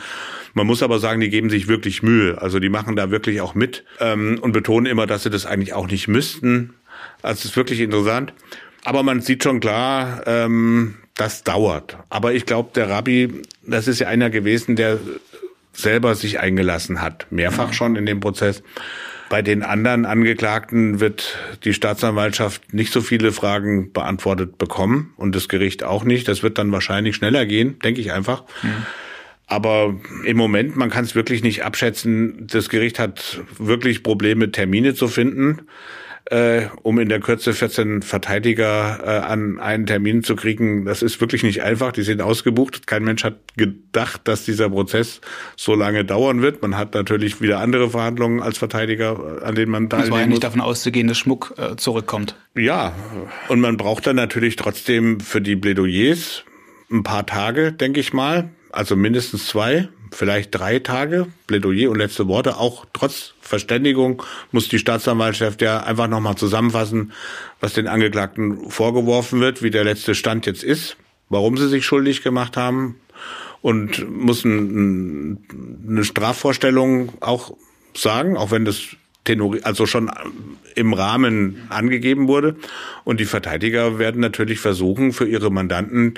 Man 0.55 0.67
muss 0.67 0.83
aber 0.83 0.99
sagen, 0.99 1.21
die 1.21 1.31
geben 1.31 1.51
sich 1.51 1.69
wirklich 1.69 2.03
Mühe. 2.03 2.41
Also 2.41 2.59
die 2.59 2.69
machen 2.69 2.97
da 2.97 3.11
wirklich 3.11 3.41
auch 3.41 3.55
mit 3.55 3.85
ähm, 4.01 4.39
und 4.41 4.53
betonen 4.53 4.87
immer, 4.87 5.07
dass 5.07 5.25
sie 5.25 5.31
das 5.31 5.47
eigentlich 5.47 5.75
auch 5.75 5.89
nicht 5.89 6.09
müssten. 6.09 6.75
Also 7.23 7.41
es 7.41 7.45
ist 7.47 7.57
wirklich 7.57 7.81
interessant. 7.81 8.33
Aber 8.85 9.03
man 9.03 9.21
sieht 9.21 9.43
schon 9.43 9.61
klar, 9.61 10.23
ähm, 10.27 10.95
das 11.19 11.43
dauert. 11.43 11.99
Aber 12.09 12.33
ich 12.33 12.47
glaube, 12.47 12.71
der 12.75 12.89
Rabbi, 12.89 13.43
das 13.67 13.89
ist 13.89 13.99
ja 13.99 14.07
einer 14.07 14.31
gewesen, 14.31 14.77
der 14.77 14.99
selber 15.73 16.15
sich 16.15 16.41
eingelassen 16.41 17.03
hat, 17.03 17.27
mehrfach 17.31 17.73
schon 17.73 17.97
in 17.97 18.07
dem 18.07 18.21
Prozess. 18.21 18.63
Bei 19.29 19.43
den 19.43 19.63
anderen 19.63 20.07
Angeklagten 20.07 21.01
wird 21.01 21.37
die 21.65 21.75
Staatsanwaltschaft 21.75 22.73
nicht 22.73 22.93
so 22.93 23.01
viele 23.01 23.33
Fragen 23.33 23.93
beantwortet 23.93 24.59
bekommen 24.59 25.13
und 25.17 25.35
das 25.35 25.49
Gericht 25.49 25.83
auch 25.83 26.05
nicht. 26.05 26.29
Das 26.29 26.43
wird 26.43 26.57
dann 26.57 26.73
wahrscheinlich 26.73 27.17
schneller 27.17 27.45
gehen, 27.45 27.79
denke 27.81 28.01
ich 28.01 28.13
einfach. 28.13 28.45
Mhm. 28.63 28.87
Aber 29.47 29.95
im 30.25 30.37
Moment, 30.37 30.77
man 30.77 30.89
kann 30.89 31.05
es 31.05 31.15
wirklich 31.15 31.43
nicht 31.43 31.65
abschätzen. 31.65 32.47
Das 32.47 32.69
Gericht 32.69 32.99
hat 32.99 33.41
wirklich 33.59 34.03
Probleme, 34.03 34.53
Termine 34.53 34.95
zu 34.95 35.09
finden 35.09 35.67
äh, 36.31 36.67
um 36.83 36.99
in 36.99 37.09
der 37.09 37.21
Kürze 37.21 37.55
14 37.55 38.03
Verteidiger 38.03 39.01
äh, 39.03 39.27
an 39.27 39.59
einen 39.59 39.87
Termin 39.87 40.23
zu 40.23 40.37
kriegen. 40.37 40.85
Das 40.85 41.03
ist 41.03 41.21
wirklich 41.21 41.43
nicht 41.43 41.63
einfach. 41.63 41.93
Die 41.93 42.03
sind 42.03 42.21
ausgebucht. 42.21 42.87
Kein 42.87 43.05
Mensch 43.05 43.25
hat 43.25 43.37
gedacht, 43.57 44.23
dass 44.25 44.45
dieser 44.45 44.69
Prozess 44.69 45.21
so 45.57 45.75
lange 45.75 46.05
dauern 46.05 46.43
wird. 46.43 46.61
Man 46.61 46.77
hat 46.77 46.95
natürlich 46.95 47.41
wieder 47.41 47.61
andere 47.61 47.91
Verhandlungen 47.91 48.43
als 48.43 48.59
Verteidiger, 48.59 49.43
an 49.43 49.55
denen 49.55 49.71
man 49.71 49.89
teilnehmen 49.89 50.09
Es 50.09 50.13
war 50.13 50.21
ja 50.21 50.27
nicht 50.27 50.45
davon 50.45 50.61
auszugehen, 50.61 51.09
dass 51.09 51.17
Schmuck 51.17 51.55
äh, 51.57 51.77
zurückkommt. 51.77 52.37
Ja, 52.55 52.93
und 53.49 53.61
man 53.61 53.77
braucht 53.77 54.07
dann 54.07 54.17
natürlich 54.17 54.57
trotzdem 54.57 55.21
für 55.21 55.41
die 55.41 55.57
Plädoyers 55.57 56.45
ein 56.91 57.03
paar 57.03 57.25
Tage, 57.25 57.73
denke 57.73 58.01
ich 58.01 58.13
mal. 58.13 58.51
Also 58.71 58.97
mindestens 58.97 59.47
zwei 59.47 59.89
vielleicht 60.13 60.55
drei 60.55 60.79
Tage, 60.79 61.27
Plädoyer 61.47 61.91
und 61.91 61.99
letzte 61.99 62.29
Worte. 62.29 62.57
Auch 62.57 62.87
trotz 62.93 63.35
Verständigung 63.41 64.23
muss 64.53 64.69
die 64.69 64.79
Staatsanwaltschaft 64.79 65.63
ja 65.63 65.81
einfach 65.81 66.09
nochmal 66.09 66.37
zusammenfassen, 66.37 67.13
was 67.61 67.73
den 67.73 67.89
Angeklagten 67.89 68.71
vorgeworfen 68.71 69.41
wird, 69.41 69.63
wie 69.63 69.71
der 69.71 69.85
letzte 69.85 70.15
Stand 70.15 70.47
jetzt 70.47 70.63
ist, 70.63 70.97
warum 71.29 71.57
sie 71.57 71.69
sich 71.69 71.85
schuldig 71.85 72.23
gemacht 72.23 72.57
haben 72.57 72.97
und 73.63 74.09
muss 74.11 74.45
ein, 74.45 75.45
eine 75.89 76.05
Strafvorstellung 76.05 77.13
auch 77.21 77.57
sagen, 77.95 78.37
auch 78.37 78.51
wenn 78.51 78.65
das 78.65 78.97
also 79.63 79.85
schon 79.85 80.11
im 80.75 80.95
Rahmen 80.95 81.67
angegeben 81.69 82.29
wurde. 82.29 82.57
Und 83.05 83.21
die 83.21 83.27
Verteidiger 83.27 83.99
werden 83.99 84.23
natürlich 84.23 84.59
versuchen, 84.59 85.13
für 85.13 85.29
ihre 85.29 85.51
Mandanten 85.51 86.15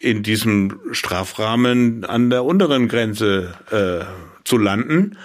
in 0.00 0.22
diesem 0.22 0.80
Strafrahmen 0.92 2.04
an 2.04 2.30
der 2.30 2.44
unteren 2.44 2.88
Grenze 2.88 3.54
äh, 3.70 4.04
zu 4.44 4.58
landen, 4.58 5.16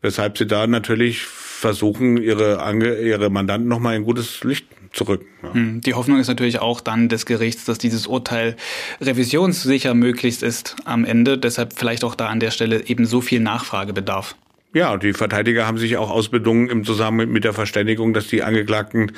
weshalb 0.00 0.38
sie 0.38 0.46
da 0.46 0.66
natürlich 0.66 1.26
versuchen, 1.26 2.16
ihre, 2.16 2.62
Ange 2.62 3.00
ihre 3.00 3.28
Mandanten 3.28 3.68
nochmal 3.68 3.96
in 3.96 4.04
gutes 4.04 4.42
Licht 4.44 4.66
zu 4.92 5.04
rücken. 5.04 5.26
Ja. 5.42 5.54
Hm, 5.54 5.80
die 5.80 5.94
Hoffnung 5.94 6.18
ist 6.18 6.28
natürlich 6.28 6.60
auch 6.60 6.80
dann 6.80 7.08
des 7.08 7.26
Gerichts, 7.26 7.64
dass 7.64 7.78
dieses 7.78 8.06
Urteil 8.06 8.56
revisionssicher 9.00 9.94
möglichst 9.94 10.42
ist 10.42 10.76
am 10.84 11.04
Ende. 11.04 11.36
Deshalb 11.36 11.74
vielleicht 11.74 12.04
auch 12.04 12.14
da 12.14 12.28
an 12.28 12.40
der 12.40 12.52
Stelle 12.52 12.86
eben 12.86 13.06
so 13.06 13.20
viel 13.20 13.40
Nachfragebedarf. 13.40 14.36
Ja, 14.72 14.96
die 14.96 15.12
Verteidiger 15.12 15.66
haben 15.66 15.78
sich 15.78 15.96
auch 15.96 16.10
ausbedungen 16.10 16.68
im 16.68 16.84
Zusammenhang 16.84 17.30
mit 17.30 17.42
der 17.42 17.52
Verständigung, 17.52 18.14
dass 18.14 18.28
die 18.28 18.44
Angeklagten 18.44 19.12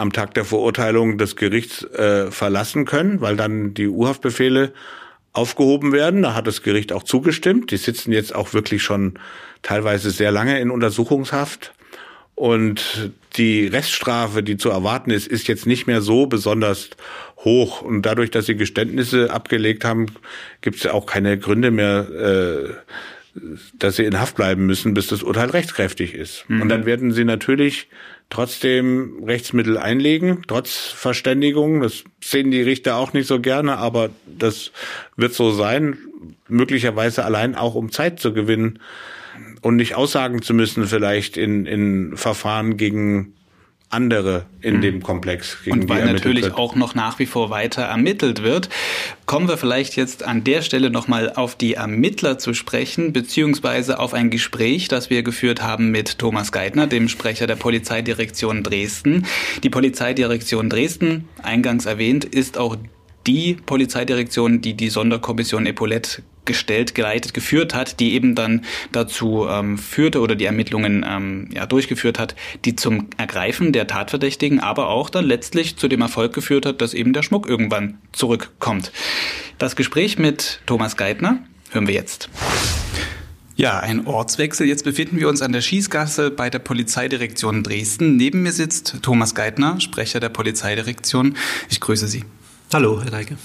am 0.00 0.12
Tag 0.12 0.34
der 0.34 0.44
Verurteilung 0.44 1.18
des 1.18 1.36
Gerichts 1.36 1.84
äh, 1.84 2.30
verlassen 2.30 2.86
können, 2.86 3.20
weil 3.20 3.36
dann 3.36 3.74
die 3.74 3.86
Urhaftbefehle 3.86 4.72
aufgehoben 5.32 5.92
werden. 5.92 6.22
Da 6.22 6.34
hat 6.34 6.46
das 6.46 6.62
Gericht 6.62 6.92
auch 6.92 7.02
zugestimmt. 7.02 7.70
Die 7.70 7.76
sitzen 7.76 8.10
jetzt 8.12 8.34
auch 8.34 8.54
wirklich 8.54 8.82
schon 8.82 9.18
teilweise 9.62 10.10
sehr 10.10 10.32
lange 10.32 10.58
in 10.58 10.70
Untersuchungshaft. 10.70 11.72
Und 12.34 13.12
die 13.36 13.66
Reststrafe, 13.66 14.42
die 14.42 14.56
zu 14.56 14.70
erwarten 14.70 15.10
ist, 15.10 15.26
ist 15.26 15.46
jetzt 15.46 15.66
nicht 15.66 15.86
mehr 15.86 16.00
so 16.00 16.26
besonders 16.26 16.88
hoch. 17.36 17.82
Und 17.82 18.02
dadurch, 18.02 18.30
dass 18.30 18.46
sie 18.46 18.56
Geständnisse 18.56 19.30
abgelegt 19.30 19.84
haben, 19.84 20.06
gibt 20.62 20.78
es 20.78 20.84
ja 20.84 20.92
auch 20.92 21.04
keine 21.04 21.38
Gründe 21.38 21.70
mehr, 21.70 22.08
äh, 22.08 23.40
dass 23.78 23.96
sie 23.96 24.04
in 24.04 24.18
Haft 24.18 24.36
bleiben 24.36 24.64
müssen, 24.64 24.94
bis 24.94 25.08
das 25.08 25.22
Urteil 25.22 25.50
rechtskräftig 25.50 26.14
ist. 26.14 26.46
Mhm. 26.48 26.62
Und 26.62 26.68
dann 26.70 26.86
werden 26.86 27.12
sie 27.12 27.24
natürlich 27.24 27.88
trotzdem 28.30 29.24
Rechtsmittel 29.24 29.76
einlegen, 29.76 30.42
trotz 30.46 30.86
Verständigung. 30.86 31.82
Das 31.82 32.04
sehen 32.20 32.50
die 32.50 32.62
Richter 32.62 32.96
auch 32.96 33.12
nicht 33.12 33.26
so 33.26 33.40
gerne, 33.40 33.76
aber 33.76 34.10
das 34.26 34.70
wird 35.16 35.34
so 35.34 35.50
sein, 35.50 35.98
möglicherweise 36.48 37.24
allein 37.24 37.54
auch 37.54 37.74
um 37.74 37.90
Zeit 37.90 38.20
zu 38.20 38.32
gewinnen 38.32 38.78
und 39.62 39.76
nicht 39.76 39.94
aussagen 39.94 40.42
zu 40.42 40.54
müssen, 40.54 40.86
vielleicht 40.86 41.36
in, 41.36 41.66
in 41.66 42.16
Verfahren 42.16 42.76
gegen 42.76 43.34
andere 43.90 44.46
in 44.60 44.76
mhm. 44.76 44.80
dem 44.82 45.02
Komplex. 45.02 45.58
Gegen 45.64 45.80
und 45.80 45.88
weil 45.88 46.06
natürlich 46.06 46.44
wird. 46.44 46.54
auch 46.56 46.76
noch 46.76 46.94
nach 46.94 47.18
wie 47.18 47.26
vor 47.26 47.50
weiter 47.50 47.82
ermittelt 47.82 48.42
wird, 48.42 48.68
kommen 49.26 49.48
wir 49.48 49.56
vielleicht 49.56 49.96
jetzt 49.96 50.22
an 50.22 50.44
der 50.44 50.62
Stelle 50.62 50.90
nochmal 50.90 51.32
auf 51.34 51.56
die 51.56 51.74
Ermittler 51.74 52.38
zu 52.38 52.54
sprechen, 52.54 53.12
beziehungsweise 53.12 53.98
auf 53.98 54.14
ein 54.14 54.30
Gespräch, 54.30 54.88
das 54.88 55.10
wir 55.10 55.22
geführt 55.22 55.62
haben 55.62 55.90
mit 55.90 56.18
Thomas 56.18 56.52
Geithner, 56.52 56.86
dem 56.86 57.08
Sprecher 57.08 57.48
der 57.48 57.56
Polizeidirektion 57.56 58.62
Dresden. 58.62 59.26
Die 59.64 59.70
Polizeidirektion 59.70 60.70
Dresden, 60.70 61.28
eingangs 61.42 61.84
erwähnt, 61.84 62.24
ist 62.24 62.58
auch 62.58 62.76
die 63.26 63.54
Polizeidirektion, 63.54 64.60
die 64.60 64.74
die 64.74 64.88
Sonderkommission 64.88 65.66
Epaulette 65.66 66.22
gestellt, 66.50 66.94
geleitet, 66.94 67.34
geführt 67.34 67.74
hat, 67.74 68.00
die 68.00 68.12
eben 68.14 68.34
dann 68.34 68.64
dazu 68.92 69.46
ähm, 69.48 69.78
führte 69.78 70.20
oder 70.20 70.34
die 70.34 70.44
Ermittlungen 70.44 71.06
ähm, 71.08 71.48
ja, 71.54 71.66
durchgeführt 71.66 72.18
hat, 72.18 72.34
die 72.64 72.76
zum 72.76 73.08
Ergreifen 73.16 73.72
der 73.72 73.86
Tatverdächtigen, 73.86 74.60
aber 74.60 74.88
auch 74.88 75.10
dann 75.10 75.24
letztlich 75.24 75.76
zu 75.76 75.88
dem 75.88 76.00
Erfolg 76.00 76.32
geführt 76.32 76.66
hat, 76.66 76.80
dass 76.80 76.94
eben 76.94 77.12
der 77.12 77.22
Schmuck 77.22 77.48
irgendwann 77.48 77.98
zurückkommt. 78.12 78.92
Das 79.58 79.76
Gespräch 79.76 80.18
mit 80.18 80.60
Thomas 80.66 80.96
Geithner 80.96 81.38
hören 81.70 81.86
wir 81.86 81.94
jetzt. 81.94 82.28
Ja, 83.56 83.78
ein 83.78 84.06
Ortswechsel. 84.06 84.66
Jetzt 84.66 84.84
befinden 84.84 85.20
wir 85.20 85.28
uns 85.28 85.42
an 85.42 85.52
der 85.52 85.60
Schießgasse 85.60 86.30
bei 86.30 86.48
der 86.48 86.60
Polizeidirektion 86.60 87.62
Dresden. 87.62 88.16
Neben 88.16 88.42
mir 88.42 88.52
sitzt 88.52 89.02
Thomas 89.02 89.34
Geithner, 89.34 89.78
Sprecher 89.80 90.18
der 90.18 90.30
Polizeidirektion. 90.30 91.36
Ich 91.68 91.78
grüße 91.78 92.08
Sie. 92.08 92.24
Hallo, 92.72 93.02
Herr 93.02 93.10
Deike. 93.10 93.36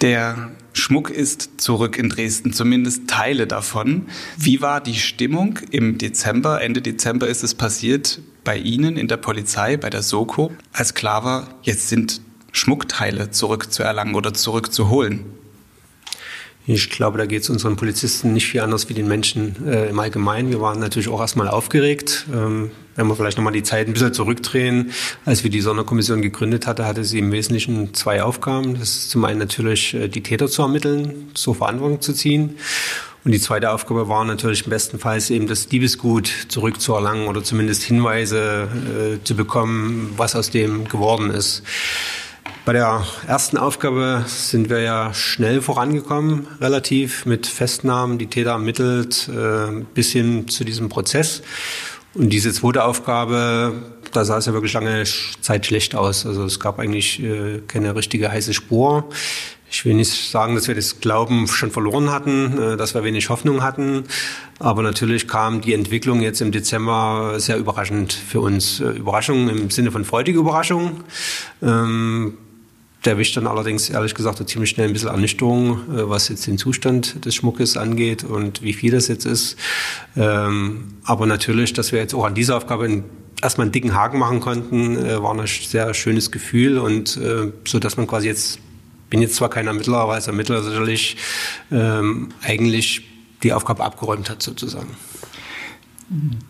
Der 0.00 0.50
Schmuck 0.74 1.08
ist 1.08 1.60
zurück 1.60 1.98
in 1.98 2.10
Dresden, 2.10 2.52
zumindest 2.52 3.08
Teile 3.08 3.46
davon. 3.46 4.06
Wie 4.36 4.60
war 4.60 4.80
die 4.80 4.96
Stimmung 4.96 5.60
im 5.70 5.98
Dezember? 5.98 6.60
Ende 6.60 6.82
Dezember 6.82 7.28
ist 7.28 7.44
es 7.44 7.54
passiert 7.54 8.20
bei 8.42 8.58
Ihnen 8.58 8.96
in 8.96 9.08
der 9.08 9.16
Polizei, 9.16 9.76
bei 9.76 9.88
der 9.88 10.02
Soko, 10.02 10.52
als 10.72 10.94
klar 10.94 11.24
war, 11.24 11.54
jetzt 11.62 11.88
sind 11.88 12.20
Schmuckteile 12.52 13.30
zurückzuerlangen 13.30 14.14
oder 14.14 14.34
zurückzuholen. 14.34 15.24
Ich 16.66 16.88
glaube, 16.88 17.18
da 17.18 17.26
geht 17.26 17.42
es 17.42 17.50
unseren 17.50 17.76
Polizisten 17.76 18.32
nicht 18.32 18.46
viel 18.46 18.60
anders 18.60 18.88
wie 18.88 18.94
den 18.94 19.06
Menschen 19.06 19.66
äh, 19.66 19.90
im 19.90 19.98
Allgemeinen. 19.98 20.48
Wir 20.48 20.62
waren 20.62 20.80
natürlich 20.80 21.08
auch 21.08 21.20
erstmal 21.20 21.48
aufgeregt. 21.48 22.24
Ähm, 22.32 22.70
wenn 22.96 23.06
wir 23.06 23.16
vielleicht 23.16 23.36
nochmal 23.36 23.52
die 23.52 23.62
Zeit 23.62 23.86
ein 23.86 23.92
bisschen 23.92 24.14
zurückdrehen, 24.14 24.92
als 25.26 25.44
wir 25.44 25.50
die 25.50 25.60
Sonderkommission 25.60 26.22
gegründet 26.22 26.66
hatte, 26.66 26.86
hatte 26.86 27.04
sie 27.04 27.18
im 27.18 27.32
Wesentlichen 27.32 27.92
zwei 27.92 28.22
Aufgaben. 28.22 28.78
Das 28.78 28.88
ist 28.90 29.10
zum 29.10 29.26
einen 29.26 29.40
natürlich 29.40 29.92
äh, 29.92 30.08
die 30.08 30.22
Täter 30.22 30.48
zu 30.48 30.62
ermitteln, 30.62 31.30
zur 31.34 31.54
Verantwortung 31.54 32.00
zu 32.00 32.14
ziehen. 32.14 32.56
Und 33.26 33.32
die 33.32 33.40
zweite 33.40 33.70
Aufgabe 33.70 34.08
war 34.08 34.24
natürlich 34.24 34.64
im 34.64 34.70
besten 34.70 34.98
Fall 34.98 35.20
eben 35.30 35.46
das 35.46 35.68
Diebesgut 35.68 36.30
zurückzuerlangen 36.48 37.26
oder 37.26 37.42
zumindest 37.42 37.82
Hinweise 37.82 38.68
äh, 39.18 39.24
zu 39.24 39.34
bekommen, 39.34 40.14
was 40.16 40.34
aus 40.34 40.50
dem 40.50 40.88
geworden 40.88 41.30
ist. 41.30 41.62
Bei 42.64 42.72
der 42.72 43.04
ersten 43.26 43.58
Aufgabe 43.58 44.24
sind 44.26 44.70
wir 44.70 44.80
ja 44.80 45.12
schnell 45.12 45.60
vorangekommen, 45.60 46.46
relativ 46.62 47.26
mit 47.26 47.46
Festnahmen, 47.46 48.16
die 48.16 48.26
Täter 48.26 48.52
ermittelt, 48.52 49.28
äh, 49.28 49.82
bis 49.92 50.12
hin 50.12 50.48
zu 50.48 50.64
diesem 50.64 50.88
Prozess. 50.88 51.42
Und 52.14 52.30
diese 52.30 52.54
zweite 52.54 52.84
Aufgabe, 52.84 53.74
da 54.12 54.24
sah 54.24 54.38
es 54.38 54.46
ja 54.46 54.54
wirklich 54.54 54.72
lange 54.72 55.04
Zeit 55.42 55.66
schlecht 55.66 55.94
aus. 55.94 56.24
Also 56.24 56.44
es 56.44 56.58
gab 56.58 56.78
eigentlich 56.78 57.22
äh, 57.22 57.60
keine 57.68 57.94
richtige 57.96 58.30
heiße 58.30 58.54
Spur. 58.54 59.10
Ich 59.70 59.84
will 59.84 59.92
nicht 59.92 60.30
sagen, 60.30 60.54
dass 60.54 60.66
wir 60.66 60.74
das 60.74 61.00
Glauben 61.00 61.48
schon 61.48 61.70
verloren 61.70 62.10
hatten, 62.12 62.56
äh, 62.56 62.76
dass 62.78 62.94
wir 62.94 63.04
wenig 63.04 63.28
Hoffnung 63.28 63.62
hatten. 63.62 64.04
Aber 64.58 64.82
natürlich 64.82 65.28
kam 65.28 65.60
die 65.60 65.74
Entwicklung 65.74 66.22
jetzt 66.22 66.40
im 66.40 66.50
Dezember 66.50 67.34
sehr 67.38 67.58
überraschend 67.58 68.14
für 68.14 68.40
uns. 68.40 68.80
Äh, 68.80 68.90
Überraschung 68.90 69.50
im 69.50 69.68
Sinne 69.68 69.90
von 69.90 70.06
freudige 70.06 70.38
Überraschung. 70.38 71.04
Ähm, 71.60 72.38
erwischt 73.06 73.36
dann 73.36 73.46
allerdings, 73.46 73.90
ehrlich 73.90 74.14
gesagt, 74.14 74.46
ziemlich 74.48 74.70
schnell 74.70 74.88
ein 74.88 74.92
bisschen 74.92 75.08
Ernüchterung, 75.08 75.72
äh, 75.94 76.08
was 76.08 76.28
jetzt 76.28 76.46
den 76.46 76.58
Zustand 76.58 77.24
des 77.24 77.34
Schmuckes 77.34 77.76
angeht 77.76 78.24
und 78.24 78.62
wie 78.62 78.72
viel 78.72 78.92
das 78.92 79.08
jetzt 79.08 79.26
ist. 79.26 79.56
Ähm, 80.16 80.94
aber 81.04 81.26
natürlich, 81.26 81.72
dass 81.72 81.92
wir 81.92 81.98
jetzt 81.98 82.14
auch 82.14 82.24
an 82.24 82.34
dieser 82.34 82.56
Aufgabe 82.56 83.02
erstmal 83.42 83.66
einen 83.66 83.72
dicken 83.72 83.94
Haken 83.94 84.18
machen 84.18 84.40
konnten, 84.40 84.96
war 85.22 85.34
ein 85.34 85.46
sehr 85.46 85.92
schönes 85.92 86.30
Gefühl 86.30 86.78
und 86.78 87.20
so, 87.66 87.78
dass 87.78 87.98
man 87.98 88.06
quasi 88.06 88.26
jetzt 88.28 88.58
bin 89.10 89.22
jetzt 89.22 89.36
zwar 89.36 89.48
kein 89.48 89.66
Ermittler, 89.66 89.98
aber 89.98 90.14
als 90.14 90.26
Ermittler 90.26 90.62
sicherlich 90.62 91.16
ähm, 91.70 92.30
eigentlich 92.42 93.02
die 93.44 93.52
Aufgabe 93.52 93.84
abgeräumt 93.84 94.28
hat 94.28 94.42
sozusagen. 94.42 94.96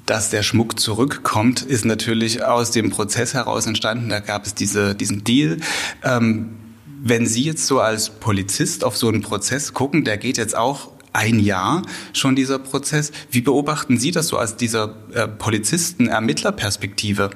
Dass 0.07 0.31
der 0.31 0.43
Schmuck 0.43 0.81
zurückkommt, 0.81 1.63
ist 1.63 1.85
natürlich 1.85 2.45
aus 2.45 2.71
dem 2.71 2.91
Prozess 2.91 3.35
heraus 3.35 3.67
entstanden. 3.67 4.09
Da 4.09 4.21
gab 4.21 4.47
es 4.47 4.55
diese, 4.55 4.95
diesen 4.95 5.25
Deal. 5.25 5.59
Ähm, 6.03 6.57
wenn 7.03 7.27
Sie 7.27 7.43
jetzt 7.43 7.67
so 7.67 7.81
als 7.81 8.11
Polizist 8.11 8.85
auf 8.85 8.97
so 8.97 9.09
einen 9.09 9.23
Prozess 9.23 9.73
gucken, 9.73 10.05
der 10.05 10.17
geht 10.17 10.39
jetzt 10.39 10.57
auch 10.57 10.91
ein 11.13 11.39
Jahr 11.39 11.83
schon 12.13 12.35
dieser 12.35 12.59
Prozess. 12.59 13.13
Wie 13.31 13.41
beobachten 13.41 13.99
Sie 13.99 14.11
das 14.11 14.29
so 14.29 14.39
aus 14.39 14.57
dieser 14.57 14.97
äh, 15.13 15.29
Polizisten-Ermittlerperspektive? 15.29 17.31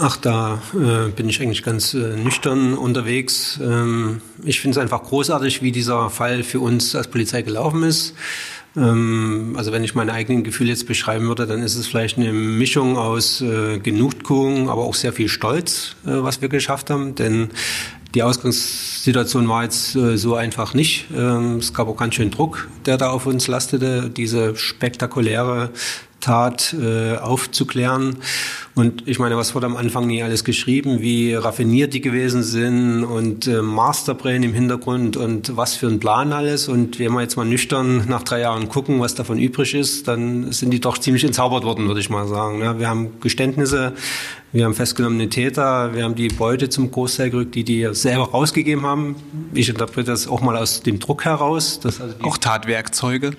Ach, 0.00 0.16
da 0.16 0.62
äh, 0.74 1.10
bin 1.10 1.28
ich 1.28 1.42
eigentlich 1.42 1.64
ganz 1.64 1.92
äh, 1.92 2.16
nüchtern 2.16 2.74
unterwegs. 2.74 3.58
Ähm, 3.60 4.20
ich 4.44 4.60
finde 4.60 4.78
es 4.78 4.82
einfach 4.82 5.02
großartig, 5.02 5.60
wie 5.60 5.72
dieser 5.72 6.08
Fall 6.08 6.44
für 6.44 6.60
uns 6.60 6.94
als 6.94 7.08
Polizei 7.08 7.42
gelaufen 7.42 7.82
ist. 7.82 8.14
Ähm, 8.76 9.54
also 9.56 9.72
wenn 9.72 9.84
ich 9.84 9.94
meine 9.94 10.12
eigenen 10.12 10.44
Gefühle 10.44 10.70
jetzt 10.70 10.86
beschreiben 10.86 11.26
würde, 11.28 11.46
dann 11.46 11.62
ist 11.62 11.76
es 11.76 11.86
vielleicht 11.86 12.18
eine 12.18 12.32
Mischung 12.32 12.96
aus 12.96 13.40
äh, 13.40 13.78
Genugtuung, 13.78 14.68
aber 14.68 14.82
auch 14.82 14.94
sehr 14.94 15.12
viel 15.12 15.28
Stolz, 15.28 15.96
äh, 16.04 16.10
was 16.10 16.42
wir 16.42 16.48
geschafft 16.48 16.90
haben. 16.90 17.14
Denn 17.14 17.50
die 18.14 18.22
Ausgangssituation 18.22 19.48
war 19.48 19.64
jetzt 19.64 19.94
äh, 19.94 20.16
so 20.16 20.34
einfach 20.34 20.74
nicht. 20.74 21.06
Ähm, 21.14 21.56
es 21.56 21.74
gab 21.74 21.88
auch 21.88 21.96
ganz 21.96 22.14
schön 22.14 22.30
Druck, 22.30 22.68
der 22.86 22.96
da 22.96 23.10
auf 23.10 23.26
uns 23.26 23.48
lastete, 23.48 24.10
diese 24.10 24.56
spektakuläre 24.56 25.70
Tat 26.20 26.74
äh, 26.74 27.16
aufzuklären. 27.16 28.16
Und 28.78 29.08
ich 29.08 29.18
meine, 29.18 29.36
was 29.36 29.56
wurde 29.56 29.66
am 29.66 29.76
Anfang 29.76 30.06
nie 30.06 30.22
alles 30.22 30.44
geschrieben, 30.44 31.00
wie 31.00 31.34
raffiniert 31.34 31.94
die 31.94 32.00
gewesen 32.00 32.44
sind 32.44 33.02
und 33.02 33.48
äh, 33.48 33.60
Masterbrain 33.60 34.44
im 34.44 34.54
Hintergrund 34.54 35.16
und 35.16 35.56
was 35.56 35.74
für 35.74 35.88
ein 35.88 35.98
Plan 35.98 36.32
alles. 36.32 36.68
Und 36.68 37.00
wenn 37.00 37.12
wir 37.12 37.22
jetzt 37.22 37.36
mal 37.36 37.44
nüchtern 37.44 38.04
nach 38.06 38.22
drei 38.22 38.38
Jahren 38.38 38.68
gucken, 38.68 39.00
was 39.00 39.16
davon 39.16 39.36
übrig 39.36 39.74
ist, 39.74 40.06
dann 40.06 40.52
sind 40.52 40.70
die 40.70 40.78
doch 40.78 40.96
ziemlich 40.96 41.24
entzaubert 41.24 41.64
worden, 41.64 41.88
würde 41.88 41.98
ich 41.98 42.08
mal 42.08 42.28
sagen. 42.28 42.60
Ja, 42.60 42.78
wir 42.78 42.88
haben 42.88 43.18
Geständnisse, 43.20 43.94
wir 44.52 44.64
haben 44.64 44.74
festgenommene 44.74 45.28
Täter, 45.28 45.92
wir 45.96 46.04
haben 46.04 46.14
die 46.14 46.28
Beute 46.28 46.68
zum 46.68 46.92
Großteil 46.92 47.30
gerückt, 47.30 47.56
die 47.56 47.64
die 47.64 47.88
selber 47.94 48.30
rausgegeben 48.30 48.86
haben. 48.86 49.16
Ich 49.54 49.68
interpretiere 49.68 50.12
das 50.12 50.28
auch 50.28 50.40
mal 50.40 50.56
aus 50.56 50.84
dem 50.84 51.00
Druck 51.00 51.24
heraus. 51.24 51.80
Also 51.82 52.04
auch 52.22 52.38
Tatwerkzeuge? 52.38 53.32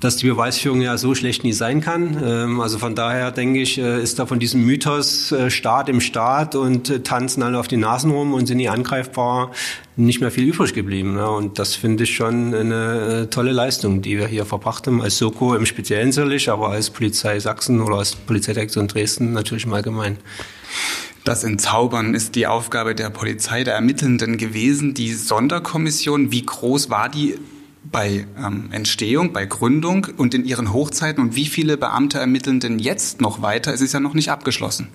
Dass 0.00 0.16
die 0.16 0.26
Beweisführung 0.26 0.80
ja 0.80 0.96
so 0.96 1.14
schlecht 1.14 1.44
nie 1.44 1.52
sein 1.52 1.82
kann. 1.82 2.16
Ähm, 2.24 2.60
also 2.60 2.78
von 2.78 2.94
daher 2.94 3.30
denke 3.30 3.60
ich, 3.60 3.78
äh, 3.78 4.02
ist 4.02 4.18
da 4.18 4.26
von 4.26 4.38
diesem 4.38 4.64
Mythos 4.64 5.30
äh, 5.30 5.50
Staat 5.50 5.90
im 5.90 6.00
Staat 6.00 6.54
und 6.54 6.88
äh, 6.88 7.00
tanzen 7.00 7.42
alle 7.42 7.58
auf 7.58 7.68
die 7.68 7.76
Nasen 7.76 8.10
rum 8.10 8.32
und 8.32 8.46
sind 8.46 8.56
nie 8.56 8.68
angreifbar 8.68 9.52
nicht 9.96 10.22
mehr 10.22 10.30
viel 10.30 10.44
übrig 10.44 10.72
geblieben. 10.72 11.18
Und 11.18 11.58
das 11.58 11.74
finde 11.74 12.04
ich 12.04 12.14
schon 12.14 12.54
eine 12.54 13.28
tolle 13.28 13.52
Leistung, 13.52 14.00
die 14.00 14.16
wir 14.16 14.28
hier 14.28 14.46
verbracht 14.46 14.86
haben, 14.86 15.02
als 15.02 15.18
Soko 15.18 15.54
im 15.54 15.66
Speziellen 15.66 16.10
sicherlich, 16.10 16.48
aber 16.48 16.70
als 16.70 16.88
Polizei 16.88 17.38
Sachsen 17.38 17.82
oder 17.82 17.96
als 17.96 18.16
Polizeidirektion 18.16 18.88
Dresden 18.88 19.34
natürlich 19.34 19.66
im 19.66 19.74
Allgemeinen. 19.74 20.16
Das 21.24 21.44
Entzaubern 21.44 22.14
ist 22.14 22.34
die 22.34 22.46
Aufgabe 22.46 22.94
der 22.94 23.10
Polizei, 23.10 23.62
der 23.62 23.74
Ermittelnden 23.74 24.38
gewesen. 24.38 24.94
Die 24.94 25.12
Sonderkommission, 25.12 26.32
wie 26.32 26.46
groß 26.46 26.88
war 26.88 27.10
die 27.10 27.34
bei 27.84 28.26
ähm, 28.38 28.68
Entstehung, 28.72 29.32
bei 29.32 29.46
Gründung 29.46 30.06
und 30.16 30.34
in 30.34 30.44
ihren 30.44 30.72
Hochzeiten 30.72 31.22
und 31.22 31.36
wie 31.36 31.46
viele 31.46 31.76
Beamte 31.76 32.18
ermitteln 32.18 32.60
denn 32.60 32.78
jetzt 32.78 33.20
noch 33.20 33.42
weiter? 33.42 33.72
Es 33.72 33.80
ist 33.80 33.92
ja 33.92 34.00
noch 34.00 34.14
nicht 34.14 34.30
abgeschlossen. 34.30 34.88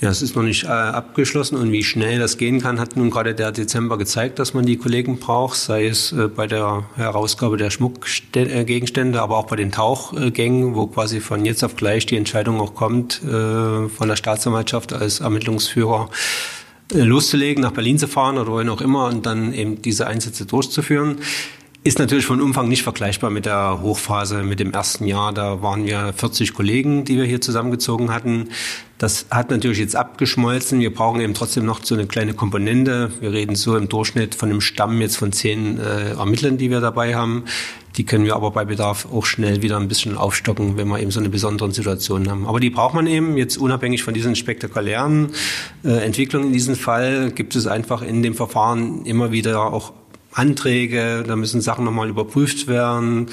Ja, 0.00 0.10
es 0.10 0.22
ist 0.22 0.34
noch 0.34 0.42
nicht 0.42 0.64
äh, 0.64 0.66
abgeschlossen 0.66 1.56
und 1.56 1.70
wie 1.70 1.84
schnell 1.84 2.18
das 2.18 2.36
gehen 2.36 2.60
kann, 2.60 2.80
hat 2.80 2.96
nun 2.96 3.10
gerade 3.10 3.34
der 3.34 3.52
Dezember 3.52 3.96
gezeigt, 3.96 4.38
dass 4.38 4.52
man 4.52 4.66
die 4.66 4.76
Kollegen 4.76 5.18
braucht, 5.18 5.56
sei 5.56 5.86
es 5.86 6.12
äh, 6.12 6.26
bei 6.26 6.46
der 6.46 6.84
Herausgabe 6.96 7.56
der 7.56 7.70
Schmuckgegenstände, 7.70 9.22
aber 9.22 9.38
auch 9.38 9.46
bei 9.46 9.56
den 9.56 9.70
Tauchgängen, 9.70 10.74
wo 10.74 10.88
quasi 10.88 11.20
von 11.20 11.44
jetzt 11.44 11.62
auf 11.62 11.76
gleich 11.76 12.06
die 12.06 12.16
Entscheidung 12.16 12.60
auch 12.60 12.74
kommt, 12.74 13.22
äh, 13.22 13.88
von 13.88 14.08
der 14.08 14.16
Staatsanwaltschaft 14.16 14.92
als 14.92 15.20
Ermittlungsführer 15.20 16.10
äh, 16.10 16.63
loszulegen, 16.92 17.62
nach 17.62 17.72
Berlin 17.72 17.98
zu 17.98 18.08
fahren 18.08 18.38
oder 18.38 18.52
wohin 18.52 18.68
auch 18.68 18.80
immer 18.80 19.06
und 19.06 19.26
dann 19.26 19.52
eben 19.52 19.82
diese 19.82 20.06
Einsätze 20.06 20.46
durchzuführen. 20.46 21.18
Ist 21.86 21.98
natürlich 21.98 22.24
von 22.24 22.40
Umfang 22.40 22.68
nicht 22.68 22.82
vergleichbar 22.82 23.28
mit 23.28 23.44
der 23.44 23.82
Hochphase, 23.82 24.42
mit 24.42 24.58
dem 24.58 24.72
ersten 24.72 25.06
Jahr. 25.06 25.34
Da 25.34 25.60
waren 25.60 25.84
wir 25.84 26.14
40 26.16 26.54
Kollegen, 26.54 27.04
die 27.04 27.18
wir 27.18 27.26
hier 27.26 27.42
zusammengezogen 27.42 28.10
hatten. 28.10 28.48
Das 28.96 29.26
hat 29.30 29.50
natürlich 29.50 29.80
jetzt 29.80 29.94
abgeschmolzen. 29.94 30.80
Wir 30.80 30.94
brauchen 30.94 31.20
eben 31.20 31.34
trotzdem 31.34 31.66
noch 31.66 31.84
so 31.84 31.94
eine 31.94 32.06
kleine 32.06 32.32
Komponente. 32.32 33.10
Wir 33.20 33.32
reden 33.32 33.54
so 33.54 33.76
im 33.76 33.90
Durchschnitt 33.90 34.34
von 34.34 34.48
einem 34.48 34.62
Stamm 34.62 34.98
jetzt 35.02 35.18
von 35.18 35.30
zehn 35.32 35.78
äh, 35.78 36.12
Ermittlern, 36.12 36.56
die 36.56 36.70
wir 36.70 36.80
dabei 36.80 37.16
haben. 37.16 37.44
Die 37.98 38.04
können 38.04 38.24
wir 38.24 38.34
aber 38.34 38.50
bei 38.50 38.64
Bedarf 38.64 39.06
auch 39.12 39.26
schnell 39.26 39.60
wieder 39.60 39.76
ein 39.76 39.86
bisschen 39.86 40.16
aufstocken, 40.16 40.78
wenn 40.78 40.88
wir 40.88 41.00
eben 41.00 41.10
so 41.10 41.20
eine 41.20 41.28
besondere 41.28 41.70
Situation 41.70 42.30
haben. 42.30 42.46
Aber 42.46 42.60
die 42.60 42.70
braucht 42.70 42.94
man 42.94 43.06
eben 43.06 43.36
jetzt 43.36 43.58
unabhängig 43.58 44.02
von 44.02 44.14
diesen 44.14 44.36
spektakulären 44.36 45.32
äh, 45.84 45.98
Entwicklungen 45.98 46.46
in 46.46 46.52
diesem 46.54 46.76
Fall 46.76 47.30
gibt 47.30 47.54
es 47.54 47.66
einfach 47.66 48.00
in 48.00 48.22
dem 48.22 48.34
Verfahren 48.34 49.04
immer 49.04 49.32
wieder 49.32 49.70
auch 49.70 49.92
Anträge, 50.34 51.24
da 51.26 51.36
müssen 51.36 51.60
Sachen 51.60 51.84
nochmal 51.84 52.08
überprüft 52.08 52.66
werden. 52.66 53.28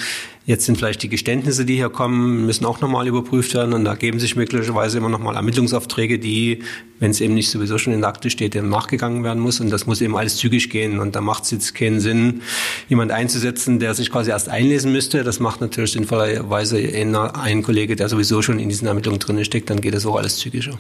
Jetzt 0.46 0.66
sind 0.66 0.78
vielleicht 0.78 1.04
die 1.04 1.10
Geständnisse, 1.10 1.66
die 1.66 1.76
hier 1.76 1.90
kommen, 1.90 2.46
müssen 2.46 2.66
auch 2.66 2.82
nochmal 2.82 3.08
überprüft 3.08 3.54
werden. 3.54 3.74
Und 3.74 3.86
da 3.86 3.96
geben 3.96 4.20
sich 4.20 4.36
möglicherweise 4.36 4.98
immer 4.98 5.10
nochmal 5.10 5.36
Ermittlungsaufträge, 5.36 6.20
die, 6.20 6.64
wenn 7.00 7.12
es 7.12 7.22
eben 7.22 7.34
nicht 7.36 7.50
sowieso 7.50 7.78
schon 7.78 7.94
in 7.94 8.02
der 8.02 8.10
Akte 8.10 8.30
steht, 8.30 8.54
dem 8.54 8.70
nachgegangen 8.70 9.24
werden 9.24 9.42
muss. 9.42 9.60
Und 9.60 9.70
das 9.70 9.86
muss 9.86 10.02
eben 10.02 10.18
alles 10.18 10.38
zügig 10.38 10.70
gehen. 10.70 11.00
Und 11.00 11.16
da 11.16 11.22
macht 11.22 11.44
es 11.44 11.52
jetzt 11.52 11.76
keinen 11.76 12.00
Sinn, 12.00 12.42
jemand 12.90 13.12
einzusetzen, 13.12 13.80
der 13.80 13.94
sich 13.94 14.12
quasi 14.12 14.32
erst 14.32 14.50
einlesen 14.50 14.92
müsste. 14.92 15.24
Das 15.24 15.40
macht 15.40 15.62
natürlich 15.62 15.92
sinnvollerweise 15.92 16.78
ein 16.78 17.64
Kollege, 17.64 17.96
der 17.96 18.10
sowieso 18.10 18.42
schon 18.42 18.60
in 18.60 18.70
diesen 18.70 18.88
Ermittlungen 18.88 19.20
drin 19.20 19.44
steckt. 19.46 19.70
Dann 19.70 19.82
geht 19.82 19.94
das 19.94 20.06
auch 20.06 20.18
alles 20.18 20.38
zügiger 20.38 20.80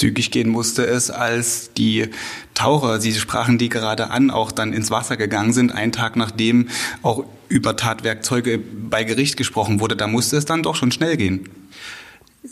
zügig 0.00 0.30
gehen 0.30 0.48
musste 0.48 0.86
es, 0.86 1.10
als 1.10 1.72
die 1.74 2.08
Taucher, 2.54 3.00
Sie 3.00 3.12
sprachen 3.12 3.58
die 3.58 3.68
gerade 3.68 4.10
an, 4.10 4.30
auch 4.30 4.50
dann 4.50 4.72
ins 4.72 4.90
Wasser 4.90 5.16
gegangen 5.16 5.52
sind, 5.52 5.72
einen 5.72 5.92
Tag 5.92 6.16
nachdem 6.16 6.68
auch 7.02 7.24
über 7.48 7.76
Tatwerkzeuge 7.76 8.58
bei 8.58 9.04
Gericht 9.04 9.36
gesprochen 9.36 9.80
wurde. 9.80 9.96
Da 9.96 10.06
musste 10.06 10.36
es 10.36 10.46
dann 10.46 10.62
doch 10.62 10.74
schon 10.74 10.90
schnell 10.90 11.16
gehen. 11.16 11.48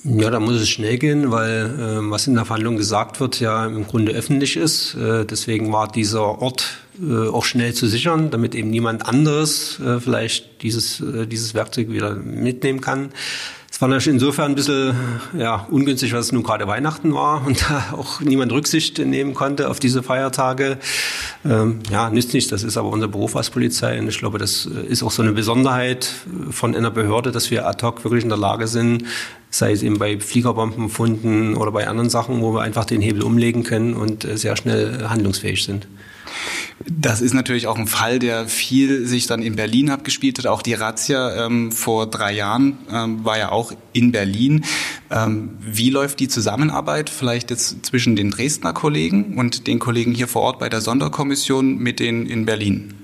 Ja, 0.05 0.31
da 0.31 0.39
muss 0.39 0.57
es 0.57 0.69
schnell 0.69 0.99
gehen, 0.99 1.31
weil 1.31 1.65
äh, 1.65 2.11
was 2.11 2.27
in 2.27 2.35
der 2.35 2.45
Verhandlung 2.45 2.77
gesagt 2.77 3.21
wird, 3.21 3.41
ja 3.41 3.67
im 3.67 3.87
Grunde 3.87 4.13
öffentlich 4.13 4.57
ist. 4.57 4.95
Äh, 4.95 5.25
deswegen 5.25 5.73
war 5.73 5.91
dieser 5.91 6.43
Ort 6.43 6.77
äh, 7.01 7.29
auch 7.29 7.47
schnell 7.47 7.73
zu 7.73 7.87
sichern, 7.87 8.31
damit 8.31 8.55
eben 8.55 8.69
niemand 8.69 9.07
anderes 9.07 9.81
äh, 9.81 9.99
vielleicht 9.99 10.63
dieses, 10.63 11.01
äh, 11.01 11.27
dieses 11.27 11.55
Werkzeug 11.55 11.91
wieder 11.91 12.15
mitnehmen 12.15 12.83
kann. 12.83 13.11
Es 13.71 13.83
war 13.83 13.89
natürlich 13.89 14.15
insofern 14.15 14.53
ein 14.53 14.55
bisschen 14.55 14.97
ja, 15.39 15.67
ungünstig, 15.71 16.13
was 16.13 16.33
nun 16.33 16.43
gerade 16.43 16.67
Weihnachten 16.67 17.15
war 17.15 17.47
und 17.47 17.63
da 17.63 17.85
auch 17.93 18.21
niemand 18.21 18.51
Rücksicht 18.51 18.99
nehmen 18.99 19.35
konnte 19.35 19.69
auf 19.69 19.79
diese 19.79 20.03
Feiertage. 20.03 20.79
Ähm, 21.45 21.81
ja, 21.91 22.11
nützt 22.11 22.35
nichts, 22.35 22.51
das 22.51 22.65
ist 22.65 22.77
aber 22.77 22.89
unser 22.89 23.09
Beruf 23.09 23.37
als 23.37 23.51
Polizei 23.51 23.99
und 24.01 24.09
ich 24.09 24.19
glaube, 24.19 24.39
das 24.39 24.67
ist 24.67 25.03
auch 25.03 25.11
so 25.11 25.23
eine 25.23 25.33
Besonderheit 25.33 26.11
von 26.51 26.75
einer 26.75 26.91
Behörde, 26.91 27.31
dass 27.31 27.51
wir 27.51 27.67
ad 27.67 27.85
hoc 27.85 28.03
wirklich 28.05 28.25
in 28.25 28.31
der 28.31 28.39
Lage 28.39 28.67
sind, 28.67 29.05
sei 29.51 29.73
es 29.73 29.83
eben 29.83 29.99
bei 29.99 30.19
Fliegerbombenfunden 30.19 31.55
oder 31.55 31.71
bei 31.71 31.87
anderen 31.87 32.11
Sachen, 32.11 32.41
wo 32.41 32.55
wir 32.55 32.63
einfach 32.63 32.85
den 32.85 33.01
Hebel 33.01 33.23
umlegen 33.23 33.63
können 33.63 33.95
und 33.95 34.27
sehr 34.29 34.57
schnell 34.57 35.09
handlungsfähig 35.09 35.63
sind. 35.63 35.87
Das 36.87 37.21
ist 37.21 37.35
natürlich 37.35 37.67
auch 37.67 37.77
ein 37.77 37.87
Fall, 37.87 38.19
der 38.19 38.47
viel 38.47 39.05
sich 39.07 39.27
dann 39.27 39.43
in 39.43 39.57
Berlin 39.57 39.91
abgespielt 39.91 40.39
hat. 40.39 40.47
Auch 40.47 40.63
die 40.63 40.75
Razzia 40.75 41.47
ähm, 41.47 41.73
vor 41.73 42.07
drei 42.07 42.33
Jahren 42.33 42.79
ähm, 42.93 43.25
war 43.25 43.37
ja 43.37 43.51
auch 43.51 43.73
in 43.93 44.13
Berlin. 44.13 44.65
Ähm, 45.11 45.51
wie 45.61 45.91
läuft 45.91 46.21
die 46.21 46.29
Zusammenarbeit 46.29 47.11
vielleicht 47.11 47.51
jetzt 47.51 47.85
zwischen 47.85 48.15
den 48.15 48.31
Dresdner 48.31 48.73
Kollegen 48.73 49.37
und 49.37 49.67
den 49.67 49.79
Kollegen 49.79 50.13
hier 50.13 50.29
vor 50.29 50.43
Ort 50.43 50.59
bei 50.61 50.69
der 50.69 50.81
Sonderkommission 50.81 51.79
mit 51.79 51.99
denen 51.99 52.27
in 52.27 52.47
Berlin? 52.47 52.98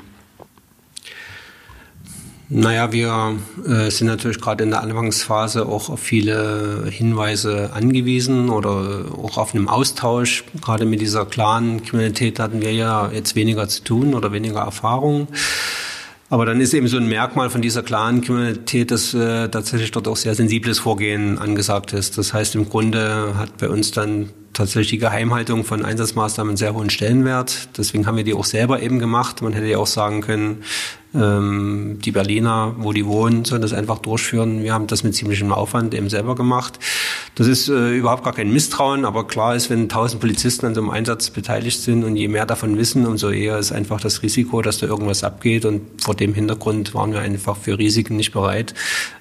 Naja, 2.56 2.92
wir 2.92 3.36
äh, 3.66 3.90
sind 3.90 4.06
natürlich 4.06 4.40
gerade 4.40 4.62
in 4.62 4.70
der 4.70 4.80
Anfangsphase 4.80 5.66
auch 5.66 5.88
auf 5.90 5.98
viele 5.98 6.84
Hinweise 6.88 7.70
angewiesen 7.72 8.48
oder 8.48 9.06
auch 9.20 9.38
auf 9.38 9.56
einem 9.56 9.66
Austausch. 9.66 10.44
Gerade 10.62 10.86
mit 10.86 11.00
dieser 11.00 11.26
klaren 11.26 11.82
Kriminalität 11.82 12.38
hatten 12.38 12.60
wir 12.60 12.72
ja 12.72 13.10
jetzt 13.12 13.34
weniger 13.34 13.66
zu 13.66 13.82
tun 13.82 14.14
oder 14.14 14.30
weniger 14.30 14.60
Erfahrung. 14.60 15.26
Aber 16.30 16.46
dann 16.46 16.60
ist 16.60 16.74
eben 16.74 16.86
so 16.86 16.96
ein 16.96 17.08
Merkmal 17.08 17.50
von 17.50 17.60
dieser 17.60 17.82
klaren 17.82 18.20
Kriminalität, 18.20 18.92
dass 18.92 19.14
äh, 19.14 19.48
tatsächlich 19.48 19.90
dort 19.90 20.06
auch 20.06 20.16
sehr 20.16 20.36
sensibles 20.36 20.78
Vorgehen 20.78 21.38
angesagt 21.38 21.92
ist. 21.92 22.18
Das 22.18 22.32
heißt, 22.32 22.54
im 22.54 22.68
Grunde 22.68 23.36
hat 23.36 23.56
bei 23.58 23.68
uns 23.68 23.90
dann 23.90 24.30
tatsächlich 24.52 24.90
die 24.90 24.98
Geheimhaltung 24.98 25.64
von 25.64 25.84
Einsatzmaßnahmen 25.84 26.52
einen 26.52 26.56
sehr 26.56 26.72
hohen 26.72 26.88
Stellenwert. 26.88 27.70
Deswegen 27.76 28.06
haben 28.06 28.16
wir 28.16 28.22
die 28.22 28.34
auch 28.34 28.44
selber 28.44 28.80
eben 28.80 29.00
gemacht. 29.00 29.42
Man 29.42 29.54
hätte 29.54 29.66
ja 29.66 29.78
auch 29.78 29.88
sagen 29.88 30.20
können, 30.20 30.62
ähm, 31.14 31.98
die 32.04 32.10
Berliner, 32.10 32.74
wo 32.78 32.92
die 32.92 33.06
wohnen, 33.06 33.44
sollen 33.44 33.62
das 33.62 33.72
einfach 33.72 33.98
durchführen. 33.98 34.62
Wir 34.62 34.72
haben 34.72 34.86
das 34.86 35.04
mit 35.04 35.14
ziemlichem 35.14 35.52
Aufwand 35.52 35.94
eben 35.94 36.08
selber 36.08 36.34
gemacht. 36.34 36.78
Das 37.34 37.46
ist 37.46 37.68
äh, 37.68 37.92
überhaupt 37.92 38.24
gar 38.24 38.32
kein 38.32 38.52
Misstrauen, 38.52 39.04
aber 39.04 39.26
klar 39.26 39.54
ist, 39.54 39.70
wenn 39.70 39.88
tausend 39.88 40.20
Polizisten 40.20 40.66
an 40.66 40.74
so 40.74 40.80
einem 40.80 40.90
Einsatz 40.90 41.30
beteiligt 41.30 41.80
sind 41.80 42.04
und 42.04 42.16
je 42.16 42.28
mehr 42.28 42.46
davon 42.46 42.76
wissen, 42.78 43.06
umso 43.06 43.30
eher 43.30 43.58
ist 43.58 43.72
einfach 43.72 44.00
das 44.00 44.22
Risiko, 44.22 44.62
dass 44.62 44.78
da 44.78 44.86
irgendwas 44.86 45.24
abgeht. 45.24 45.64
Und 45.64 46.02
vor 46.02 46.14
dem 46.14 46.34
Hintergrund 46.34 46.94
waren 46.94 47.12
wir 47.12 47.20
einfach 47.20 47.56
für 47.56 47.78
Risiken 47.78 48.16
nicht 48.16 48.32
bereit, 48.32 48.74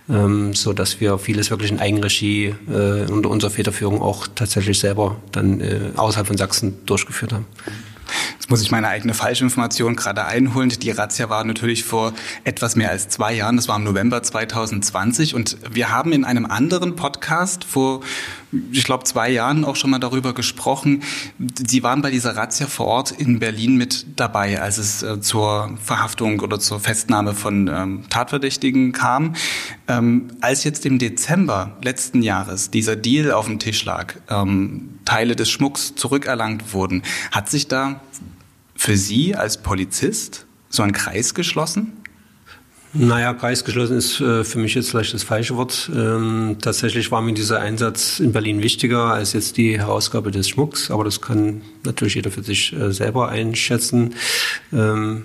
ähm, 0.10 0.54
so 0.54 0.74
dass 0.74 1.00
wir 1.00 1.18
vieles 1.18 1.52
wirklich 1.52 1.72
in 1.72 1.80
Eigenregie 1.80 2.56
äh, 2.70 3.12
unter 3.12 3.30
unserer 3.30 3.52
Federführung 3.52 4.02
auch 4.02 4.28
tatsächlich 4.34 4.80
selber 4.80 5.18
dann 5.32 5.62
äh, 5.62 5.92
außerhalb 5.96 6.28
von 6.28 6.38
Sachsen 6.38 6.86
durchgeführt 6.86 7.34
haben. 7.34 7.46
Jetzt 8.34 8.50
muss 8.50 8.62
ich 8.62 8.72
meine 8.72 8.88
eigene 8.88 9.14
Falschinformation 9.14 9.96
gerade 9.96 10.26
einholen. 10.26 10.70
Die 10.70 10.92
Razzia 10.92 11.30
war 11.30 11.44
natürlich 11.44 11.84
vor 11.84 12.14
etwas 12.44 12.76
mehr 12.76 12.90
als 12.90 13.10
zwei 13.10 13.34
Jahren. 13.34 13.56
Das 13.56 13.68
war 13.68 13.78
im 13.78 13.84
November 13.84 14.22
2020. 14.22 15.36
Und 15.36 15.58
wir 15.70 15.90
haben 15.90 16.12
in 16.12 16.26
einem 16.26 16.46
anderen 16.46 16.96
Podcast 16.96 17.64
vor, 17.64 18.02
ich 18.72 18.84
glaube, 18.84 19.04
zwei 19.04 19.30
Jahren 19.30 19.66
auch 19.66 19.76
schon 19.76 19.90
mal 19.90 20.00
darüber 20.00 20.34
gesprochen. 20.34 21.04
Sie 21.68 21.84
waren 21.84 22.02
bei 22.02 22.12
dieser 22.12 22.36
Razzia 22.36 22.68
vor 22.68 22.88
Ort 22.88 23.12
in 23.12 23.40
Berlin 23.40 23.78
mit 23.78 24.06
dabei, 24.16 24.62
als 24.62 24.78
es 24.78 25.04
äh, 25.04 25.20
zur 25.22 25.78
Verhaftung 25.84 26.40
oder 26.40 26.60
zur 26.60 26.80
Festnahme 26.80 27.34
von 27.34 27.68
ähm, 27.68 28.04
Tatverdächtigen 28.10 28.92
kam. 28.92 29.36
Ähm, 29.88 30.30
als 30.42 30.64
jetzt 30.64 30.86
im 30.86 31.00
Dezember 31.00 31.78
letzten 31.82 32.22
Jahres 32.22 32.72
dieser 32.72 32.96
Deal 32.96 33.32
auf 33.32 33.46
dem 33.46 33.60
Tisch 33.60 33.84
lag, 33.86 34.16
ähm, 34.30 35.00
Teile 35.06 35.36
des 35.36 35.50
Schmucks 35.50 35.96
zurückerlangt 35.96 36.74
wurden, 36.74 37.04
hat 37.32 37.50
sich 37.50 37.68
da 37.68 38.02
für 38.76 38.98
Sie 38.98 39.36
als 39.36 39.62
Polizist 39.62 40.46
so 40.70 40.84
ein 40.84 40.92
Kreis 40.92 41.34
geschlossen? 41.34 42.03
Naja, 42.96 43.34
Kreis 43.34 43.66
geschlossen 43.66 43.98
ist 43.98 44.22
äh, 44.22 44.44
für 44.44 44.60
mich 44.60 44.76
jetzt 44.76 44.92
vielleicht 44.92 45.16
das 45.16 45.24
falsche 45.24 45.58
Wort. 45.58 45.90
Ähm, 45.96 46.58
tatsächlich 46.62 47.10
war 47.10 47.24
mir 47.24 47.34
dieser 47.34 47.60
Einsatz 47.60 48.20
in 48.20 48.32
Berlin 48.34 48.62
wichtiger 48.62 49.06
als 49.06 49.34
jetzt 49.34 49.58
die 49.58 49.80
Herausgabe 49.80 50.30
des 50.30 50.48
Schmucks, 50.48 50.92
aber 50.92 51.04
das 51.04 51.20
kann 51.20 51.64
natürlich 51.84 52.14
jeder 52.14 52.30
für 52.30 52.44
sich 52.44 52.72
äh, 52.74 52.94
selber 52.94 53.30
einschätzen. 53.30 54.14
Ähm, 54.72 55.24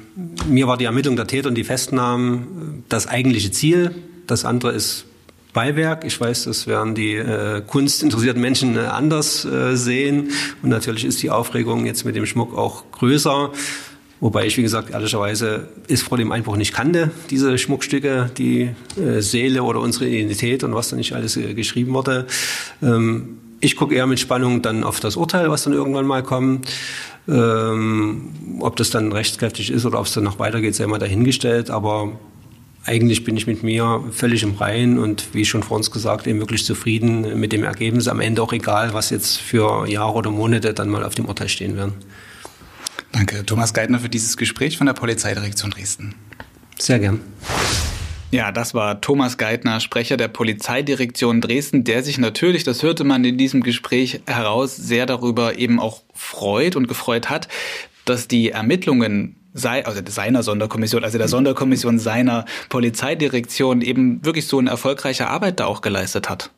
mir 0.49 0.67
war 0.67 0.79
die 0.79 0.87
Ermittlung 0.87 1.17
der 1.17 1.27
Täter 1.27 1.51
und 1.51 1.57
die 1.57 1.65
Festnahmen 1.65 2.39
äh, 2.39 2.83
das 2.89 3.07
eigentliche 3.07 3.51
Ziel. 3.51 3.95
Das 4.27 4.47
andere 4.47 4.73
ist 4.73 5.05
Beiwerk. 5.53 6.05
Ich 6.05 6.19
weiß, 6.19 6.45
das 6.45 6.67
werden 6.67 6.95
die 6.95 7.17
äh, 7.17 7.61
kunstinteressierten 7.67 8.41
Menschen 8.41 8.77
äh, 8.77 8.81
anders 8.81 9.45
äh, 9.45 9.77
sehen. 9.77 10.31
Und 10.63 10.71
natürlich 10.71 11.05
ist 11.05 11.23
die 11.23 11.31
Aufregung 11.31 11.85
jetzt 11.85 12.07
mit 12.07 12.17
dem 12.17 12.25
Schmuck 12.25 12.57
auch 12.57 12.85
größer. 12.93 13.53
Wobei 14.21 14.47
ich, 14.47 14.57
wie 14.57 14.63
gesagt, 14.63 14.91
ehrlicherweise 14.91 15.69
ist 15.87 16.03
vor 16.03 16.19
dem 16.19 16.33
Einbruch 16.33 16.57
nicht 16.57 16.73
kannte, 16.73 17.11
diese 17.31 17.57
Schmuckstücke, 17.57 18.31
die 18.37 18.71
äh, 19.01 19.21
Seele 19.21 19.63
oder 19.63 19.81
unsere 19.81 20.09
Identität 20.09 20.65
und 20.65 20.75
was 20.75 20.89
da 20.89 20.97
nicht 20.97 21.13
alles 21.13 21.37
äh, 21.37 21.55
geschrieben 21.55 21.95
wurde. 21.95 22.27
Ähm, 22.83 23.39
ich 23.61 23.77
gucke 23.77 23.95
eher 23.95 24.07
mit 24.07 24.21
Spannung 24.21 24.63
dann 24.63 24.85
auf 24.85 25.01
das 25.01 25.17
Urteil, 25.17 25.51
was 25.51 25.65
dann 25.65 25.73
irgendwann 25.73 26.07
mal 26.07 26.23
kommt. 26.23 26.69
Ähm, 27.29 28.31
ob 28.61 28.77
das 28.77 28.91
dann 28.91 29.13
rechtskräftig 29.13 29.71
ist 29.71 29.85
oder 29.85 30.01
ob 30.01 30.07
es 30.07 30.13
dann 30.15 30.25
noch 30.25 30.39
weitergeht, 30.39 30.75
sei 30.75 30.87
mal 30.87 30.99
dahingestellt. 30.99 31.71
Aber 31.71 32.19
eigentlich 32.85 33.25
bin 33.25 33.37
ich 33.37 33.47
mit 33.47 33.63
mir 33.63 34.03
völlig 34.13 34.43
im 34.43 34.55
Reinen 34.55 34.99
und 34.99 35.35
wie 35.35 35.45
schon 35.45 35.63
vor 35.63 35.77
uns 35.77 35.91
gesagt, 35.91 36.27
eben 36.27 36.41
wirklich 36.41 36.65
zufrieden 36.65 37.39
mit 37.39 37.53
dem 37.53 37.65
Ergebnis. 37.65 38.09
Am 38.09 38.21
Ende 38.21 38.43
auch 38.43 38.53
egal, 38.53 38.95
was 38.95 39.11
jetzt 39.11 39.37
für 39.37 39.87
Jahre 39.87 40.15
oder 40.15 40.31
Monate 40.31 40.73
dann 40.73 40.89
mal 40.89 41.05
auf 41.05 41.15
dem 41.15 41.27
Urteil 41.27 41.49
stehen 41.49 41.77
werden. 41.77 41.93
Danke, 43.13 43.45
Thomas 43.45 43.75
Geithner, 43.75 43.99
für 43.99 44.09
dieses 44.09 44.37
Gespräch 44.37 44.77
von 44.77 44.87
der 44.87 44.95
Polizeidirektion 44.95 45.71
Dresden. 45.71 46.15
Sehr 46.79 46.99
gern. 46.99 47.21
Ja, 48.31 48.53
das 48.53 48.75
war 48.75 49.01
Thomas 49.01 49.39
Geithner, 49.39 49.81
Sprecher 49.81 50.19
der 50.19 50.29
Polizeidirektion 50.29 51.41
Dresden, 51.41 51.85
der 51.85 52.03
sich 52.03 52.19
natürlich, 52.19 52.63
das 52.63 52.83
hörte 52.83 53.05
man 53.05 53.25
in 53.25 53.39
diesem 53.39 53.63
Gespräch 53.63 54.21
heraus, 54.27 54.77
sehr 54.77 55.07
darüber 55.07 55.59
eben 55.59 55.81
auch 55.81 56.03
freut 56.13 56.77
und 56.77 56.89
gefreut 56.89 57.31
hat, 57.31 57.49
dass 58.05 58.29
die 58.29 58.51
Ermittlungen 58.51 59.37
sei, 59.55 59.87
also 59.87 60.03
seiner 60.07 60.43
Sonderkommission, 60.43 61.05
also 61.05 61.17
der 61.17 61.29
Sonderkommission 61.29 61.99
seiner 61.99 62.45
Polizeidirektion 62.69 63.81
eben 63.81 64.23
wirklich 64.25 64.47
so 64.47 64.59
eine 64.59 64.69
erfolgreiche 64.69 65.29
Arbeit 65.29 65.59
da 65.59 65.65
auch 65.67 65.81
geleistet 65.81 66.29
hat. 66.29 66.51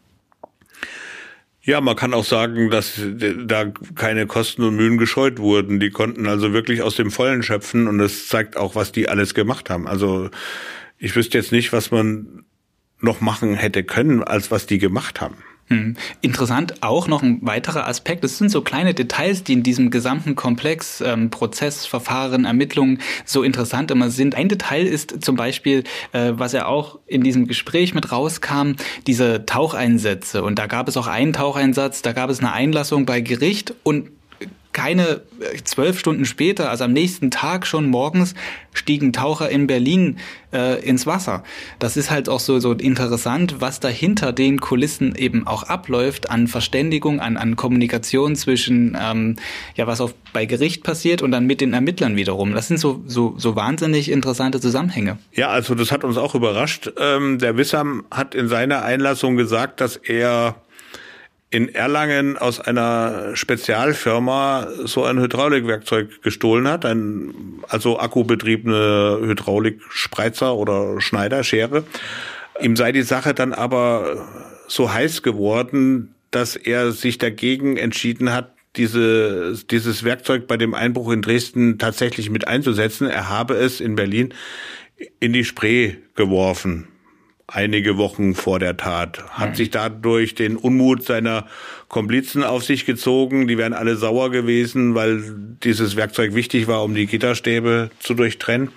Ja, 1.71 1.81
man 1.81 1.95
kann 1.95 2.14
auch 2.14 2.25
sagen, 2.25 2.68
dass 2.68 3.01
da 3.45 3.66
keine 3.95 4.27
Kosten 4.27 4.64
und 4.64 4.75
Mühen 4.75 4.99
gescheut 4.99 5.39
wurden. 5.39 5.79
Die 5.79 5.91
konnten 5.91 6.27
also 6.27 6.53
wirklich 6.53 6.83
aus 6.83 6.97
dem 6.97 7.12
Vollen 7.12 7.45
schöpfen 7.45 7.87
und 7.87 7.99
das 7.99 8.27
zeigt 8.27 8.57
auch, 8.57 8.75
was 8.75 8.91
die 8.91 9.09
alles 9.09 9.35
gemacht 9.35 9.71
haben. 9.71 9.87
Also 9.87 10.31
ich 10.99 11.14
wüsste 11.14 11.39
jetzt 11.39 11.53
nicht, 11.53 11.73
was 11.73 11.93
man 11.93 12.45
noch 12.99 13.21
machen 13.21 13.55
hätte 13.55 13.85
können, 13.85 14.25
als 14.25 14.51
was 14.51 14.66
die 14.66 14.79
gemacht 14.79 15.21
haben. 15.21 15.37
Hm. 15.71 15.95
Interessant 16.21 16.83
auch 16.83 17.07
noch 17.07 17.23
ein 17.23 17.39
weiterer 17.43 17.87
Aspekt. 17.87 18.25
Es 18.25 18.39
sind 18.39 18.51
so 18.51 18.61
kleine 18.61 18.93
Details, 18.93 19.45
die 19.45 19.53
in 19.53 19.62
diesem 19.62 19.91
gesamten 19.91 20.35
Komplex 20.35 21.01
ähm, 21.01 21.31
Prozess, 21.31 21.87
Verfahren, 21.87 22.45
Ermittlungen 22.45 22.99
so 23.25 23.45
interessant 23.45 23.93
immer 23.93 24.11
sind. 24.11 24.35
Ein 24.35 24.49
Detail 24.49 24.85
ist 24.85 25.25
zum 25.25 25.37
Beispiel, 25.37 25.85
äh, 26.11 26.33
was 26.35 26.53
ja 26.53 26.66
auch 26.66 26.99
in 27.07 27.23
diesem 27.23 27.47
Gespräch 27.47 27.95
mit 27.95 28.11
rauskam, 28.11 28.73
diese 29.07 29.47
Taucheinsätze. 29.47 30.43
Und 30.43 30.59
da 30.59 30.66
gab 30.66 30.89
es 30.89 30.97
auch 30.97 31.07
einen 31.07 31.33
Taucheinsatz, 31.33 32.03
da 32.03 32.12
gab 32.12 32.31
es 32.31 32.41
eine 32.41 32.53
Einlassung 32.53 33.07
bei 33.07 33.21
Gericht 33.21 33.73
und 33.85 34.11
keine 34.73 35.23
äh, 35.41 35.57
zwölf 35.64 35.99
Stunden 35.99 36.25
später, 36.25 36.71
also 36.71 36.85
am 36.85 36.93
nächsten 36.93 37.31
Tag 37.31 37.66
schon 37.66 37.89
morgens, 37.89 38.35
stiegen 38.73 39.12
Taucher 39.12 39.49
in 39.49 39.66
Berlin 39.66 40.18
äh, 40.53 40.81
ins 40.85 41.07
Wasser. 41.07 41.43
Das 41.79 41.97
ist 41.97 42.11
halt 42.11 42.29
auch 42.29 42.41
so, 42.41 42.61
so 42.61 42.73
interessant, 42.73 43.57
was 43.59 43.81
dahinter 43.81 44.33
den 44.33 44.61
Kulissen 44.61 45.14
eben 45.16 45.47
auch 45.47 45.64
abläuft 45.64 46.31
an 46.31 46.47
Verständigung, 46.47 47.21
an, 47.21 47.37
an 47.37 47.57
Kommunikation 47.57 48.37
zwischen, 48.37 48.97
ähm, 49.01 49.37
ja, 49.75 49.87
was 49.87 50.01
auch 50.01 50.12
bei 50.33 50.47
Gericht 50.47 50.85
passiert 50.85 51.23
und 51.23 51.33
dann 51.33 51.47
mit 51.47 51.61
den 51.61 51.73
Ermittlern 51.73 52.16
wiederum. 52.16 52.55
Das 52.55 52.68
sind 52.68 52.79
so, 52.79 53.03
so, 53.07 53.35
so 53.37 53.57
wahnsinnig 53.57 54.11
interessante 54.11 54.61
Zusammenhänge. 54.61 55.18
Ja, 55.33 55.49
also 55.49 55.75
das 55.75 55.91
hat 55.91 56.05
uns 56.05 56.16
auch 56.16 56.35
überrascht. 56.35 56.93
Ähm, 56.99 57.39
der 57.39 57.57
Wissam 57.57 58.05
hat 58.11 58.35
in 58.35 58.49
seiner 58.49 58.83
Einlassung 58.83 59.37
gesagt, 59.37 59.81
dass 59.81 59.97
er 59.97 60.55
in 61.51 61.74
Erlangen 61.74 62.38
aus 62.38 62.61
einer 62.61 63.34
Spezialfirma 63.34 64.68
so 64.84 65.05
ein 65.05 65.18
Hydraulikwerkzeug 65.18 66.22
gestohlen 66.22 66.68
hat, 66.68 66.84
ein 66.84 67.34
also 67.68 67.98
akkubetriebene 67.98 69.18
Hydraulikspreizer 69.22 70.55
oder 70.55 71.01
Schneiderschere. 71.01 71.84
Ihm 72.61 72.76
sei 72.76 72.92
die 72.92 73.03
Sache 73.03 73.34
dann 73.34 73.53
aber 73.53 74.28
so 74.68 74.92
heiß 74.92 75.22
geworden, 75.22 76.14
dass 76.30 76.55
er 76.55 76.92
sich 76.92 77.18
dagegen 77.18 77.76
entschieden 77.76 78.32
hat, 78.32 78.55
diese, 78.76 79.59
dieses 79.68 80.05
Werkzeug 80.05 80.46
bei 80.46 80.57
dem 80.57 80.74
Einbruch 80.74 81.11
in 81.11 81.22
Dresden 81.22 81.78
tatsächlich 81.78 82.30
mit 82.30 82.46
einzusetzen. 82.46 83.09
Er 83.09 83.28
habe 83.28 83.55
es 83.55 83.80
in 83.80 83.96
Berlin 83.96 84.32
in 85.18 85.32
die 85.32 85.44
Spree 85.44 85.96
geworfen 86.14 86.86
einige 87.53 87.96
Wochen 87.96 88.34
vor 88.34 88.59
der 88.59 88.76
Tat. 88.76 89.24
Hat 89.30 89.57
sich 89.57 89.70
dadurch 89.70 90.34
den 90.34 90.57
Unmut 90.57 91.05
seiner 91.05 91.46
Komplizen 91.88 92.44
auf 92.44 92.64
sich 92.64 92.86
gezogen. 92.86 93.48
Die 93.48 93.59
wären 93.59 93.72
alle 93.72 93.96
sauer 93.96 94.30
gewesen, 94.30 94.94
weil 94.94 95.22
dieses 95.62 95.96
Werkzeug 95.96 96.34
wichtig 96.34 96.68
war, 96.68 96.84
um 96.84 96.94
die 96.94 97.07
Gitterstäbe 97.07 97.90
zu 97.98 98.14
durchtrennen. 98.14 98.70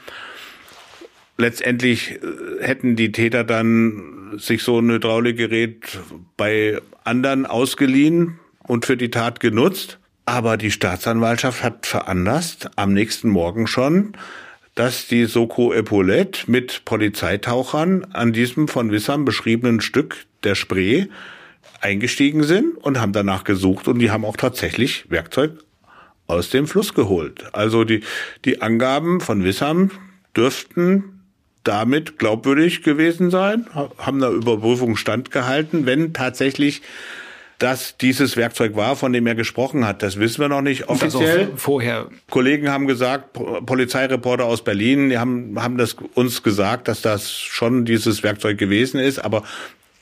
Letztendlich 1.37 2.11
äh, 2.11 2.17
hätten 2.61 2.95
die 2.95 3.11
Täter 3.11 3.43
dann 3.43 4.33
sich 4.37 4.63
so 4.63 4.79
ein 4.79 4.89
Hydraulikgerät 4.89 5.99
bei 6.37 6.79
anderen 7.03 7.45
ausgeliehen 7.45 8.39
und 8.63 8.85
für 8.85 8.97
die 8.97 9.11
Tat 9.11 9.39
genutzt. 9.39 9.99
Aber 10.25 10.57
die 10.57 10.71
Staatsanwaltschaft 10.71 11.63
hat 11.63 11.85
veranlasst, 11.85 12.69
am 12.77 12.93
nächsten 12.93 13.29
Morgen 13.29 13.67
schon 13.67 14.13
dass 14.75 15.07
die 15.07 15.25
Soko 15.25 15.73
Epaulette 15.73 16.49
mit 16.49 16.83
Polizeitauchern 16.85 18.07
an 18.13 18.33
diesem 18.33 18.67
von 18.67 18.91
Wissam 18.91 19.25
beschriebenen 19.25 19.81
Stück 19.81 20.25
der 20.43 20.55
Spree 20.55 21.07
eingestiegen 21.81 22.43
sind 22.43 22.77
und 22.77 22.99
haben 22.99 23.13
danach 23.13 23.43
gesucht 23.43 23.87
und 23.87 23.99
die 23.99 24.09
haben 24.09 24.25
auch 24.25 24.37
tatsächlich 24.37 25.05
Werkzeug 25.09 25.51
aus 26.27 26.49
dem 26.49 26.67
Fluss 26.67 26.93
geholt. 26.93 27.53
Also 27.53 27.83
die, 27.83 28.01
die 28.45 28.61
Angaben 28.61 29.19
von 29.19 29.43
Wissam 29.43 29.91
dürften 30.35 31.21
damit 31.63 32.17
glaubwürdig 32.17 32.83
gewesen 32.83 33.29
sein, 33.29 33.67
haben 33.97 34.19
der 34.19 34.31
Überprüfung 34.31 34.95
standgehalten, 34.97 35.85
wenn 35.85 36.13
tatsächlich 36.13 36.81
dass 37.59 37.97
dieses 37.97 38.37
Werkzeug 38.37 38.75
war, 38.75 38.95
von 38.95 39.13
dem 39.13 39.27
er 39.27 39.35
gesprochen 39.35 39.85
hat. 39.85 40.03
Das 40.03 40.19
wissen 40.19 40.41
wir 40.41 40.49
noch 40.49 40.61
nicht 40.61 40.89
offiziell. 40.89 41.51
vorher. 41.55 42.09
Kollegen 42.29 42.69
haben 42.69 42.87
gesagt, 42.87 43.33
Polizeireporter 43.33 44.45
aus 44.45 44.63
Berlin, 44.63 45.09
die 45.09 45.17
haben, 45.17 45.61
haben 45.61 45.77
das 45.77 45.95
uns 46.13 46.43
gesagt, 46.43 46.87
dass 46.87 47.01
das 47.01 47.31
schon 47.31 47.85
dieses 47.85 48.23
Werkzeug 48.23 48.57
gewesen 48.57 48.99
ist, 48.99 49.19
aber 49.19 49.43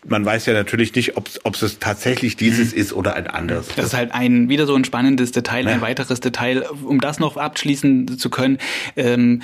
man 0.08 0.26
weiß 0.26 0.48
ja 0.48 0.54
natürlich 0.54 0.96
nicht, 0.96 1.16
ob 1.16 1.28
es 1.28 1.80
tatsächlich 1.80 2.36
dieses 2.36 2.74
ist 2.74 2.92
oder 2.94 3.16
ein 3.16 3.28
anderes. 3.28 3.68
Das 3.76 3.88
ist 3.88 3.94
halt 3.94 4.12
ein 4.14 4.50
wieder 4.50 4.66
so 4.66 4.76
ein 4.76 4.84
spannendes 4.84 5.32
Detail, 5.32 5.68
ein 5.68 5.82
weiteres 5.82 6.20
Detail. 6.20 6.66
Um 6.84 7.00
das 7.00 7.20
noch 7.20 7.38
abschließen 7.38 8.18
zu 8.18 8.30
können, 8.30 8.58
ähm, 8.96 9.44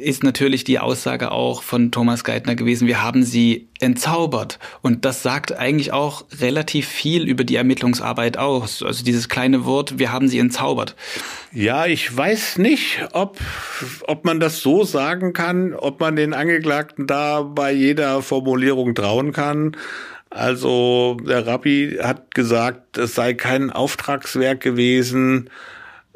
ist 0.00 0.22
natürlich 0.22 0.62
die 0.62 0.78
Aussage 0.78 1.32
auch 1.32 1.62
von 1.62 1.90
Thomas 1.90 2.22
Geithner 2.22 2.54
gewesen, 2.54 2.86
wir 2.86 3.02
haben 3.02 3.24
sie 3.24 3.68
entzaubert. 3.80 4.58
Und 4.82 5.04
das 5.04 5.22
sagt 5.22 5.52
eigentlich 5.56 5.92
auch 5.92 6.24
relativ 6.40 6.88
viel 6.88 7.26
über 7.28 7.44
die 7.44 7.56
Ermittlungsarbeit 7.56 8.36
aus. 8.36 8.82
Also 8.82 9.04
dieses 9.04 9.28
kleine 9.28 9.64
Wort, 9.64 9.98
wir 9.98 10.12
haben 10.12 10.28
sie 10.28 10.38
entzaubert. 10.38 10.96
Ja, 11.52 11.86
ich 11.86 12.14
weiß 12.14 12.58
nicht, 12.58 13.00
ob, 13.12 13.38
ob 14.06 14.24
man 14.24 14.40
das 14.40 14.60
so 14.60 14.84
sagen 14.84 15.32
kann, 15.32 15.74
ob 15.74 16.00
man 16.00 16.16
den 16.16 16.34
Angeklagten 16.34 17.06
da 17.06 17.42
bei 17.42 17.72
jeder 17.72 18.22
Formulierung 18.22 18.94
trauen 18.94 19.32
kann. 19.32 19.76
Also 20.30 21.16
der 21.26 21.46
Rabbi 21.46 21.98
hat 22.02 22.34
gesagt, 22.34 22.98
es 22.98 23.14
sei 23.14 23.34
kein 23.34 23.70
Auftragswerk 23.70 24.60
gewesen. 24.60 25.48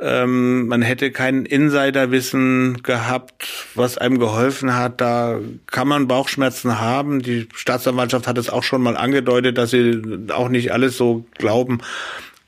Ähm, 0.05 0.67
man 0.67 0.83
hätte 0.83 1.13
kein 1.13 1.47
Insiderwissen 1.47 2.83
gehabt, 2.83 3.69
was 3.77 3.99
einem 3.99 4.19
geholfen 4.19 4.75
hat. 4.75 5.01
Da 5.01 5.39
kann 5.67 5.87
man 5.87 6.09
Bauchschmerzen 6.09 6.81
haben. 6.81 7.23
Die 7.23 7.47
Staatsanwaltschaft 7.55 8.27
hat 8.27 8.37
es 8.37 8.51
auch 8.51 8.65
schon 8.65 8.83
mal 8.83 8.97
angedeutet, 8.97 9.59
dass 9.59 9.71
sie 9.71 10.03
auch 10.31 10.49
nicht 10.49 10.73
alles 10.73 10.97
so 10.97 11.25
glauben. 11.39 11.79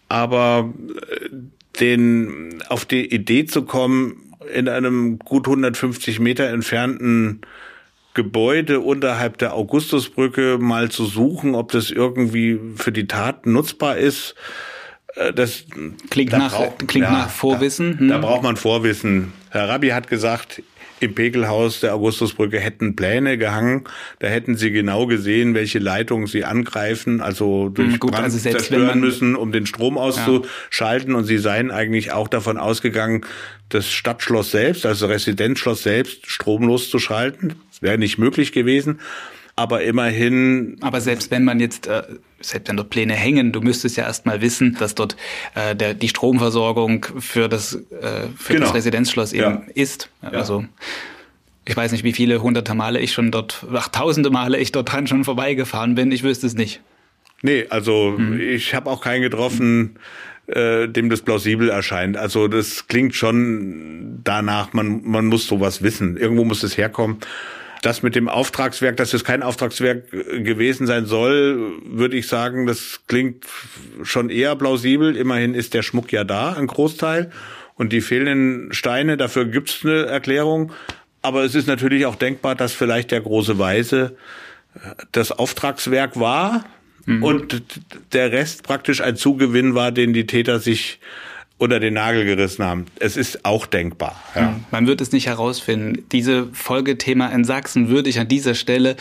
Aber 0.09 0.72
äh, 1.11 1.28
den, 1.80 2.61
auf 2.68 2.84
die 2.86 3.14
Idee 3.14 3.46
zu 3.46 3.62
kommen, 3.62 4.34
in 4.52 4.68
einem 4.68 5.20
gut 5.20 5.46
150 5.46 6.18
Meter 6.18 6.48
entfernten 6.48 7.42
Gebäude 8.14 8.80
unterhalb 8.80 9.38
der 9.38 9.55
Augustusbrücke 9.55 10.59
mal 10.59 10.90
zu 10.90 11.05
suchen, 11.05 11.55
ob 11.55 11.70
das 11.70 11.90
irgendwie 11.90 12.59
für 12.76 12.92
die 12.92 13.07
Tat 13.07 13.46
nutzbar 13.46 13.96
ist, 13.96 14.34
das 15.34 15.64
klingt, 16.10 16.32
da 16.32 16.38
nach, 16.38 16.52
braucht, 16.52 16.88
klingt 16.88 17.06
ja, 17.06 17.12
nach 17.12 17.30
Vorwissen. 17.30 17.98
Da, 18.00 18.06
da, 18.06 18.14
hm. 18.14 18.20
braucht 18.22 18.42
man 18.42 18.56
Vorwissen. 18.56 19.32
Herr 19.50 19.68
Rabbi 19.68 19.88
hat 19.90 20.08
gesagt, 20.08 20.62
im 21.00 21.14
Pekelhaus 21.14 21.80
der 21.80 21.94
Augustusbrücke 21.94 22.58
hätten 22.58 22.96
Pläne 22.96 23.36
gehangen. 23.36 23.84
Da 24.20 24.28
hätten 24.28 24.56
sie 24.56 24.70
genau 24.70 25.06
gesehen, 25.06 25.54
welche 25.54 25.78
Leitungen 25.78 26.26
sie 26.26 26.44
angreifen, 26.44 27.20
also 27.20 27.68
durch 27.68 27.92
hm, 27.92 27.98
Gut, 28.00 28.12
Brand 28.12 28.24
also 28.24 28.38
zerstören 28.38 29.00
müssen, 29.00 29.36
um 29.36 29.52
den 29.52 29.66
Strom 29.66 29.98
auszuschalten. 29.98 31.12
Ja. 31.12 31.18
Und 31.18 31.24
sie 31.24 31.38
seien 31.38 31.70
eigentlich 31.70 32.12
auch 32.12 32.28
davon 32.28 32.58
ausgegangen, 32.58 33.24
das 33.68 33.92
Stadtschloss 33.92 34.50
selbst, 34.50 34.86
also 34.86 35.06
Residenzschloss 35.06 35.82
selbst, 35.82 36.30
stromlos 36.30 36.90
zu 36.90 36.98
schalten. 36.98 37.54
Das 37.70 37.82
wäre 37.82 37.98
nicht 37.98 38.18
möglich 38.18 38.52
gewesen 38.52 39.00
aber 39.56 39.82
immerhin. 39.82 40.76
Aber 40.80 41.00
selbst 41.00 41.30
wenn 41.30 41.44
man 41.44 41.60
jetzt, 41.60 41.86
äh, 41.86 42.02
selbst 42.45 42.68
wenn 42.68 42.76
dort 42.76 42.90
Pläne 42.90 43.14
hängen, 43.14 43.53
du 43.53 43.61
müsstest 43.61 43.97
ja 43.97 44.05
erstmal 44.05 44.40
wissen, 44.40 44.76
dass 44.78 44.95
dort 44.95 45.16
äh, 45.55 45.74
der, 45.74 45.95
die 45.95 46.09
Stromversorgung 46.09 47.07
für 47.18 47.49
das, 47.49 47.74
äh, 47.74 48.28
für 48.36 48.55
genau. 48.55 48.66
das 48.66 48.74
Residenzschloss 48.74 49.32
eben 49.32 49.42
ja. 49.45 49.62
ist. 49.74 50.11
Also 50.20 50.61
ja. 50.61 50.68
ich 51.64 51.76
weiß 51.76 51.92
nicht, 51.92 52.05
wie 52.05 52.12
viele 52.12 52.42
hunderte 52.42 52.74
Male 52.74 53.01
ich 53.01 53.12
schon 53.12 53.30
dort, 53.30 53.66
ach 53.72 53.88
tausende 53.88 54.30
Male 54.30 54.59
ich 54.59 54.72
dort 54.72 54.92
dran 54.92 55.07
schon 55.07 55.24
vorbeigefahren 55.24 55.95
bin, 55.95 56.12
ich 56.12 56.22
wüsste 56.22 56.47
es 56.47 56.55
nicht. 56.55 56.80
Nee, 57.42 57.66
also 57.68 58.14
mhm. 58.16 58.40
ich 58.40 58.74
habe 58.74 58.90
auch 58.90 59.03
keinen 59.03 59.22
getroffen, 59.22 59.99
äh, 60.47 60.88
dem 60.88 61.11
das 61.11 61.22
plausibel 61.22 61.68
erscheint. 61.68 62.16
Also 62.16 62.49
das 62.49 62.86
klingt 62.86 63.14
schon 63.14 64.20
danach, 64.24 64.72
man, 64.72 65.03
man 65.05 65.26
muss 65.26 65.47
sowas 65.47 65.82
wissen. 65.82 66.16
Irgendwo 66.16 66.45
muss 66.45 66.62
es 66.62 66.76
herkommen. 66.76 67.18
Das 67.85 68.03
mit 68.03 68.14
dem 68.14 68.30
Auftragswerk, 68.30 68.97
dass 68.97 69.12
es 69.12 69.24
kein 69.24 69.43
Auftragswerk 69.43 70.11
äh, 70.12 70.41
gewesen 70.41 70.87
sein 70.87 71.05
soll, 71.05 71.72
würde 71.85 72.16
ich 72.16 72.26
sagen, 72.28 72.66
das 72.66 73.01
klingt 73.09 73.45
schon 74.03 74.30
eher 74.30 74.57
plausibel. 74.57 75.14
Immerhin 75.16 75.55
ist 75.55 75.74
der 75.74 75.82
Schmuck 75.82 76.11
ja 76.11 76.24
da, 76.24 76.55
ein 76.55 76.66
Großteil. 76.66 77.30
Und 77.74 77.93
die 77.93 78.01
fehlenden 78.01 78.72
Steine, 78.72 79.18
dafür 79.18 79.45
gibt's 79.45 79.80
eine 79.85 80.07
Erklärung. 80.07 80.72
Aber 81.20 81.45
es 81.45 81.55
ist 81.55 81.68
natürlich 81.68 82.07
auch 82.07 82.16
denkbar, 82.16 82.55
dass 82.55 82.72
vielleicht 82.72 83.11
der 83.11 83.20
große 83.20 83.59
Weise 83.59 84.16
äh, 84.74 84.78
das 85.12 85.30
Auftragswerk 85.30 86.18
war 86.18 86.64
mhm. 87.05 87.22
und 87.22 87.62
der 88.14 88.32
Rest 88.32 88.62
praktisch 88.62 89.03
ein 89.03 89.16
Zugewinn 89.16 89.74
war, 89.74 89.93
den 89.93 90.14
die 90.14 90.26
Täter 90.26 90.59
sich 90.59 91.01
unter 91.64 91.80
den 91.80 91.94
Nagel 91.94 92.24
gerissen 92.24 92.64
haben. 92.64 92.86
Es 93.00 93.16
ist 93.16 93.44
auch 93.44 93.66
denkbar. 93.66 94.14
Ja. 94.34 94.48
Hm. 94.48 94.64
Man 94.70 94.86
wird 94.86 95.00
es 95.00 95.12
nicht 95.12 95.26
herausfinden. 95.26 96.04
Diese 96.12 96.48
Folgethema 96.52 97.28
in 97.28 97.44
Sachsen 97.44 97.88
würde 97.88 98.10
ich 98.10 98.20
an 98.20 98.28
dieser 98.28 98.54
Stelle 98.54 98.96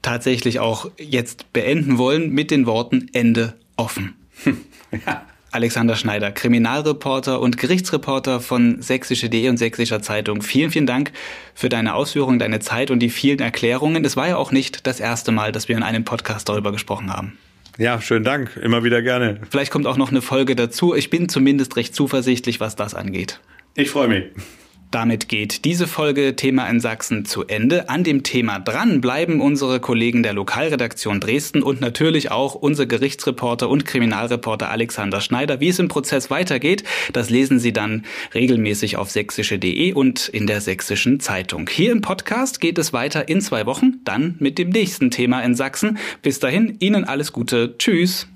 tatsächlich 0.00 0.60
auch 0.60 0.90
jetzt 0.98 1.52
beenden 1.52 1.98
wollen 1.98 2.30
mit 2.30 2.50
den 2.50 2.66
Worten 2.66 3.08
Ende 3.12 3.54
offen. 3.76 4.14
Ja. 5.06 5.26
Alexander 5.50 5.96
Schneider, 5.96 6.30
Kriminalreporter 6.30 7.40
und 7.40 7.58
Gerichtsreporter 7.58 8.40
von 8.40 8.80
sächsische.de 8.80 9.48
und 9.48 9.56
sächsischer 9.56 10.02
Zeitung. 10.02 10.42
Vielen, 10.42 10.70
vielen 10.70 10.86
Dank 10.86 11.10
für 11.52 11.68
deine 11.68 11.94
Ausführungen, 11.94 12.38
deine 12.38 12.60
Zeit 12.60 12.92
und 12.92 13.00
die 13.00 13.10
vielen 13.10 13.40
Erklärungen. 13.40 14.04
Es 14.04 14.16
war 14.16 14.28
ja 14.28 14.36
auch 14.36 14.52
nicht 14.52 14.86
das 14.86 15.00
erste 15.00 15.32
Mal, 15.32 15.50
dass 15.50 15.68
wir 15.68 15.76
in 15.76 15.82
einem 15.82 16.04
Podcast 16.04 16.48
darüber 16.48 16.70
gesprochen 16.70 17.12
haben. 17.12 17.38
Ja, 17.78 18.00
schönen 18.00 18.24
Dank. 18.24 18.56
Immer 18.56 18.84
wieder 18.84 19.02
gerne. 19.02 19.40
Vielleicht 19.50 19.72
kommt 19.72 19.86
auch 19.86 19.96
noch 19.96 20.10
eine 20.10 20.22
Folge 20.22 20.54
dazu. 20.54 20.94
Ich 20.94 21.10
bin 21.10 21.28
zumindest 21.28 21.76
recht 21.76 21.94
zuversichtlich, 21.94 22.60
was 22.60 22.76
das 22.76 22.94
angeht. 22.94 23.40
Ich 23.74 23.90
freue 23.90 24.08
mich. 24.08 24.24
Damit 24.94 25.28
geht 25.28 25.64
diese 25.64 25.88
Folge 25.88 26.36
Thema 26.36 26.68
in 26.68 26.78
Sachsen 26.78 27.24
zu 27.24 27.44
Ende. 27.44 27.88
An 27.88 28.04
dem 28.04 28.22
Thema 28.22 28.60
dran 28.60 29.00
bleiben 29.00 29.40
unsere 29.40 29.80
Kollegen 29.80 30.22
der 30.22 30.34
Lokalredaktion 30.34 31.18
Dresden 31.18 31.64
und 31.64 31.80
natürlich 31.80 32.30
auch 32.30 32.54
unser 32.54 32.86
Gerichtsreporter 32.86 33.68
und 33.68 33.86
Kriminalreporter 33.86 34.70
Alexander 34.70 35.20
Schneider. 35.20 35.58
Wie 35.58 35.66
es 35.66 35.80
im 35.80 35.88
Prozess 35.88 36.30
weitergeht, 36.30 36.84
das 37.12 37.28
lesen 37.28 37.58
Sie 37.58 37.72
dann 37.72 38.04
regelmäßig 38.34 38.96
auf 38.96 39.10
sächsische.de 39.10 39.94
und 39.94 40.28
in 40.28 40.46
der 40.46 40.60
sächsischen 40.60 41.18
Zeitung. 41.18 41.68
Hier 41.68 41.90
im 41.90 42.00
Podcast 42.00 42.60
geht 42.60 42.78
es 42.78 42.92
weiter 42.92 43.28
in 43.28 43.40
zwei 43.40 43.66
Wochen, 43.66 43.94
dann 44.04 44.36
mit 44.38 44.58
dem 44.58 44.68
nächsten 44.68 45.10
Thema 45.10 45.40
in 45.40 45.56
Sachsen. 45.56 45.98
Bis 46.22 46.38
dahin, 46.38 46.76
Ihnen 46.78 47.02
alles 47.02 47.32
Gute. 47.32 47.74
Tschüss. 47.78 48.28